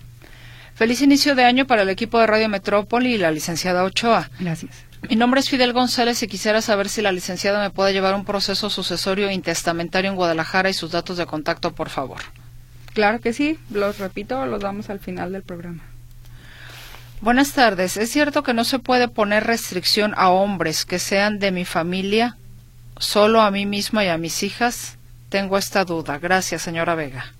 Feliz 0.74 1.03
inicio 1.03 1.35
de 1.35 1.45
año 1.45 1.66
para 1.66 1.83
el 1.83 1.89
equipo 1.89 2.20
de 2.20 2.26
Radio 2.29 2.49
Metrópoli 2.49 3.14
y 3.14 3.18
la 3.18 3.33
licenciada 3.33 3.83
Ochoa. 3.85 4.31
Gracias. 4.39 4.88
Mi 5.03 5.16
nombre 5.16 5.40
es 5.40 5.49
Fidel 5.49 5.72
González 5.72 6.22
y 6.22 6.28
quisiera 6.28 6.61
saber 6.61 6.88
si 6.88 7.03
la 7.03 7.12
licenciada 7.12 7.61
me 7.61 7.70
puede 7.70 7.92
llevar 7.92 8.14
un 8.14 8.24
proceso 8.24 8.68
sucesorio 8.68 9.30
intestamentario 9.30 10.11
en 10.11 10.16
Guadalajara 10.16 10.70
y 10.70 10.74
sus 10.74 10.90
datos 10.90 11.16
de 11.16 11.26
contacto, 11.26 11.74
por 11.74 11.88
favor. 11.88 12.18
Claro 12.94 13.20
que 13.20 13.32
sí, 13.32 13.59
los 13.70 13.99
repito, 13.99 14.44
los 14.46 14.61
damos 14.61 14.90
al 14.90 14.99
final 14.99 15.32
del 15.32 15.42
programa. 15.42 15.82
Buenas 17.20 17.53
tardes. 17.53 17.96
¿Es 17.96 18.11
cierto 18.11 18.42
que 18.42 18.55
no 18.55 18.64
se 18.64 18.78
puede 18.80 19.09
poner 19.09 19.44
restricción 19.44 20.14
a 20.16 20.30
hombres 20.30 20.84
que 20.84 20.99
sean 20.99 21.38
de 21.38 21.53
mi 21.53 21.64
familia, 21.64 22.36
solo 22.99 23.40
a 23.40 23.51
mí 23.51 23.66
misma 23.66 24.05
y 24.05 24.09
a 24.09 24.18
mis 24.18 24.42
hijas? 24.42 24.99
Tengo 25.28 25.59
esta 25.59 25.84
duda. 25.84 26.18
Gracias, 26.18 26.62
señora 26.62 26.94
Vega. 26.94 27.32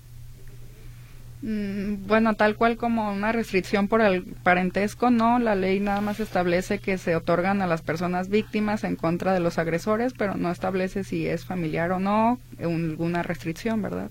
Mm, 1.41 2.05
bueno, 2.07 2.33
tal 2.33 2.55
cual 2.55 2.75
como 2.75 3.11
una 3.11 3.31
restricción 3.31 3.87
por 3.87 4.01
el 4.01 4.23
parentesco, 4.23 5.09
no. 5.09 5.39
La 5.39 5.55
ley 5.55 5.79
nada 5.79 6.01
más 6.01 6.19
establece 6.19 6.79
que 6.79 6.97
se 6.97 7.15
otorgan 7.15 7.61
a 7.61 7.67
las 7.67 7.81
personas 7.81 8.29
víctimas 8.29 8.83
en 8.83 8.95
contra 8.95 9.33
de 9.33 9.39
los 9.39 9.57
agresores, 9.57 10.13
pero 10.17 10.35
no 10.35 10.51
establece 10.51 11.03
si 11.03 11.27
es 11.27 11.45
familiar 11.45 11.91
o 11.91 11.99
no, 11.99 12.39
alguna 12.59 13.23
restricción, 13.23 13.81
¿verdad? 13.81 14.09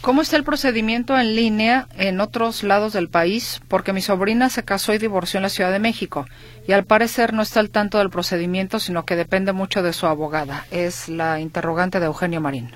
¿Cómo 0.00 0.22
está 0.22 0.36
el 0.36 0.44
procedimiento 0.44 1.18
en 1.18 1.34
línea 1.34 1.88
en 1.96 2.20
otros 2.20 2.62
lados 2.62 2.92
del 2.92 3.08
país? 3.08 3.60
Porque 3.66 3.92
mi 3.92 4.00
sobrina 4.00 4.50
se 4.50 4.62
casó 4.62 4.94
y 4.94 4.98
divorció 4.98 5.38
en 5.38 5.42
la 5.42 5.48
Ciudad 5.48 5.72
de 5.72 5.80
México 5.80 6.26
y 6.68 6.72
al 6.72 6.84
parecer 6.84 7.32
no 7.32 7.42
está 7.42 7.58
al 7.58 7.70
tanto 7.70 7.98
del 7.98 8.10
procedimiento, 8.10 8.78
sino 8.78 9.04
que 9.04 9.16
depende 9.16 9.52
mucho 9.52 9.82
de 9.82 9.92
su 9.92 10.06
abogada. 10.06 10.64
Es 10.70 11.08
la 11.08 11.40
interrogante 11.40 11.98
de 11.98 12.06
Eugenio 12.06 12.40
Marín. 12.40 12.70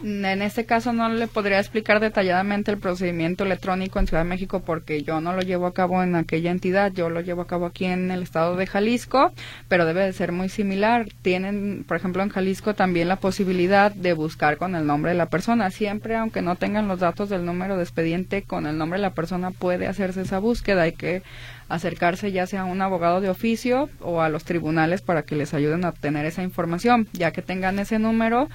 En 0.00 0.42
este 0.42 0.64
caso 0.64 0.92
no 0.92 1.08
le 1.08 1.26
podría 1.26 1.58
explicar 1.58 1.98
detalladamente 1.98 2.70
el 2.70 2.78
procedimiento 2.78 3.44
electrónico 3.44 3.98
en 3.98 4.06
Ciudad 4.06 4.22
de 4.22 4.28
México 4.28 4.62
porque 4.64 5.02
yo 5.02 5.20
no 5.20 5.32
lo 5.32 5.42
llevo 5.42 5.66
a 5.66 5.74
cabo 5.74 6.04
en 6.04 6.14
aquella 6.14 6.52
entidad, 6.52 6.92
yo 6.92 7.10
lo 7.10 7.20
llevo 7.20 7.42
a 7.42 7.46
cabo 7.48 7.66
aquí 7.66 7.84
en 7.84 8.12
el 8.12 8.22
estado 8.22 8.54
de 8.54 8.68
Jalisco, 8.68 9.32
pero 9.66 9.86
debe 9.86 10.04
de 10.04 10.12
ser 10.12 10.30
muy 10.30 10.48
similar. 10.48 11.08
Tienen, 11.22 11.84
por 11.86 11.96
ejemplo, 11.96 12.22
en 12.22 12.28
Jalisco 12.28 12.74
también 12.74 13.08
la 13.08 13.16
posibilidad 13.16 13.90
de 13.90 14.12
buscar 14.12 14.56
con 14.56 14.76
el 14.76 14.86
nombre 14.86 15.10
de 15.10 15.18
la 15.18 15.26
persona. 15.26 15.70
Siempre, 15.70 16.14
aunque 16.14 16.42
no 16.42 16.54
tengan 16.54 16.86
los 16.86 17.00
datos 17.00 17.28
del 17.28 17.44
número 17.44 17.76
de 17.76 17.82
expediente, 17.82 18.42
con 18.42 18.66
el 18.66 18.78
nombre 18.78 18.98
de 18.98 19.02
la 19.02 19.14
persona 19.14 19.50
puede 19.50 19.88
hacerse 19.88 20.20
esa 20.20 20.38
búsqueda. 20.38 20.82
Hay 20.82 20.92
que 20.92 21.22
acercarse 21.68 22.32
ya 22.32 22.46
sea 22.46 22.62
a 22.62 22.64
un 22.66 22.80
abogado 22.80 23.20
de 23.20 23.30
oficio 23.30 23.90
o 24.00 24.22
a 24.22 24.28
los 24.28 24.44
tribunales 24.44 25.02
para 25.02 25.22
que 25.22 25.36
les 25.36 25.54
ayuden 25.54 25.84
a 25.84 25.90
obtener 25.90 26.24
esa 26.24 26.42
información. 26.44 27.08
Ya 27.12 27.32
que 27.32 27.42
tengan 27.42 27.78
ese 27.78 27.98
número, 27.98 28.48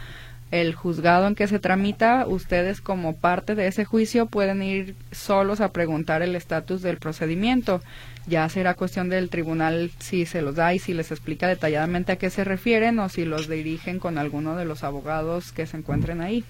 el 0.53 0.75
juzgado 0.75 1.25
en 1.25 1.33
que 1.33 1.47
se 1.47 1.57
tramita, 1.57 2.27
ustedes 2.27 2.79
como 2.79 3.15
parte 3.15 3.55
de 3.55 3.65
ese 3.65 3.85
juicio 3.85 4.27
pueden 4.27 4.61
ir 4.61 4.95
solos 5.11 5.61
a 5.61 5.71
preguntar 5.71 6.21
el 6.21 6.35
estatus 6.35 6.83
del 6.83 6.97
procedimiento. 6.97 7.81
Ya 8.27 8.47
será 8.49 8.75
cuestión 8.75 9.09
del 9.09 9.29
tribunal 9.29 9.89
si 9.97 10.27
se 10.27 10.43
los 10.43 10.53
da 10.53 10.75
y 10.75 10.77
si 10.77 10.93
les 10.93 11.09
explica 11.09 11.47
detalladamente 11.47 12.11
a 12.11 12.17
qué 12.17 12.29
se 12.29 12.43
refieren 12.43 12.99
o 12.99 13.09
si 13.09 13.25
los 13.25 13.49
dirigen 13.49 13.97
con 13.97 14.19
alguno 14.19 14.55
de 14.55 14.65
los 14.65 14.83
abogados 14.83 15.53
que 15.53 15.65
se 15.65 15.77
encuentren 15.77 16.21
ahí. 16.21 16.43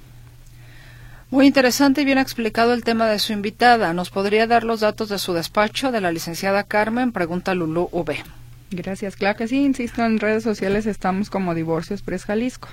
Muy 1.31 1.47
interesante 1.47 2.01
y 2.01 2.05
bien 2.05 2.17
explicado 2.17 2.73
el 2.73 2.83
tema 2.83 3.07
de 3.07 3.19
su 3.19 3.31
invitada. 3.31 3.93
¿Nos 3.93 4.09
podría 4.09 4.47
dar 4.47 4.65
los 4.65 4.81
datos 4.81 5.07
de 5.07 5.17
su 5.17 5.31
despacho 5.31 5.93
de 5.93 6.01
la 6.01 6.11
licenciada 6.11 6.63
Carmen? 6.63 7.13
Pregunta 7.13 7.55
Lulú 7.55 7.87
V. 7.93 8.21
Gracias. 8.71 9.15
Claro 9.15 9.37
que 9.37 9.47
sí, 9.47 9.63
insisto, 9.63 10.03
en 10.03 10.19
redes 10.19 10.43
sociales 10.43 10.87
estamos 10.87 11.29
como 11.29 11.55
Divorcio 11.55 11.95
Express 11.95 12.25
Jalisco. 12.25 12.67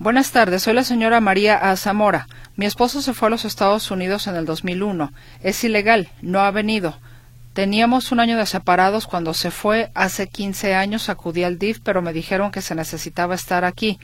Buenas 0.00 0.30
tardes, 0.30 0.62
soy 0.62 0.74
la 0.74 0.84
señora 0.84 1.20
María 1.20 1.56
A. 1.56 1.76
Zamora. 1.76 2.28
Mi 2.54 2.66
esposo 2.66 3.02
se 3.02 3.14
fue 3.14 3.26
a 3.26 3.30
los 3.30 3.44
Estados 3.44 3.90
Unidos 3.90 4.28
en 4.28 4.36
el 4.36 4.44
2001. 4.44 5.12
Es 5.42 5.64
ilegal, 5.64 6.08
no 6.22 6.38
ha 6.38 6.52
venido. 6.52 6.96
Teníamos 7.52 8.12
un 8.12 8.20
año 8.20 8.36
de 8.36 8.46
separados 8.46 9.08
cuando 9.08 9.34
se 9.34 9.50
fue. 9.50 9.90
Hace 9.94 10.28
15 10.28 10.76
años 10.76 11.08
acudí 11.08 11.42
al 11.42 11.58
DIF, 11.58 11.80
pero 11.82 12.00
me 12.00 12.12
dijeron 12.12 12.52
que 12.52 12.62
se 12.62 12.76
necesitaba 12.76 13.34
estar 13.34 13.64
aquí. 13.64 13.98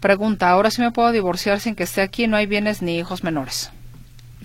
Pregunta, 0.00 0.50
¿ahora 0.50 0.70
sí 0.70 0.82
me 0.82 0.92
puedo 0.92 1.12
divorciar 1.12 1.60
sin 1.60 1.74
que 1.74 1.84
esté 1.84 2.02
aquí? 2.02 2.26
No 2.26 2.36
hay 2.36 2.44
bienes 2.44 2.82
ni 2.82 2.98
hijos 2.98 3.24
menores. 3.24 3.70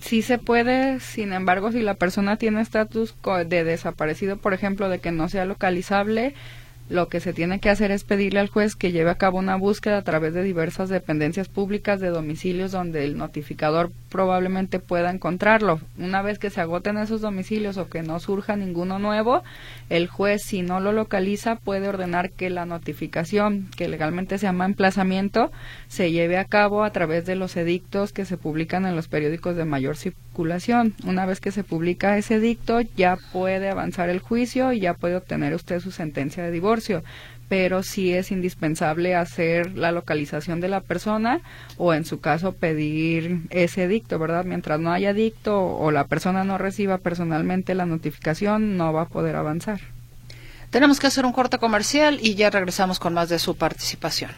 Sí 0.00 0.22
se 0.22 0.38
puede, 0.38 1.00
sin 1.00 1.34
embargo, 1.34 1.70
si 1.70 1.82
la 1.82 1.94
persona 1.94 2.38
tiene 2.38 2.62
estatus 2.62 3.14
de 3.46 3.62
desaparecido, 3.62 4.38
por 4.38 4.54
ejemplo, 4.54 4.88
de 4.88 5.00
que 5.00 5.12
no 5.12 5.28
sea 5.28 5.44
localizable, 5.44 6.34
lo 6.88 7.08
que 7.08 7.20
se 7.20 7.32
tiene 7.32 7.60
que 7.60 7.70
hacer 7.70 7.90
es 7.90 8.04
pedirle 8.04 8.40
al 8.40 8.48
juez 8.48 8.76
que 8.76 8.92
lleve 8.92 9.10
a 9.10 9.14
cabo 9.14 9.38
una 9.38 9.56
búsqueda 9.56 9.98
a 9.98 10.02
través 10.02 10.34
de 10.34 10.42
diversas 10.42 10.90
dependencias 10.90 11.48
públicas 11.48 11.98
de 11.98 12.08
domicilios 12.08 12.72
donde 12.72 13.04
el 13.04 13.16
notificador 13.16 13.90
probablemente 14.10 14.80
pueda 14.80 15.10
encontrarlo. 15.10 15.80
Una 15.96 16.20
vez 16.20 16.38
que 16.38 16.50
se 16.50 16.60
agoten 16.60 16.98
esos 16.98 17.22
domicilios 17.22 17.78
o 17.78 17.88
que 17.88 18.02
no 18.02 18.20
surja 18.20 18.56
ninguno 18.56 18.98
nuevo, 18.98 19.42
el 19.88 20.08
juez, 20.08 20.42
si 20.44 20.62
no 20.62 20.78
lo 20.80 20.92
localiza, 20.92 21.56
puede 21.56 21.88
ordenar 21.88 22.30
que 22.30 22.50
la 22.50 22.66
notificación, 22.66 23.68
que 23.76 23.88
legalmente 23.88 24.38
se 24.38 24.46
llama 24.46 24.66
emplazamiento, 24.66 25.50
se 25.88 26.12
lleve 26.12 26.36
a 26.36 26.44
cabo 26.44 26.84
a 26.84 26.90
través 26.90 27.24
de 27.24 27.34
los 27.34 27.56
edictos 27.56 28.12
que 28.12 28.26
se 28.26 28.36
publican 28.36 28.84
en 28.84 28.94
los 28.94 29.08
periódicos 29.08 29.56
de 29.56 29.64
mayor 29.64 29.96
Una 31.04 31.26
vez 31.26 31.40
que 31.40 31.52
se 31.52 31.64
publica 31.64 32.18
ese 32.18 32.36
edicto, 32.36 32.80
ya 32.80 33.16
puede 33.32 33.68
avanzar 33.70 34.08
el 34.08 34.18
juicio 34.18 34.72
y 34.72 34.80
ya 34.80 34.94
puede 34.94 35.16
obtener 35.16 35.54
usted 35.54 35.80
su 35.80 35.90
sentencia 35.90 36.42
de 36.42 36.50
divorcio 36.50 37.02
pero 37.48 37.82
sí 37.82 38.12
es 38.12 38.30
indispensable 38.30 39.14
hacer 39.14 39.76
la 39.76 39.92
localización 39.92 40.60
de 40.60 40.68
la 40.68 40.80
persona 40.80 41.40
o 41.76 41.94
en 41.94 42.04
su 42.04 42.20
caso 42.20 42.52
pedir 42.52 43.42
ese 43.50 43.86
dicto, 43.86 44.18
¿verdad? 44.18 44.44
Mientras 44.44 44.80
no 44.80 44.92
haya 44.92 45.12
dicto 45.12 45.64
o 45.64 45.90
la 45.90 46.06
persona 46.06 46.44
no 46.44 46.58
reciba 46.58 46.98
personalmente 46.98 47.74
la 47.74 47.86
notificación, 47.86 48.76
no 48.76 48.92
va 48.92 49.02
a 49.02 49.08
poder 49.08 49.36
avanzar. 49.36 49.80
Tenemos 50.70 50.98
que 50.98 51.06
hacer 51.06 51.24
un 51.24 51.32
corte 51.32 51.58
comercial 51.58 52.18
y 52.20 52.34
ya 52.34 52.50
regresamos 52.50 52.98
con 52.98 53.14
más 53.14 53.28
de 53.28 53.38
su 53.38 53.56
participación. 53.56 54.32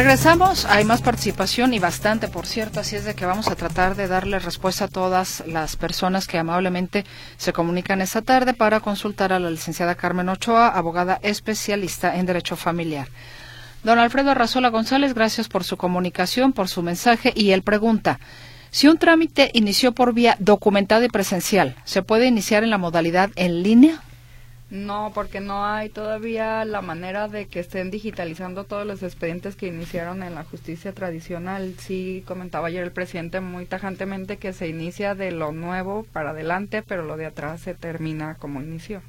Regresamos, 0.00 0.64
hay 0.64 0.86
más 0.86 1.02
participación 1.02 1.74
y 1.74 1.78
bastante, 1.78 2.28
por 2.28 2.46
cierto, 2.46 2.80
así 2.80 2.96
es 2.96 3.04
de 3.04 3.14
que 3.14 3.26
vamos 3.26 3.48
a 3.48 3.54
tratar 3.54 3.96
de 3.96 4.08
darle 4.08 4.38
respuesta 4.38 4.86
a 4.86 4.88
todas 4.88 5.44
las 5.46 5.76
personas 5.76 6.26
que 6.26 6.38
amablemente 6.38 7.04
se 7.36 7.52
comunican 7.52 8.00
esta 8.00 8.22
tarde 8.22 8.54
para 8.54 8.80
consultar 8.80 9.34
a 9.34 9.38
la 9.38 9.50
licenciada 9.50 9.96
Carmen 9.96 10.30
Ochoa, 10.30 10.68
abogada 10.68 11.20
especialista 11.22 12.16
en 12.16 12.24
Derecho 12.24 12.56
Familiar. 12.56 13.08
Don 13.84 13.98
Alfredo 13.98 14.30
Arrazola 14.30 14.70
González, 14.70 15.12
gracias 15.12 15.48
por 15.48 15.64
su 15.64 15.76
comunicación, 15.76 16.54
por 16.54 16.68
su 16.68 16.82
mensaje 16.82 17.34
y 17.36 17.50
él 17.50 17.60
pregunta, 17.60 18.20
si 18.70 18.88
un 18.88 18.96
trámite 18.96 19.50
inició 19.52 19.92
por 19.92 20.14
vía 20.14 20.34
documentada 20.38 21.04
y 21.04 21.08
presencial, 21.08 21.76
¿se 21.84 22.02
puede 22.02 22.26
iniciar 22.26 22.64
en 22.64 22.70
la 22.70 22.78
modalidad 22.78 23.28
en 23.36 23.62
línea? 23.62 24.00
No, 24.70 25.10
porque 25.12 25.40
no 25.40 25.66
hay 25.66 25.88
todavía 25.88 26.64
la 26.64 26.80
manera 26.80 27.26
de 27.26 27.46
que 27.46 27.58
estén 27.58 27.90
digitalizando 27.90 28.62
todos 28.62 28.86
los 28.86 29.02
expedientes 29.02 29.56
que 29.56 29.66
iniciaron 29.66 30.22
en 30.22 30.36
la 30.36 30.44
justicia 30.44 30.92
tradicional. 30.92 31.74
Sí, 31.78 32.22
comentaba 32.24 32.68
ayer 32.68 32.84
el 32.84 32.92
presidente 32.92 33.40
muy 33.40 33.66
tajantemente 33.66 34.36
que 34.36 34.52
se 34.52 34.68
inicia 34.68 35.16
de 35.16 35.32
lo 35.32 35.50
nuevo 35.50 36.06
para 36.12 36.30
adelante, 36.30 36.82
pero 36.82 37.04
lo 37.04 37.16
de 37.16 37.26
atrás 37.26 37.60
se 37.60 37.74
termina 37.74 38.36
como 38.36 38.62
inició. 38.62 39.02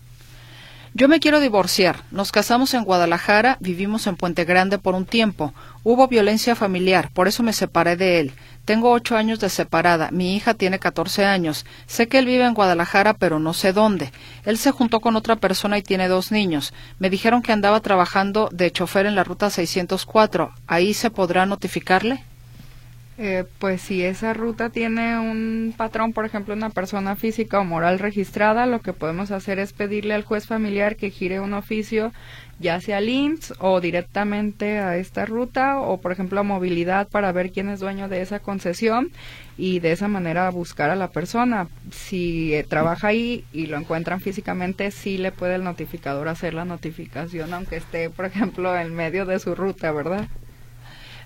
Yo 0.94 1.08
me 1.08 1.22
quiero 1.22 1.40
divorciar. 1.40 2.04
Nos 2.12 2.34
casamos 2.34 2.74
en 2.74 2.84
Guadalajara, 2.84 3.58
vivimos 3.62 4.08
en 4.08 4.18
Puente 4.18 4.44
Grande 4.44 4.78
por 4.78 4.94
un 4.94 5.06
tiempo. 5.06 5.54
Hubo 5.84 6.10
violencia 6.10 6.54
familiar, 6.54 7.10
por 7.14 7.30
eso 7.30 7.44
me 7.44 7.54
separé 7.54 7.96
de 7.96 8.20
él. 8.20 8.34
Tengo 8.66 8.92
ocho 8.92 9.18
años 9.18 9.40
de 9.40 9.50
separada. 9.50 10.10
Mi 10.12 10.36
hija 10.36 10.54
tiene 10.54 10.80
14 10.80 11.26
años. 11.26 11.66
Sé 11.88 12.08
que 12.08 12.20
él 12.20 12.26
vive 12.26 12.46
en 12.46 12.54
Guadalajara, 12.54 13.14
pero 13.16 13.40
no 13.40 13.54
sé 13.54 13.74
dónde. 13.74 14.12
Él 14.46 14.58
se 14.58 14.72
juntó 14.72 15.00
con 15.00 15.16
otra 15.16 15.36
persona 15.36 15.78
y 15.78 15.82
tiene 15.82 16.08
dos 16.08 16.32
niños. 16.32 16.74
Me 17.00 17.10
dijeron 17.10 17.42
que 17.42 17.52
andaba 17.52 17.80
trabajando 17.80 18.50
de 18.52 18.72
chofer 18.72 19.06
en 19.06 19.16
la 19.16 19.24
ruta 19.24 19.50
604. 19.50 20.54
¿Ahí 20.68 20.94
se 20.94 21.10
podrá 21.10 21.46
notificarle? 21.46 22.24
Eh, 23.24 23.44
pues 23.60 23.82
si 23.82 24.04
esa 24.04 24.34
ruta 24.34 24.70
tiene 24.70 25.20
un 25.20 25.76
patrón, 25.78 26.12
por 26.12 26.26
ejemplo, 26.26 26.56
una 26.56 26.72
persona 26.72 27.16
física 27.16 27.60
o 27.60 27.64
moral 27.64 28.00
registrada, 28.00 28.66
lo 28.66 28.82
que 28.82 28.94
podemos 28.94 29.30
hacer 29.30 29.60
es 29.60 29.74
pedirle 29.74 30.16
al 30.16 30.24
juez 30.24 30.48
familiar 30.48 30.96
que 30.96 31.12
gire 31.12 31.40
un 31.40 31.54
oficio, 31.54 32.14
ya 32.62 32.80
sea 32.80 32.98
al 32.98 33.10
o 33.60 33.82
directamente 33.82 34.80
a 34.80 34.96
esta 34.96 35.26
ruta, 35.26 35.80
o 35.80 36.00
por 36.00 36.12
ejemplo 36.12 36.40
a 36.40 36.44
movilidad 36.44 37.10
para 37.10 37.32
ver 37.32 37.52
quién 37.52 37.68
es 37.68 37.80
dueño 37.80 38.08
de 38.08 38.22
esa 38.22 38.40
concesión 38.40 39.12
y 39.58 39.80
de 39.80 39.92
esa 39.92 40.08
manera 40.08 40.50
buscar 40.50 40.90
a 40.90 40.96
la 40.96 41.10
persona. 41.10 41.68
Si 41.92 42.54
eh, 42.54 42.64
trabaja 42.64 43.10
ahí 43.10 43.44
y 43.52 43.66
lo 43.66 43.78
encuentran 43.78 44.22
físicamente, 44.22 44.92
sí 44.92 45.18
le 45.18 45.32
puede 45.32 45.56
el 45.56 45.64
notificador 45.64 46.28
hacer 46.30 46.54
la 46.54 46.64
notificación, 46.64 47.54
aunque 47.54 47.78
esté, 47.78 48.10
por 48.10 48.26
ejemplo, 48.26 48.78
en 48.78 48.94
medio 48.96 49.26
de 49.26 49.40
su 49.40 49.56
ruta, 49.56 49.92
¿verdad? 49.92 50.28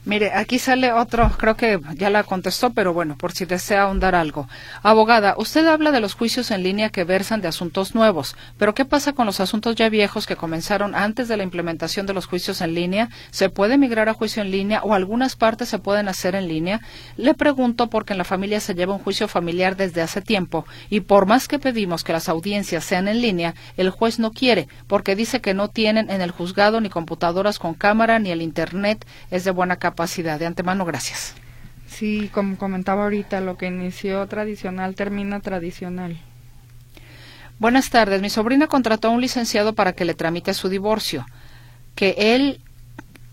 Mire, 0.05 0.33
aquí 0.33 0.59
sale 0.59 0.93
otro, 0.93 1.31
creo 1.35 1.55
que 1.55 1.79
ya 1.95 2.11
la 2.11 2.21
contestó, 2.21 2.69
pero 2.69 2.93
bueno, 2.93 3.17
por 3.17 3.31
si 3.31 3.45
desea 3.45 3.81
ahondar 3.81 4.13
algo. 4.13 4.47
Abogada, 4.83 5.33
usted 5.35 5.65
habla 5.65 5.91
de 5.91 5.99
los 5.99 6.13
juicios 6.13 6.51
en 6.51 6.61
línea 6.61 6.91
que 6.91 7.03
versan 7.03 7.41
de 7.41 7.47
asuntos 7.47 7.95
nuevos, 7.95 8.35
pero 8.59 8.75
¿qué 8.75 8.85
pasa 8.85 9.13
con 9.13 9.25
los 9.25 9.39
asuntos 9.39 9.75
ya 9.75 9.89
viejos 9.89 10.27
que 10.27 10.35
comenzaron 10.35 10.93
antes 10.93 11.27
de 11.27 11.37
la 11.37 11.43
implementación 11.43 12.05
de 12.05 12.13
los 12.13 12.27
juicios 12.27 12.61
en 12.61 12.75
línea? 12.75 13.09
¿Se 13.31 13.49
puede 13.49 13.79
migrar 13.79 14.07
a 14.07 14.13
juicio 14.13 14.43
en 14.43 14.51
línea 14.51 14.83
o 14.83 14.93
algunas 14.93 15.35
partes 15.35 15.69
se 15.69 15.79
pueden 15.79 16.07
hacer 16.07 16.35
en 16.35 16.47
línea? 16.47 16.81
Le 17.17 17.33
pregunto 17.33 17.89
porque 17.89 18.13
en 18.13 18.19
la 18.19 18.25
familia 18.25 18.59
se 18.59 18.75
lleva 18.75 18.93
un 18.93 19.01
juicio 19.01 19.27
familiar 19.27 19.75
desde 19.75 20.03
hace 20.03 20.21
tiempo 20.21 20.67
y 20.91 20.99
por 20.99 21.25
más 21.25 21.47
que 21.47 21.57
pedimos 21.57 22.03
que 22.03 22.13
las 22.13 22.29
audiencias 22.29 22.83
sean 22.83 23.07
en 23.07 23.23
línea, 23.23 23.55
el 23.75 23.89
juez 23.89 24.19
no 24.19 24.33
quiere 24.33 24.67
porque 24.85 25.15
dice 25.15 25.41
que 25.41 25.55
no 25.55 25.69
tienen 25.69 26.11
en 26.11 26.21
el 26.21 26.29
juzgado 26.29 26.79
ni 26.79 26.91
computadoras 26.91 27.57
con 27.57 27.73
cámara 27.73 28.19
ni 28.19 28.29
el 28.29 28.43
Internet 28.43 29.03
es 29.31 29.45
de 29.45 29.49
buena 29.49 29.77
capacidad 29.77 29.94
capacidad. 29.95 30.37
De 30.37 30.45
antemano, 30.45 30.83
gracias. 30.83 31.33
Sí, 31.87 32.29
como 32.33 32.57
comentaba 32.57 33.03
ahorita, 33.03 33.39
lo 33.39 33.55
que 33.57 33.67
inició 33.67 34.27
tradicional 34.27 34.93
termina 34.93 35.39
tradicional. 35.39 36.19
Buenas 37.59 37.89
tardes. 37.89 38.21
Mi 38.21 38.29
sobrina 38.29 38.67
contrató 38.67 39.07
a 39.07 39.11
un 39.11 39.21
licenciado 39.21 39.73
para 39.73 39.93
que 39.93 40.03
le 40.03 40.13
tramite 40.13 40.53
su 40.53 40.67
divorcio. 40.67 41.25
Que 41.95 42.15
él, 42.17 42.59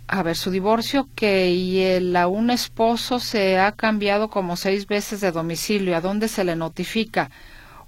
a 0.06 0.22
ver, 0.22 0.36
su 0.36 0.52
divorcio, 0.52 1.08
que 1.16 1.50
y 1.50 1.80
el, 1.80 2.14
a 2.14 2.28
un 2.28 2.50
esposo 2.50 3.18
se 3.18 3.58
ha 3.58 3.72
cambiado 3.72 4.30
como 4.30 4.56
seis 4.56 4.86
veces 4.86 5.20
de 5.20 5.32
domicilio. 5.32 5.96
¿A 5.96 6.00
dónde 6.00 6.28
se 6.28 6.44
le 6.44 6.54
notifica? 6.54 7.30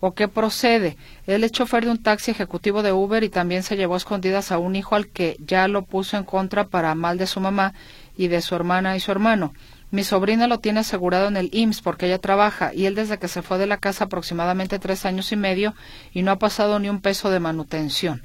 ¿O 0.01 0.15
qué 0.15 0.27
procede? 0.27 0.97
Él 1.27 1.45
es 1.45 1.53
chofer 1.53 1.85
de 1.85 1.93
un 1.93 2.03
taxi 2.03 2.33
ejecutivo 2.33 2.83
de 2.83 2.93
Uber 2.93 3.23
y 3.23 3.29
también 3.29 3.63
se 3.63 3.77
llevó 3.77 3.97
escondidas 3.97 4.51
a 4.51 4.59
un 4.59 4.75
hijo 4.75 4.97
al 4.97 5.07
que 5.07 5.37
ya 5.39 5.69
lo 5.69 5.83
puso 5.83 6.17
en 6.17 6.25
contra 6.25 6.65
para 6.65 6.95
mal 6.97 7.17
de 7.17 7.29
su 7.29 7.39
mamá 7.39 7.75
y 8.17 8.29
de 8.29 8.41
su 8.41 8.55
hermana 8.55 8.97
y 8.97 9.01
su 9.01 9.11
hermano. 9.11 9.55
Mi 9.91 10.03
sobrina 10.03 10.49
lo 10.49 10.59
tiene 10.59 10.81
asegurado 10.81 11.29
en 11.29 11.37
el 11.37 11.51
IMSS 11.53 11.81
porque 11.81 12.07
ella 12.07 12.19
trabaja 12.19 12.75
y 12.75 12.87
él 12.87 12.95
desde 12.95 13.19
que 13.19 13.29
se 13.29 13.43
fue 13.43 13.59
de 13.59 13.67
la 13.67 13.77
casa 13.77 14.05
aproximadamente 14.05 14.79
tres 14.79 15.05
años 15.05 15.31
y 15.31 15.37
medio 15.37 15.75
y 16.13 16.23
no 16.23 16.33
ha 16.33 16.39
pasado 16.39 16.79
ni 16.81 16.89
un 16.89 17.01
peso 17.01 17.31
de 17.31 17.39
manutención, 17.39 18.23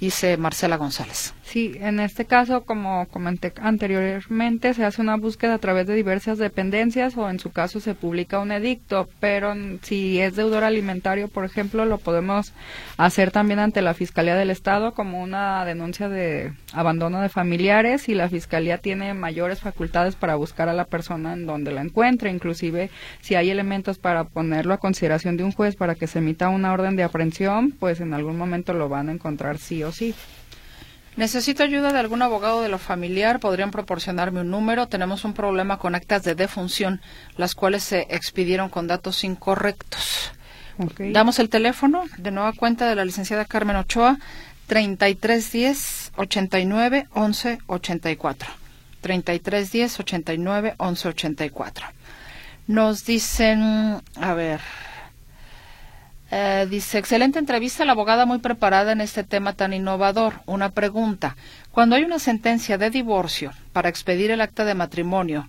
dice 0.00 0.36
Marcela 0.36 0.76
González. 0.76 1.32
Sí, 1.52 1.76
en 1.82 2.00
este 2.00 2.24
caso, 2.24 2.64
como 2.64 3.06
comenté 3.08 3.52
anteriormente, 3.60 4.72
se 4.72 4.86
hace 4.86 5.02
una 5.02 5.18
búsqueda 5.18 5.52
a 5.52 5.58
través 5.58 5.86
de 5.86 5.94
diversas 5.94 6.38
dependencias 6.38 7.14
o 7.18 7.28
en 7.28 7.38
su 7.38 7.52
caso 7.52 7.78
se 7.78 7.94
publica 7.94 8.38
un 8.38 8.52
edicto, 8.52 9.06
pero 9.20 9.52
si 9.82 10.18
es 10.18 10.34
deudor 10.34 10.64
alimentario, 10.64 11.28
por 11.28 11.44
ejemplo, 11.44 11.84
lo 11.84 11.98
podemos 11.98 12.54
hacer 12.96 13.32
también 13.32 13.58
ante 13.58 13.82
la 13.82 13.92
Fiscalía 13.92 14.34
del 14.34 14.48
Estado 14.48 14.94
como 14.94 15.22
una 15.22 15.62
denuncia 15.66 16.08
de 16.08 16.54
abandono 16.72 17.20
de 17.20 17.28
familiares 17.28 18.08
y 18.08 18.14
la 18.14 18.30
Fiscalía 18.30 18.78
tiene 18.78 19.12
mayores 19.12 19.60
facultades 19.60 20.16
para 20.16 20.36
buscar 20.36 20.70
a 20.70 20.72
la 20.72 20.86
persona 20.86 21.34
en 21.34 21.44
donde 21.44 21.70
la 21.70 21.82
encuentre, 21.82 22.30
inclusive 22.30 22.88
si 23.20 23.34
hay 23.34 23.50
elementos 23.50 23.98
para 23.98 24.24
ponerlo 24.24 24.72
a 24.72 24.78
consideración 24.78 25.36
de 25.36 25.44
un 25.44 25.52
juez 25.52 25.76
para 25.76 25.96
que 25.96 26.06
se 26.06 26.20
emita 26.20 26.48
una 26.48 26.72
orden 26.72 26.96
de 26.96 27.02
aprehensión, 27.02 27.72
pues 27.72 28.00
en 28.00 28.14
algún 28.14 28.38
momento 28.38 28.72
lo 28.72 28.88
van 28.88 29.10
a 29.10 29.12
encontrar 29.12 29.58
sí 29.58 29.82
o 29.82 29.92
sí. 29.92 30.14
Necesito 31.16 31.62
ayuda 31.62 31.92
de 31.92 31.98
algún 31.98 32.22
abogado 32.22 32.62
de 32.62 32.68
lo 32.68 32.78
familiar. 32.78 33.38
Podrían 33.38 33.70
proporcionarme 33.70 34.40
un 34.40 34.50
número. 34.50 34.88
Tenemos 34.88 35.24
un 35.24 35.34
problema 35.34 35.78
con 35.78 35.94
actas 35.94 36.22
de 36.22 36.34
defunción, 36.34 37.00
las 37.36 37.54
cuales 37.54 37.82
se 37.82 38.06
expidieron 38.10 38.70
con 38.70 38.86
datos 38.86 39.22
incorrectos. 39.24 40.32
Damos 41.12 41.38
el 41.38 41.50
teléfono 41.50 42.04
de 42.16 42.30
nueva 42.30 42.52
cuenta 42.54 42.88
de 42.88 42.96
la 42.96 43.04
licenciada 43.04 43.44
Carmen 43.44 43.76
Ochoa, 43.76 44.18
3310 44.68 46.12
89 46.16 47.08
11 47.12 47.58
84. 47.66 48.50
3310 49.02 50.00
89 50.00 50.74
11 50.78 51.08
84. 51.08 51.86
Nos 52.68 53.04
dicen, 53.04 54.00
a 54.16 54.34
ver, 54.34 54.60
eh, 56.34 56.66
dice, 56.66 56.96
excelente 56.96 57.38
entrevista, 57.38 57.84
la 57.84 57.92
abogada 57.92 58.24
muy 58.24 58.38
preparada 58.38 58.92
en 58.92 59.02
este 59.02 59.22
tema 59.22 59.52
tan 59.52 59.74
innovador. 59.74 60.40
Una 60.46 60.70
pregunta. 60.70 61.36
Cuando 61.72 61.94
hay 61.94 62.04
una 62.04 62.18
sentencia 62.18 62.78
de 62.78 62.88
divorcio 62.88 63.52
para 63.74 63.90
expedir 63.90 64.30
el 64.30 64.40
acta 64.40 64.64
de 64.64 64.74
matrimonio, 64.74 65.46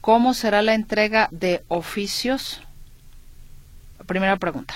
¿cómo 0.00 0.34
será 0.34 0.60
la 0.60 0.74
entrega 0.74 1.28
de 1.30 1.62
oficios? 1.68 2.60
Primera 4.06 4.36
pregunta. 4.36 4.74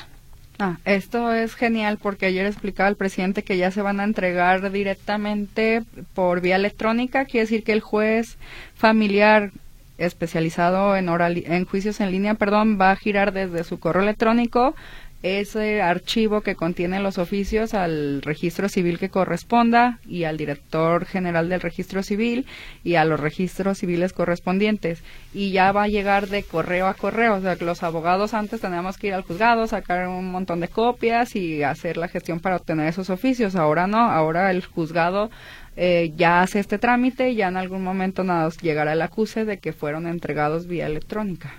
Ah, 0.61 0.77
esto 0.85 1.33
es 1.33 1.57
genial 1.57 1.99
porque 2.01 2.27
ayer 2.27 2.47
explicaba 2.47 2.89
el 2.89 2.95
presidente 2.95 3.43
que 3.43 3.57
ya 3.57 3.73
se 3.73 3.83
van 3.83 3.99
a 3.99 4.05
entregar 4.05 4.71
directamente 4.71 5.83
por 6.15 6.41
vía 6.41 6.55
electrónica. 6.55 7.25
Quiere 7.25 7.47
decir 7.47 7.65
que 7.65 7.73
el 7.73 7.81
juez 7.81 8.39
familiar 8.77 9.51
especializado 9.99 10.95
en, 10.95 11.09
oral, 11.09 11.43
en 11.45 11.65
juicios 11.65 12.01
en 12.01 12.13
línea, 12.13 12.35
perdón, 12.35 12.79
va 12.81 12.93
a 12.93 12.97
girar 12.97 13.33
desde 13.33 13.65
su 13.65 13.81
correo 13.81 14.05
electrónico 14.05 14.77
ese 15.23 15.83
archivo 15.83 16.43
que 16.43 16.55
contiene 16.55 17.01
los 17.01 17.19
oficios 17.19 17.75
al 17.75 18.23
registro 18.23 18.69
civil 18.69 18.99
que 18.99 19.09
corresponda 19.09 19.99
y 20.07 20.25
al 20.25 20.37
director 20.37 21.07
general 21.07 21.49
del 21.49 21.61
registro 21.61 22.05
civil 22.05 22.47
y 22.85 22.95
a 22.95 23.05
los 23.05 23.19
registros 23.19 23.79
civiles 23.79 24.13
correspondientes. 24.13 25.03
Y 25.35 25.51
ya 25.51 25.73
va 25.73 25.85
a 25.85 25.89
llegar 25.89 26.29
de 26.29 26.45
correo 26.45 26.87
a 26.87 26.95
correo. 26.95 27.35
O 27.35 27.41
sea 27.41 27.57
que 27.57 27.65
los 27.65 27.83
abogados 27.83 28.33
antes 28.33 28.61
teníamos 28.61 28.97
que 28.97 29.09
ir 29.09 29.15
al 29.15 29.23
juzgado 29.23 29.67
sacar 29.67 30.07
un 30.09 30.31
montón 30.31 30.61
de 30.61 30.69
copias 30.69 31.35
y 31.35 31.65
hacer 31.65 31.97
la 31.97 32.09
gestión 32.09 32.39
para 32.39 32.57
obtener 32.57 32.87
esos 32.87 33.11
oficios. 33.11 33.57
Ahora 33.57 33.89
no. 33.89 33.99
Ahora 33.99 34.53
el 34.53 34.65
juzgado 34.65 35.31
eh, 35.77 36.13
ya 36.17 36.43
hace 36.43 36.61
este 36.61 36.79
trámite 36.79 37.31
y 37.31 37.37
ya 37.37 37.49
en 37.49 37.57
algún 37.57 37.83
momento 37.83 38.23
nos 38.23 38.59
llegará 38.59 38.93
el 38.93 39.03
acuse 39.03 39.45
de 39.45 39.59
que 39.59 39.73
fueron 39.73 40.07
entregados 40.07 40.69
vía 40.69 40.87
electrónica 40.87 41.55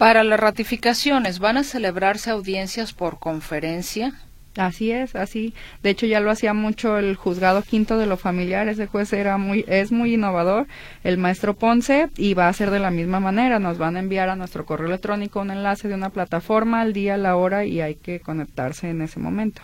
para 0.00 0.24
las 0.24 0.40
ratificaciones, 0.40 1.40
¿van 1.40 1.58
a 1.58 1.62
celebrarse 1.62 2.30
audiencias 2.30 2.94
por 2.94 3.18
conferencia? 3.18 4.14
Así 4.56 4.90
es, 4.90 5.14
así. 5.14 5.52
De 5.82 5.90
hecho, 5.90 6.06
ya 6.06 6.20
lo 6.20 6.30
hacía 6.30 6.54
mucho 6.54 6.96
el 6.96 7.16
juzgado 7.16 7.60
quinto 7.60 7.98
de 7.98 8.06
lo 8.06 8.16
familiar. 8.16 8.66
Ese 8.68 8.86
juez 8.86 9.12
era 9.12 9.36
muy, 9.36 9.62
es 9.68 9.92
muy 9.92 10.14
innovador, 10.14 10.68
el 11.04 11.18
maestro 11.18 11.52
Ponce, 11.52 12.08
y 12.16 12.32
va 12.32 12.48
a 12.48 12.52
ser 12.54 12.70
de 12.70 12.78
la 12.78 12.90
misma 12.90 13.20
manera. 13.20 13.58
Nos 13.58 13.76
van 13.76 13.96
a 13.96 14.00
enviar 14.00 14.30
a 14.30 14.36
nuestro 14.36 14.64
correo 14.64 14.86
electrónico 14.86 15.42
un 15.42 15.50
enlace 15.50 15.86
de 15.86 15.96
una 15.96 16.08
plataforma 16.08 16.80
al 16.80 16.94
día, 16.94 17.18
la 17.18 17.36
hora, 17.36 17.66
y 17.66 17.82
hay 17.82 17.96
que 17.96 18.20
conectarse 18.20 18.88
en 18.88 19.02
ese 19.02 19.20
momento. 19.20 19.60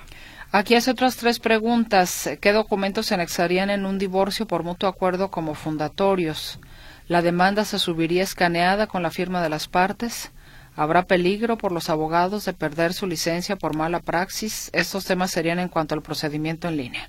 Aquí 0.52 0.74
hace 0.74 0.90
otras 0.90 1.16
tres 1.16 1.40
preguntas. 1.40 2.28
¿Qué 2.42 2.52
documentos 2.52 3.06
se 3.06 3.14
anexarían 3.14 3.70
en 3.70 3.86
un 3.86 3.96
divorcio 3.96 4.46
por 4.46 4.64
mutuo 4.64 4.86
acuerdo 4.90 5.30
como 5.30 5.54
fundatorios? 5.54 6.60
La 7.08 7.22
demanda 7.22 7.64
se 7.64 7.78
subiría 7.78 8.24
escaneada 8.24 8.88
con 8.88 9.02
la 9.02 9.10
firma 9.10 9.40
de 9.42 9.48
las 9.48 9.68
partes. 9.68 10.32
¿Habrá 10.74 11.04
peligro 11.04 11.56
por 11.56 11.70
los 11.70 11.88
abogados 11.88 12.44
de 12.44 12.52
perder 12.52 12.92
su 12.92 13.06
licencia 13.06 13.56
por 13.56 13.76
mala 13.76 14.00
praxis? 14.00 14.70
Estos 14.72 15.04
temas 15.04 15.30
serían 15.30 15.58
en 15.60 15.68
cuanto 15.68 15.94
al 15.94 16.02
procedimiento 16.02 16.68
en 16.68 16.76
línea. 16.76 17.08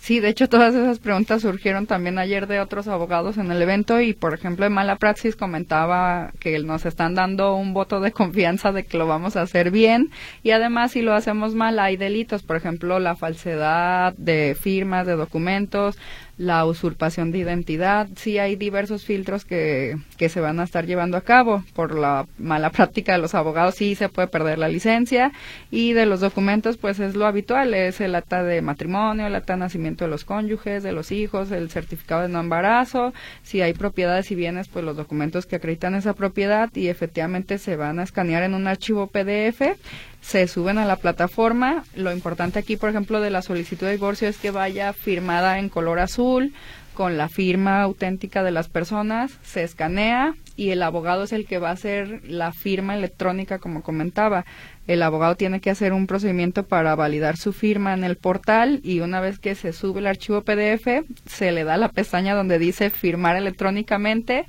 Sí, 0.00 0.18
de 0.18 0.30
hecho 0.30 0.48
todas 0.48 0.74
esas 0.74 0.98
preguntas 0.98 1.42
surgieron 1.42 1.86
también 1.86 2.18
ayer 2.18 2.46
de 2.46 2.58
otros 2.58 2.88
abogados 2.88 3.36
en 3.36 3.50
el 3.52 3.60
evento 3.60 4.00
y 4.00 4.14
por 4.14 4.32
ejemplo 4.32 4.64
en 4.64 4.72
Mala 4.72 4.96
Praxis 4.96 5.36
comentaba 5.36 6.32
que 6.40 6.58
nos 6.60 6.86
están 6.86 7.14
dando 7.14 7.54
un 7.54 7.74
voto 7.74 8.00
de 8.00 8.10
confianza 8.10 8.72
de 8.72 8.84
que 8.84 8.96
lo 8.96 9.06
vamos 9.06 9.36
a 9.36 9.42
hacer 9.42 9.70
bien 9.70 10.10
y 10.42 10.52
además 10.52 10.92
si 10.92 11.02
lo 11.02 11.12
hacemos 11.12 11.54
mal 11.54 11.78
hay 11.78 11.98
delitos, 11.98 12.42
por 12.42 12.56
ejemplo 12.56 12.98
la 12.98 13.14
falsedad 13.14 14.14
de 14.16 14.56
firmas, 14.58 15.06
de 15.06 15.16
documentos, 15.16 15.98
la 16.40 16.64
usurpación 16.64 17.32
de 17.32 17.38
identidad. 17.38 18.08
Sí 18.16 18.38
hay 18.38 18.56
diversos 18.56 19.04
filtros 19.04 19.44
que, 19.44 19.98
que 20.16 20.30
se 20.30 20.40
van 20.40 20.58
a 20.58 20.64
estar 20.64 20.86
llevando 20.86 21.18
a 21.18 21.20
cabo. 21.20 21.62
Por 21.74 21.94
la 21.94 22.26
mala 22.38 22.70
práctica 22.70 23.12
de 23.12 23.18
los 23.18 23.34
abogados 23.34 23.74
sí 23.74 23.94
se 23.94 24.08
puede 24.08 24.26
perder 24.26 24.58
la 24.58 24.68
licencia 24.68 25.32
y 25.70 25.92
de 25.92 26.06
los 26.06 26.20
documentos 26.20 26.78
pues 26.78 26.98
es 26.98 27.14
lo 27.14 27.26
habitual, 27.26 27.74
es 27.74 28.00
el 28.00 28.14
acta 28.14 28.42
de 28.42 28.62
matrimonio, 28.62 29.26
el 29.26 29.34
acta 29.34 29.52
de 29.52 29.58
nacimiento 29.58 30.06
de 30.06 30.10
los 30.10 30.24
cónyuges, 30.24 30.82
de 30.82 30.92
los 30.92 31.12
hijos, 31.12 31.50
el 31.50 31.68
certificado 31.68 32.22
de 32.22 32.28
no 32.28 32.40
embarazo, 32.40 33.12
si 33.42 33.60
hay 33.60 33.74
propiedades 33.74 34.30
y 34.30 34.34
bienes 34.34 34.68
pues 34.68 34.82
los 34.82 34.96
documentos 34.96 35.44
que 35.44 35.56
acreditan 35.56 35.94
esa 35.94 36.14
propiedad 36.14 36.70
y 36.74 36.88
efectivamente 36.88 37.58
se 37.58 37.76
van 37.76 37.98
a 37.98 38.04
escanear 38.04 38.44
en 38.44 38.54
un 38.54 38.66
archivo 38.66 39.08
PDF 39.08 39.76
se 40.20 40.46
suben 40.48 40.78
a 40.78 40.84
la 40.84 40.96
plataforma. 40.96 41.84
Lo 41.94 42.12
importante 42.12 42.58
aquí, 42.58 42.76
por 42.76 42.90
ejemplo, 42.90 43.20
de 43.20 43.30
la 43.30 43.42
solicitud 43.42 43.86
de 43.86 43.92
divorcio 43.92 44.28
es 44.28 44.38
que 44.38 44.50
vaya 44.50 44.92
firmada 44.92 45.58
en 45.58 45.68
color 45.68 45.98
azul, 45.98 46.52
con 46.94 47.16
la 47.16 47.28
firma 47.28 47.80
auténtica 47.80 48.42
de 48.42 48.50
las 48.50 48.68
personas, 48.68 49.38
se 49.42 49.62
escanea 49.62 50.34
y 50.56 50.70
el 50.70 50.82
abogado 50.82 51.22
es 51.22 51.32
el 51.32 51.46
que 51.46 51.58
va 51.58 51.70
a 51.70 51.72
hacer 51.72 52.20
la 52.24 52.52
firma 52.52 52.94
electrónica, 52.94 53.58
como 53.58 53.82
comentaba. 53.82 54.44
El 54.86 55.02
abogado 55.02 55.36
tiene 55.36 55.60
que 55.60 55.70
hacer 55.70 55.94
un 55.94 56.06
procedimiento 56.06 56.64
para 56.64 56.94
validar 56.94 57.38
su 57.38 57.54
firma 57.54 57.94
en 57.94 58.04
el 58.04 58.16
portal 58.16 58.80
y 58.82 59.00
una 59.00 59.20
vez 59.20 59.38
que 59.38 59.54
se 59.54 59.72
sube 59.72 60.00
el 60.00 60.08
archivo 60.08 60.42
PDF, 60.42 61.06
se 61.24 61.52
le 61.52 61.64
da 61.64 61.78
la 61.78 61.88
pestaña 61.88 62.34
donde 62.34 62.58
dice 62.58 62.90
firmar 62.90 63.36
electrónicamente 63.36 64.44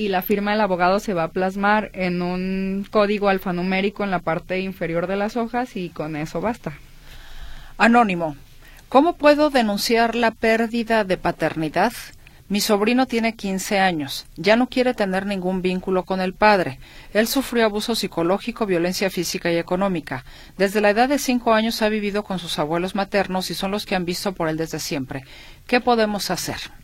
y 0.00 0.08
la 0.08 0.22
firma 0.22 0.52
del 0.52 0.62
abogado 0.62 0.98
se 0.98 1.12
va 1.12 1.24
a 1.24 1.30
plasmar 1.30 1.90
en 1.92 2.22
un 2.22 2.86
código 2.90 3.28
alfanumérico 3.28 4.02
en 4.02 4.10
la 4.10 4.20
parte 4.20 4.58
inferior 4.60 5.06
de 5.06 5.16
las 5.16 5.36
hojas 5.36 5.76
y 5.76 5.90
con 5.90 6.16
eso 6.16 6.40
basta. 6.40 6.72
Anónimo. 7.76 8.34
¿Cómo 8.88 9.16
puedo 9.16 9.50
denunciar 9.50 10.14
la 10.14 10.30
pérdida 10.30 11.04
de 11.04 11.18
paternidad? 11.18 11.92
Mi 12.48 12.62
sobrino 12.62 13.04
tiene 13.04 13.36
15 13.36 13.78
años. 13.78 14.24
Ya 14.36 14.56
no 14.56 14.70
quiere 14.70 14.94
tener 14.94 15.26
ningún 15.26 15.60
vínculo 15.60 16.04
con 16.04 16.22
el 16.22 16.32
padre. 16.32 16.78
Él 17.12 17.26
sufrió 17.26 17.66
abuso 17.66 17.94
psicológico, 17.94 18.64
violencia 18.64 19.10
física 19.10 19.52
y 19.52 19.58
económica. 19.58 20.24
Desde 20.56 20.80
la 20.80 20.88
edad 20.88 21.10
de 21.10 21.18
5 21.18 21.52
años 21.52 21.82
ha 21.82 21.90
vivido 21.90 22.24
con 22.24 22.38
sus 22.38 22.58
abuelos 22.58 22.94
maternos 22.94 23.50
y 23.50 23.54
son 23.54 23.70
los 23.70 23.84
que 23.84 23.96
han 23.96 24.06
visto 24.06 24.32
por 24.32 24.48
él 24.48 24.56
desde 24.56 24.78
siempre. 24.78 25.24
¿Qué 25.66 25.82
podemos 25.82 26.30
hacer? 26.30 26.79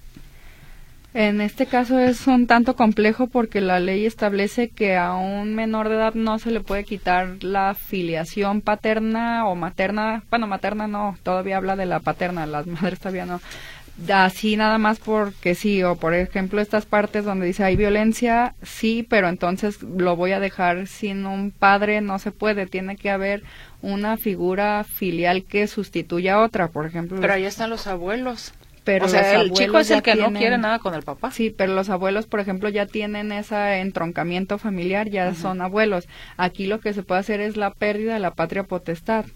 En 1.18 1.40
este 1.40 1.64
caso 1.64 1.98
es 1.98 2.26
un 2.26 2.46
tanto 2.46 2.76
complejo 2.76 3.26
porque 3.26 3.62
la 3.62 3.80
ley 3.80 4.04
establece 4.04 4.68
que 4.68 4.96
a 4.96 5.14
un 5.14 5.54
menor 5.54 5.88
de 5.88 5.94
edad 5.94 6.12
no 6.12 6.38
se 6.38 6.50
le 6.50 6.60
puede 6.60 6.84
quitar 6.84 7.42
la 7.42 7.72
filiación 7.72 8.60
paterna 8.60 9.46
o 9.46 9.54
materna. 9.54 10.24
Bueno, 10.28 10.46
materna 10.46 10.88
no, 10.88 11.16
todavía 11.22 11.56
habla 11.56 11.74
de 11.74 11.86
la 11.86 12.00
paterna, 12.00 12.44
las 12.44 12.66
madres 12.66 12.98
todavía 12.98 13.24
no. 13.24 13.40
Así 14.12 14.58
nada 14.58 14.76
más 14.76 14.98
porque 14.98 15.54
sí, 15.54 15.82
o 15.82 15.96
por 15.96 16.12
ejemplo 16.12 16.60
estas 16.60 16.84
partes 16.84 17.24
donde 17.24 17.46
dice 17.46 17.64
hay 17.64 17.76
violencia, 17.76 18.54
sí, 18.62 19.02
pero 19.08 19.30
entonces 19.30 19.82
lo 19.82 20.16
voy 20.16 20.32
a 20.32 20.38
dejar 20.38 20.86
sin 20.86 21.24
un 21.24 21.50
padre, 21.50 22.02
no 22.02 22.18
se 22.18 22.30
puede, 22.30 22.66
tiene 22.66 22.96
que 22.96 23.08
haber 23.08 23.42
una 23.80 24.18
figura 24.18 24.84
filial 24.84 25.44
que 25.44 25.66
sustituya 25.66 26.34
a 26.34 26.42
otra, 26.42 26.68
por 26.68 26.84
ejemplo. 26.84 27.18
Pero 27.22 27.32
ahí 27.32 27.46
están 27.46 27.70
los 27.70 27.86
abuelos. 27.86 28.52
Pero 28.86 29.06
o 29.06 29.08
sea, 29.08 29.40
el 29.40 29.50
chico 29.50 29.80
es 29.80 29.90
el 29.90 30.00
que 30.00 30.14
no 30.14 30.32
quiere 30.32 30.58
nada 30.58 30.78
con 30.78 30.94
el 30.94 31.02
papá. 31.02 31.32
Sí, 31.32 31.50
pero 31.50 31.74
los 31.74 31.90
abuelos, 31.90 32.26
por 32.26 32.38
ejemplo, 32.38 32.68
ya 32.68 32.86
tienen 32.86 33.32
ese 33.32 33.80
entroncamiento 33.80 34.58
familiar, 34.58 35.10
ya 35.10 35.34
son 35.34 35.60
abuelos. 35.60 36.06
Aquí 36.36 36.66
lo 36.66 36.78
que 36.78 36.94
se 36.94 37.02
puede 37.02 37.18
hacer 37.20 37.40
es 37.40 37.56
la 37.56 37.72
pérdida 37.72 38.14
de 38.14 38.20
la 38.20 38.34
patria 38.34 38.62
potestad 38.62 39.26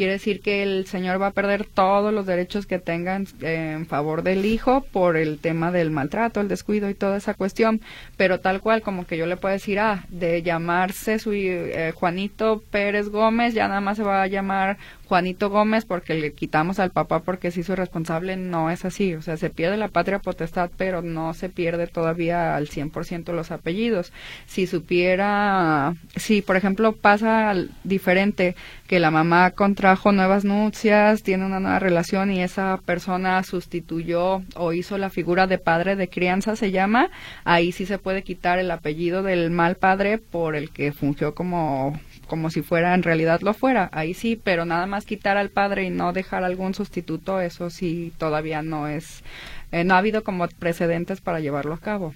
quiere 0.00 0.14
decir 0.14 0.40
que 0.40 0.62
el 0.62 0.86
señor 0.86 1.20
va 1.20 1.26
a 1.26 1.32
perder 1.32 1.66
todos 1.66 2.10
los 2.10 2.24
derechos 2.24 2.64
que 2.64 2.78
tenga 2.78 3.20
en, 3.42 3.84
favor 3.84 4.22
del 4.22 4.46
hijo 4.46 4.82
por 4.92 5.18
el 5.18 5.38
tema 5.38 5.72
del 5.72 5.90
maltrato, 5.90 6.40
el 6.40 6.48
descuido 6.48 6.88
y 6.88 6.94
toda 6.94 7.18
esa 7.18 7.34
cuestión, 7.34 7.82
pero 8.16 8.40
tal 8.40 8.62
cual 8.62 8.80
como 8.80 9.06
que 9.06 9.18
yo 9.18 9.26
le 9.26 9.36
puedo 9.36 9.52
decir, 9.52 9.78
ah, 9.78 10.06
de 10.08 10.42
llamarse 10.42 11.18
su 11.18 11.32
eh, 11.34 11.92
Juanito 11.94 12.62
Pérez 12.70 13.10
Gómez, 13.10 13.52
ya 13.52 13.68
nada 13.68 13.82
más 13.82 13.98
se 13.98 14.02
va 14.02 14.22
a 14.22 14.26
llamar 14.26 14.78
Juanito 15.10 15.50
Gómez 15.50 15.86
porque 15.86 16.14
le 16.14 16.32
quitamos 16.34 16.78
al 16.78 16.92
papá 16.92 17.18
porque 17.18 17.50
se 17.50 17.62
hizo 17.62 17.74
responsable, 17.74 18.36
no 18.36 18.70
es 18.70 18.84
así, 18.84 19.14
o 19.14 19.22
sea, 19.22 19.36
se 19.36 19.50
pierde 19.50 19.76
la 19.76 19.88
patria 19.88 20.20
potestad, 20.20 20.70
pero 20.76 21.02
no 21.02 21.34
se 21.34 21.48
pierde 21.48 21.88
todavía 21.88 22.54
al 22.54 22.68
100% 22.68 23.32
los 23.32 23.50
apellidos. 23.50 24.12
Si 24.46 24.68
supiera, 24.68 25.96
si 26.14 26.42
por 26.42 26.54
ejemplo 26.54 26.92
pasa 26.92 27.52
diferente 27.82 28.54
que 28.86 29.00
la 29.00 29.10
mamá 29.10 29.50
contrajo 29.50 30.12
nuevas 30.12 30.44
nupcias, 30.44 31.24
tiene 31.24 31.44
una 31.44 31.58
nueva 31.58 31.80
relación 31.80 32.30
y 32.30 32.44
esa 32.44 32.78
persona 32.86 33.42
sustituyó 33.42 34.44
o 34.54 34.72
hizo 34.72 34.96
la 34.96 35.10
figura 35.10 35.48
de 35.48 35.58
padre 35.58 35.96
de 35.96 36.08
crianza, 36.08 36.54
se 36.54 36.70
llama, 36.70 37.10
ahí 37.42 37.72
sí 37.72 37.84
se 37.84 37.98
puede 37.98 38.22
quitar 38.22 38.60
el 38.60 38.70
apellido 38.70 39.24
del 39.24 39.50
mal 39.50 39.74
padre 39.74 40.18
por 40.18 40.54
el 40.54 40.70
que 40.70 40.92
fungió 40.92 41.34
como 41.34 41.98
como 42.30 42.48
si 42.48 42.62
fuera 42.62 42.94
en 42.94 43.02
realidad 43.02 43.40
lo 43.40 43.54
fuera, 43.54 43.90
ahí 43.92 44.14
sí, 44.14 44.40
pero 44.42 44.64
nada 44.64 44.86
más 44.86 45.04
quitar 45.04 45.36
al 45.36 45.50
padre 45.50 45.82
y 45.82 45.90
no 45.90 46.12
dejar 46.12 46.44
algún 46.44 46.74
sustituto, 46.74 47.40
eso 47.40 47.70
sí 47.70 48.12
todavía 48.18 48.62
no 48.62 48.86
es, 48.86 49.24
eh, 49.72 49.82
no 49.82 49.96
ha 49.96 49.98
habido 49.98 50.22
como 50.22 50.46
precedentes 50.46 51.20
para 51.20 51.40
llevarlo 51.40 51.74
a 51.74 51.80
cabo. 51.80 52.14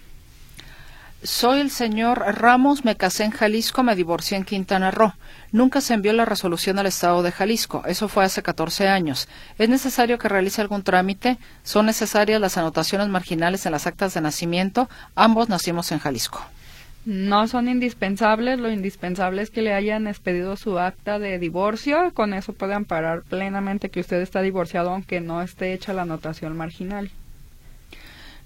Soy 1.24 1.58
el 1.58 1.70
señor 1.70 2.20
Ramos, 2.20 2.84
me 2.84 2.96
casé 2.96 3.24
en 3.24 3.32
Jalisco, 3.32 3.82
me 3.82 3.96
divorcié 3.96 4.36
en 4.36 4.44
Quintana 4.44 4.92
Roo. 4.92 5.14
Nunca 5.50 5.80
se 5.80 5.94
envió 5.94 6.12
la 6.12 6.26
resolución 6.26 6.78
al 6.78 6.86
Estado 6.86 7.22
de 7.24 7.32
Jalisco. 7.32 7.82
Eso 7.86 8.06
fue 8.08 8.24
hace 8.24 8.42
14 8.42 8.86
años. 8.86 9.26
¿Es 9.58 9.68
necesario 9.68 10.18
que 10.18 10.28
realice 10.28 10.60
algún 10.60 10.84
trámite? 10.84 11.38
¿Son 11.64 11.86
necesarias 11.86 12.40
las 12.40 12.56
anotaciones 12.56 13.08
marginales 13.08 13.66
en 13.66 13.72
las 13.72 13.88
actas 13.88 14.14
de 14.14 14.20
nacimiento? 14.20 14.88
Ambos 15.16 15.48
nacimos 15.48 15.90
en 15.90 15.98
Jalisco 15.98 16.40
no 17.04 17.46
son 17.48 17.68
indispensables, 17.68 18.58
lo 18.58 18.70
indispensable 18.70 19.42
es 19.42 19.50
que 19.50 19.62
le 19.62 19.74
hayan 19.74 20.06
expedido 20.06 20.56
su 20.56 20.78
acta 20.78 21.18
de 21.18 21.38
divorcio, 21.38 22.12
con 22.14 22.32
eso 22.32 22.54
puede 22.54 22.74
amparar 22.74 23.22
plenamente 23.22 23.90
que 23.90 24.00
usted 24.00 24.20
está 24.20 24.40
divorciado 24.40 24.90
aunque 24.90 25.20
no 25.20 25.42
esté 25.42 25.74
hecha 25.74 25.92
la 25.92 26.02
anotación 26.02 26.56
marginal. 26.56 27.10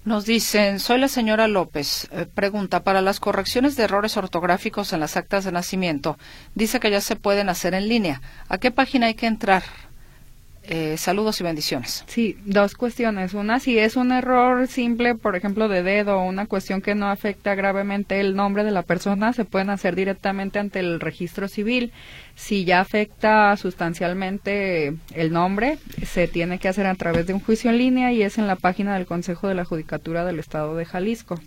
Nos 0.05 0.25
dicen, 0.25 0.79
soy 0.79 0.99
la 0.99 1.07
señora 1.07 1.47
López. 1.47 2.07
Eh, 2.11 2.25
pregunta, 2.25 2.83
para 2.83 3.01
las 3.01 3.19
correcciones 3.19 3.75
de 3.75 3.83
errores 3.83 4.15
ortográficos 4.17 4.93
en 4.93 5.01
las 5.01 5.17
actas 5.17 5.43
de 5.43 5.51
nacimiento, 5.51 6.17
dice 6.55 6.79
que 6.79 6.89
ya 6.89 7.01
se 7.01 7.15
pueden 7.15 7.49
hacer 7.49 7.73
en 7.73 7.89
línea. 7.89 8.21
¿A 8.47 8.57
qué 8.57 8.71
página 8.71 9.07
hay 9.07 9.15
que 9.15 9.27
entrar? 9.27 9.63
Eh, 10.71 10.97
saludos 10.97 11.41
y 11.41 11.43
bendiciones. 11.43 12.03
Sí, 12.05 12.37
dos 12.45 12.75
cuestiones. 12.75 13.33
Una, 13.33 13.59
si 13.59 13.79
es 13.79 13.95
un 13.95 14.11
error 14.11 14.67
simple, 14.67 15.15
por 15.15 15.35
ejemplo, 15.35 15.67
de 15.67 15.81
dedo 15.81 16.21
una 16.21 16.45
cuestión 16.45 16.83
que 16.83 16.93
no 16.93 17.09
afecta 17.09 17.55
gravemente 17.55 18.19
el 18.19 18.35
nombre 18.35 18.63
de 18.63 18.69
la 18.69 18.83
persona, 18.83 19.33
se 19.33 19.45
pueden 19.45 19.71
hacer 19.71 19.95
directamente 19.95 20.59
ante 20.59 20.79
el 20.79 20.99
registro 20.99 21.47
civil. 21.47 21.91
Si 22.35 22.65
ya 22.65 22.81
afecta 22.81 23.57
sustancialmente 23.57 24.95
el 25.15 25.33
nombre, 25.33 25.79
se 26.05 26.27
tiene 26.27 26.59
que 26.59 26.67
hacer 26.67 26.85
a 26.85 26.93
través 26.93 27.25
de 27.25 27.33
un 27.33 27.39
juicio 27.39 27.71
en 27.71 27.79
línea 27.79 28.11
y 28.11 28.21
es 28.21 28.37
en 28.37 28.45
la 28.45 28.55
página 28.55 28.93
del 28.93 29.07
Consejo 29.07 29.47
de 29.47 29.55
la 29.55 29.65
Judicatura 29.65 30.23
del 30.23 30.37
Estado 30.37 30.75
de 30.75 30.85
Jalisco. 30.85 31.39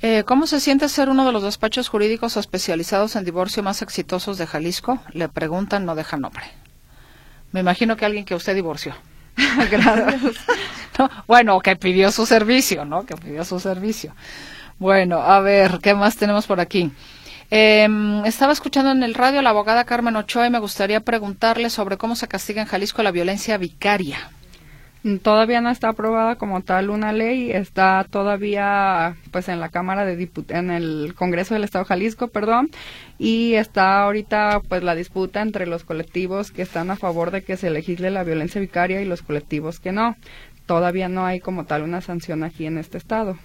Eh, 0.00 0.24
¿Cómo 0.24 0.46
se 0.46 0.60
siente 0.60 0.88
ser 0.88 1.10
uno 1.10 1.26
de 1.26 1.32
los 1.32 1.42
despachos 1.42 1.90
jurídicos 1.90 2.38
especializados 2.38 3.16
en 3.16 3.26
divorcio 3.26 3.62
más 3.62 3.82
exitosos 3.82 4.38
de 4.38 4.46
Jalisco? 4.46 4.98
Le 5.12 5.28
preguntan, 5.28 5.84
no 5.84 5.94
deja 5.94 6.16
nombre. 6.16 6.44
Me 7.52 7.60
imagino 7.60 7.96
que 7.96 8.04
alguien 8.04 8.24
que 8.24 8.34
usted 8.34 8.54
divorció. 8.54 8.94
Bueno, 11.28 11.60
que 11.60 11.76
pidió 11.76 12.10
su 12.10 12.26
servicio, 12.26 12.84
¿no? 12.84 13.06
Que 13.06 13.14
pidió 13.14 13.44
su 13.44 13.60
servicio. 13.60 14.16
Bueno, 14.80 15.20
a 15.20 15.38
ver, 15.38 15.78
¿qué 15.80 15.94
más 15.94 16.16
tenemos 16.16 16.48
por 16.48 16.58
aquí? 16.58 16.90
Em, 17.50 18.24
estaba 18.24 18.52
escuchando 18.52 18.90
en 18.90 19.02
el 19.02 19.14
radio 19.14 19.38
a 19.38 19.42
la 19.42 19.50
abogada 19.50 19.84
Carmen 19.84 20.16
Ochoa 20.16 20.48
y 20.48 20.50
me 20.50 20.58
gustaría 20.58 21.00
preguntarle 21.00 21.70
sobre 21.70 21.96
cómo 21.96 22.16
se 22.16 22.26
castiga 22.26 22.60
en 22.60 22.68
Jalisco 22.68 23.02
la 23.02 23.12
violencia 23.12 23.56
vicaria. 23.58 24.30
Todavía 25.22 25.60
no 25.60 25.70
está 25.70 25.90
aprobada 25.90 26.36
como 26.36 26.60
tal 26.62 26.90
una 26.90 27.12
ley, 27.12 27.50
está 27.50 28.04
todavía 28.10 29.16
pues 29.30 29.48
en 29.48 29.60
la 29.60 29.70
Cámara 29.70 30.04
de 30.04 30.16
Diputados, 30.16 30.60
en 30.60 30.70
el 30.70 31.14
Congreso 31.14 31.54
del 31.54 31.64
Estado 31.64 31.84
de 31.84 31.88
Jalisco, 31.88 32.28
perdón, 32.28 32.70
y 33.16 33.54
está 33.54 34.02
ahorita 34.02 34.60
pues 34.68 34.82
la 34.82 34.94
disputa 34.94 35.40
entre 35.40 35.66
los 35.66 35.84
colectivos 35.84 36.50
que 36.50 36.62
están 36.62 36.90
a 36.90 36.96
favor 36.96 37.30
de 37.30 37.42
que 37.42 37.56
se 37.56 37.70
legisle 37.70 38.10
la 38.10 38.24
violencia 38.24 38.60
vicaria 38.60 39.00
y 39.00 39.06
los 39.06 39.22
colectivos 39.22 39.80
que 39.80 39.92
no. 39.92 40.16
Todavía 40.66 41.08
no 41.08 41.24
hay 41.24 41.40
como 41.40 41.64
tal 41.64 41.82
una 41.82 42.02
sanción 42.02 42.42
aquí 42.42 42.66
en 42.66 42.76
este 42.76 42.98
estado. 42.98 43.38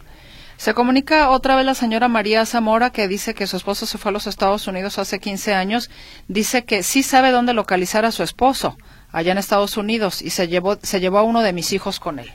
Se 0.58 0.74
comunica 0.74 1.30
otra 1.30 1.56
vez 1.56 1.66
la 1.66 1.76
señora 1.76 2.08
María 2.08 2.46
Zamora 2.46 2.90
que 2.90 3.08
dice 3.08 3.34
que 3.34 3.48
su 3.48 3.58
esposo 3.58 3.86
se 3.86 3.98
fue 3.98 4.10
a 4.10 4.14
los 4.14 4.28
Estados 4.28 4.68
Unidos 4.68 5.00
hace 5.00 5.20
15 5.20 5.54
años. 5.54 5.90
Dice 6.28 6.66
que 6.66 6.84
sí 6.84 7.04
sabe 7.04 7.32
dónde 7.32 7.54
localizar 7.54 8.06
a 8.06 8.12
su 8.12 8.24
esposo 8.24 8.78
allá 9.14 9.32
en 9.32 9.38
Estados 9.38 9.78
Unidos 9.78 10.22
y 10.22 10.32
se 10.32 10.50
llevó, 10.50 10.78
se 10.82 11.00
llevó 11.00 11.20
a 11.20 11.24
uno 11.24 11.42
de 11.42 11.54
mis 11.54 11.72
hijos 11.72 12.02
con 12.02 12.20
él. 12.20 12.30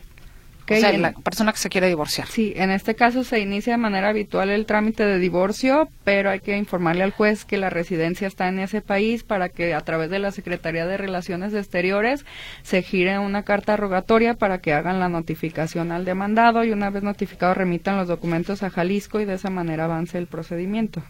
Okay, 0.62 0.78
o 0.78 0.80
sea, 0.82 0.98
la 0.98 1.12
persona 1.12 1.52
que 1.52 1.58
se 1.58 1.70
quiere 1.70 1.88
divorciar. 1.88 2.28
Sí, 2.28 2.52
en 2.54 2.70
este 2.70 2.94
caso 2.94 3.24
se 3.24 3.40
inicia 3.40 3.72
de 3.72 3.78
manera 3.78 4.10
habitual 4.10 4.50
el 4.50 4.66
trámite 4.66 5.02
de 5.02 5.18
divorcio, 5.18 5.88
pero 6.04 6.28
hay 6.28 6.40
que 6.40 6.58
informarle 6.58 7.04
al 7.04 7.10
juez 7.10 7.46
que 7.46 7.56
la 7.56 7.70
residencia 7.70 8.26
está 8.26 8.48
en 8.48 8.58
ese 8.58 8.82
país 8.82 9.24
para 9.24 9.48
que 9.48 9.72
a 9.72 9.80
través 9.80 10.10
de 10.10 10.18
la 10.18 10.30
Secretaría 10.30 10.86
de 10.86 10.98
Relaciones 10.98 11.54
Exteriores 11.54 12.26
se 12.62 12.82
gire 12.82 13.18
una 13.18 13.44
carta 13.44 13.78
rogatoria 13.78 14.34
para 14.34 14.58
que 14.58 14.74
hagan 14.74 15.00
la 15.00 15.08
notificación 15.08 15.90
al 15.90 16.04
demandado 16.04 16.62
y 16.64 16.70
una 16.70 16.90
vez 16.90 17.02
notificado 17.02 17.54
remitan 17.54 17.96
los 17.96 18.06
documentos 18.06 18.62
a 18.62 18.68
Jalisco 18.68 19.20
y 19.20 19.24
de 19.24 19.34
esa 19.34 19.48
manera 19.48 19.86
avance 19.86 20.18
el 20.18 20.26
procedimiento. 20.26 21.02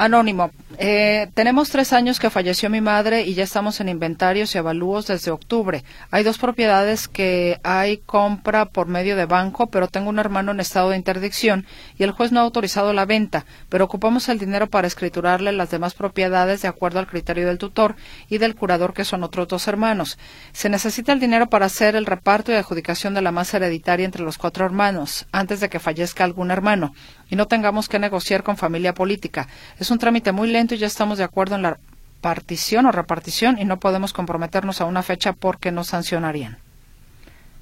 Anónimo, 0.00 0.50
eh, 0.78 1.28
tenemos 1.34 1.68
tres 1.68 1.92
años 1.92 2.18
que 2.18 2.30
falleció 2.30 2.70
mi 2.70 2.80
madre 2.80 3.24
y 3.24 3.34
ya 3.34 3.44
estamos 3.44 3.82
en 3.82 3.90
inventarios 3.90 4.54
y 4.54 4.58
avalúos 4.58 5.06
desde 5.06 5.30
octubre. 5.30 5.84
Hay 6.10 6.24
dos 6.24 6.38
propiedades 6.38 7.06
que 7.06 7.60
hay 7.64 7.98
compra 7.98 8.64
por 8.64 8.86
medio 8.86 9.14
de 9.14 9.26
banco, 9.26 9.66
pero 9.66 9.88
tengo 9.88 10.08
un 10.08 10.18
hermano 10.18 10.52
en 10.52 10.60
estado 10.60 10.88
de 10.88 10.96
interdicción 10.96 11.66
y 11.98 12.04
el 12.04 12.12
juez 12.12 12.32
no 12.32 12.40
ha 12.40 12.44
autorizado 12.44 12.94
la 12.94 13.04
venta, 13.04 13.44
pero 13.68 13.84
ocupamos 13.84 14.30
el 14.30 14.38
dinero 14.38 14.68
para 14.68 14.86
escriturarle 14.86 15.52
las 15.52 15.68
demás 15.68 15.92
propiedades 15.92 16.62
de 16.62 16.68
acuerdo 16.68 16.98
al 16.98 17.06
criterio 17.06 17.46
del 17.46 17.58
tutor 17.58 17.94
y 18.30 18.38
del 18.38 18.54
curador, 18.54 18.94
que 18.94 19.04
son 19.04 19.22
otros 19.22 19.48
dos 19.48 19.68
hermanos. 19.68 20.16
Se 20.52 20.70
necesita 20.70 21.12
el 21.12 21.20
dinero 21.20 21.50
para 21.50 21.66
hacer 21.66 21.94
el 21.94 22.06
reparto 22.06 22.52
y 22.52 22.54
adjudicación 22.54 23.12
de 23.12 23.20
la 23.20 23.32
masa 23.32 23.58
hereditaria 23.58 24.06
entre 24.06 24.22
los 24.22 24.38
cuatro 24.38 24.64
hermanos, 24.64 25.26
antes 25.30 25.60
de 25.60 25.68
que 25.68 25.78
fallezca 25.78 26.24
algún 26.24 26.50
hermano 26.50 26.94
y 27.30 27.36
no 27.36 27.46
tengamos 27.46 27.88
que 27.88 27.98
negociar 27.98 28.42
con 28.42 28.56
familia 28.56 28.94
política. 28.94 29.48
Es 29.78 29.90
un 29.90 29.98
trámite 29.98 30.32
muy 30.32 30.50
lento 30.50 30.74
y 30.74 30.78
ya 30.78 30.86
estamos 30.86 31.18
de 31.18 31.24
acuerdo 31.24 31.54
en 31.54 31.62
la 31.62 31.78
partición 32.20 32.86
o 32.86 32.92
repartición 32.92 33.58
y 33.58 33.64
no 33.64 33.78
podemos 33.78 34.12
comprometernos 34.12 34.80
a 34.80 34.84
una 34.84 35.02
fecha 35.02 35.32
porque 35.32 35.72
nos 35.72 35.88
sancionarían. 35.88 36.58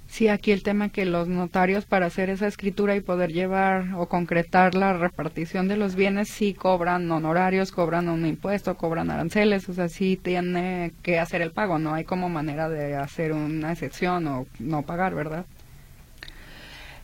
Sí, 0.08 0.28
aquí 0.28 0.52
el 0.52 0.62
tema 0.62 0.88
que 0.88 1.04
los 1.04 1.28
notarios 1.28 1.84
para 1.84 2.06
hacer 2.06 2.30
esa 2.30 2.46
escritura 2.46 2.96
y 2.96 3.02
poder 3.02 3.30
llevar 3.30 3.92
o 3.94 4.08
concretar 4.08 4.74
la 4.74 4.94
repartición 4.94 5.68
de 5.68 5.76
los 5.76 5.94
bienes 5.96 6.28
sí 6.28 6.54
cobran 6.54 7.10
honorarios, 7.10 7.72
cobran 7.72 8.08
un 8.08 8.24
impuesto, 8.24 8.74
cobran 8.78 9.10
aranceles, 9.10 9.68
o 9.68 9.74
sea, 9.74 9.90
sí 9.90 10.16
tiene 10.16 10.92
que 11.02 11.18
hacer 11.18 11.42
el 11.42 11.52
pago, 11.52 11.78
no 11.78 11.92
hay 11.92 12.04
como 12.04 12.30
manera 12.30 12.70
de 12.70 12.96
hacer 12.96 13.32
una 13.32 13.70
excepción 13.72 14.26
o 14.28 14.46
no 14.58 14.80
pagar, 14.82 15.14
¿verdad? 15.14 15.44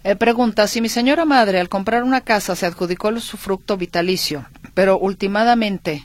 Eh, 0.07 0.17
pregunta, 0.17 0.67
si 0.67 0.83
mi 0.83 0.91
señora 0.91 1.25
madre 1.25 1.59
al 1.61 1.71
comprar 1.71 2.05
una 2.05 2.21
casa 2.21 2.55
se 2.55 2.67
adjudicó 2.67 3.09
el 3.09 3.17
usufructo 3.17 3.79
vitalicio, 3.79 4.45
pero 4.75 4.99
últimamente, 4.99 6.05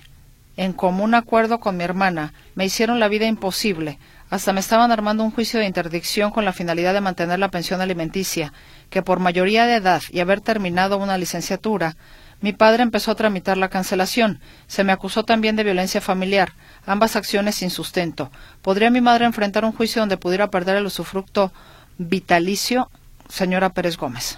en 0.56 0.72
común 0.72 1.16
acuerdo 1.16 1.60
con 1.60 1.76
mi 1.76 1.84
hermana, 1.84 2.32
me 2.56 2.64
hicieron 2.64 3.02
la 3.02 3.10
vida 3.10 3.26
imposible, 3.26 4.00
hasta 4.30 4.54
me 4.54 4.62
estaban 4.62 4.94
armando 4.94 5.26
un 5.26 5.32
juicio 5.32 5.60
de 5.60 5.66
interdicción 5.66 6.32
con 6.32 6.46
la 6.46 6.54
finalidad 6.54 6.94
de 6.94 7.02
mantener 7.02 7.40
la 7.40 7.52
pensión 7.52 7.82
alimenticia, 7.82 8.54
que 8.90 9.02
por 9.02 9.20
mayoría 9.20 9.66
de 9.66 9.76
edad 9.76 10.02
y 10.10 10.22
haber 10.22 10.40
terminado 10.40 10.98
una 10.98 11.18
licenciatura, 11.18 11.98
mi 12.40 12.54
padre 12.54 12.84
empezó 12.84 13.12
a 13.12 13.16
tramitar 13.16 13.58
la 13.58 13.68
cancelación. 13.68 14.40
Se 14.68 14.86
me 14.86 14.94
acusó 14.94 15.26
también 15.26 15.58
de 15.58 15.66
violencia 15.66 16.00
familiar, 16.00 16.54
ambas 16.86 17.18
acciones 17.18 17.56
sin 17.56 17.70
sustento. 17.70 18.32
¿Podría 18.62 18.92
mi 18.92 19.02
madre 19.02 19.26
enfrentar 19.26 19.66
un 19.66 19.74
juicio 19.74 20.02
donde 20.02 20.16
pudiera 20.16 20.50
perder 20.50 20.78
el 20.78 20.86
usufructo 20.86 21.52
vitalicio 21.98 22.90
señora 23.30 23.70
Pérez 23.74 23.98
Gómez? 23.98 24.38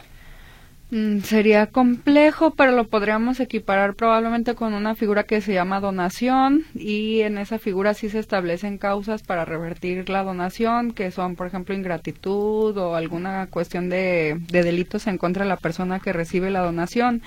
Mm, 0.92 1.20
sería 1.22 1.68
complejo, 1.68 2.52
pero 2.52 2.74
lo 2.74 2.86
podríamos 2.86 3.40
equiparar 3.40 3.96
probablemente 3.96 4.56
con 4.56 4.74
una 4.74 4.94
figura 4.94 5.24
que 5.24 5.40
se 5.40 5.54
llama 5.54 5.80
donación 5.80 6.66
y 6.76 7.22
en 7.22 7.38
esa 7.38 7.60
figura 7.60 7.94
sí 7.94 8.10
se 8.10 8.20
establecen 8.20 8.78
causas 8.78 9.24
para 9.24 9.46
revertir 9.46 10.10
la 10.10 10.24
donación, 10.24 10.92
que 10.92 11.10
son, 11.12 11.38
por 11.38 11.48
ejemplo, 11.48 11.74
ingratitud 11.74 12.78
o 12.78 12.96
alguna 12.96 13.48
cuestión 13.48 13.88
de, 13.88 14.38
de 14.50 14.64
delitos 14.64 15.08
en 15.08 15.18
contra 15.18 15.46
de 15.46 15.50
la 15.50 15.58
persona 15.58 16.02
que 16.02 16.12
recibe 16.12 16.52
la 16.52 16.60
donación. 16.60 17.22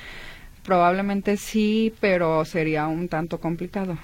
Probablemente 0.63 1.39
sí, 1.39 1.95
pero 2.01 2.45
sería 2.45 2.87
un 2.87 3.09
tanto 3.09 3.41
complicado. 3.41 3.97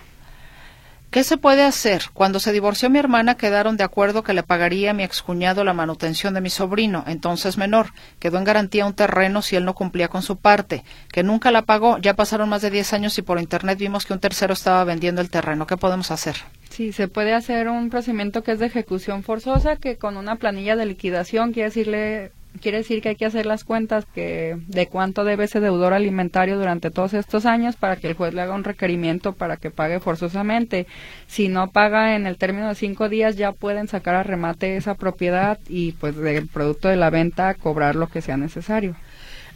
¿Qué 1.10 1.24
se 1.24 1.38
puede 1.38 1.64
hacer? 1.64 2.04
Cuando 2.14 2.38
se 2.38 2.52
divorció 2.52 2.88
mi 2.88 3.00
hermana 3.00 3.34
quedaron 3.34 3.76
de 3.76 3.82
acuerdo 3.82 4.22
que 4.22 4.32
le 4.32 4.44
pagaría 4.44 4.92
a 4.92 4.94
mi 4.94 5.02
excuñado 5.02 5.64
la 5.64 5.72
manutención 5.72 6.34
de 6.34 6.40
mi 6.40 6.50
sobrino, 6.50 7.02
entonces 7.08 7.58
menor. 7.58 7.88
Quedó 8.20 8.38
en 8.38 8.44
garantía 8.44 8.86
un 8.86 8.94
terreno 8.94 9.42
si 9.42 9.56
él 9.56 9.64
no 9.64 9.74
cumplía 9.74 10.06
con 10.06 10.22
su 10.22 10.36
parte, 10.36 10.84
que 11.10 11.24
nunca 11.24 11.50
la 11.50 11.62
pagó. 11.62 11.98
Ya 11.98 12.14
pasaron 12.14 12.48
más 12.48 12.62
de 12.62 12.70
10 12.70 12.92
años 12.92 13.18
y 13.18 13.22
por 13.22 13.40
internet 13.40 13.76
vimos 13.76 14.06
que 14.06 14.12
un 14.12 14.20
tercero 14.20 14.52
estaba 14.52 14.84
vendiendo 14.84 15.20
el 15.20 15.30
terreno. 15.30 15.66
¿Qué 15.66 15.76
podemos 15.76 16.12
hacer? 16.12 16.36
Sí, 16.68 16.92
se 16.92 17.08
puede 17.08 17.34
hacer 17.34 17.68
un 17.68 17.90
procedimiento 17.90 18.44
que 18.44 18.52
es 18.52 18.60
de 18.60 18.66
ejecución 18.66 19.24
forzosa, 19.24 19.74
que 19.74 19.96
con 19.96 20.16
una 20.16 20.36
planilla 20.36 20.76
de 20.76 20.86
liquidación 20.86 21.52
quiere 21.52 21.70
decirle 21.70 22.30
quiere 22.60 22.78
decir 22.78 23.00
que 23.00 23.10
hay 23.10 23.16
que 23.16 23.26
hacer 23.26 23.46
las 23.46 23.64
cuentas 23.64 24.04
que 24.04 24.56
de 24.66 24.86
cuánto 24.86 25.24
debe 25.24 25.44
ese 25.44 25.60
deudor 25.60 25.92
alimentario 25.92 26.58
durante 26.58 26.90
todos 26.90 27.14
estos 27.14 27.46
años 27.46 27.76
para 27.76 27.96
que 27.96 28.08
el 28.08 28.14
juez 28.14 28.34
le 28.34 28.42
haga 28.42 28.54
un 28.54 28.64
requerimiento 28.64 29.32
para 29.32 29.56
que 29.56 29.70
pague 29.70 30.00
forzosamente. 30.00 30.86
Si 31.26 31.48
no 31.48 31.70
paga 31.70 32.16
en 32.16 32.26
el 32.26 32.36
término 32.36 32.68
de 32.68 32.74
cinco 32.74 33.08
días, 33.08 33.36
ya 33.36 33.52
pueden 33.52 33.88
sacar 33.88 34.14
a 34.14 34.22
remate 34.22 34.76
esa 34.76 34.94
propiedad 34.94 35.58
y 35.68 35.92
pues 35.92 36.16
del 36.16 36.48
producto 36.48 36.88
de 36.88 36.96
la 36.96 37.10
venta 37.10 37.54
cobrar 37.54 37.96
lo 37.96 38.08
que 38.08 38.22
sea 38.22 38.36
necesario. 38.36 38.96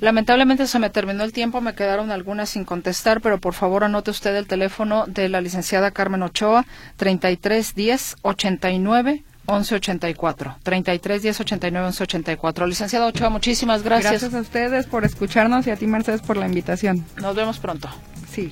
Lamentablemente 0.00 0.66
se 0.66 0.78
me 0.78 0.90
terminó 0.90 1.22
el 1.22 1.32
tiempo, 1.32 1.60
me 1.60 1.74
quedaron 1.74 2.10
algunas 2.10 2.50
sin 2.50 2.64
contestar, 2.64 3.20
pero 3.20 3.38
por 3.38 3.54
favor 3.54 3.84
anote 3.84 4.10
usted 4.10 4.34
el 4.34 4.46
teléfono 4.46 5.06
de 5.06 5.28
la 5.28 5.40
licenciada 5.40 5.92
Carmen 5.92 6.22
Ochoa, 6.22 6.66
3310 6.96 8.16
89 8.22 9.24
1184. 9.46 10.56
33 10.62 11.22
10 11.22 11.40
89 11.40 11.86
1184. 11.88 12.66
Licenciado 12.66 13.06
Ochoa, 13.06 13.30
muchísimas 13.30 13.82
gracias. 13.82 14.12
Gracias 14.12 14.34
a 14.34 14.40
ustedes 14.40 14.86
por 14.86 15.04
escucharnos 15.04 15.66
y 15.66 15.70
a 15.70 15.76
ti, 15.76 15.86
Mercedes, 15.86 16.22
por 16.22 16.36
la 16.36 16.46
invitación. 16.46 17.04
Nos 17.16 17.34
vemos 17.36 17.58
pronto. 17.58 17.88
Sí. 18.30 18.50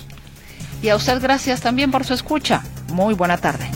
Y 0.82 0.88
a 0.88 0.96
usted, 0.96 1.20
gracias 1.22 1.60
también 1.60 1.90
por 1.90 2.04
su 2.04 2.14
escucha. 2.14 2.62
Muy 2.92 3.14
buena 3.14 3.38
tarde. 3.38 3.70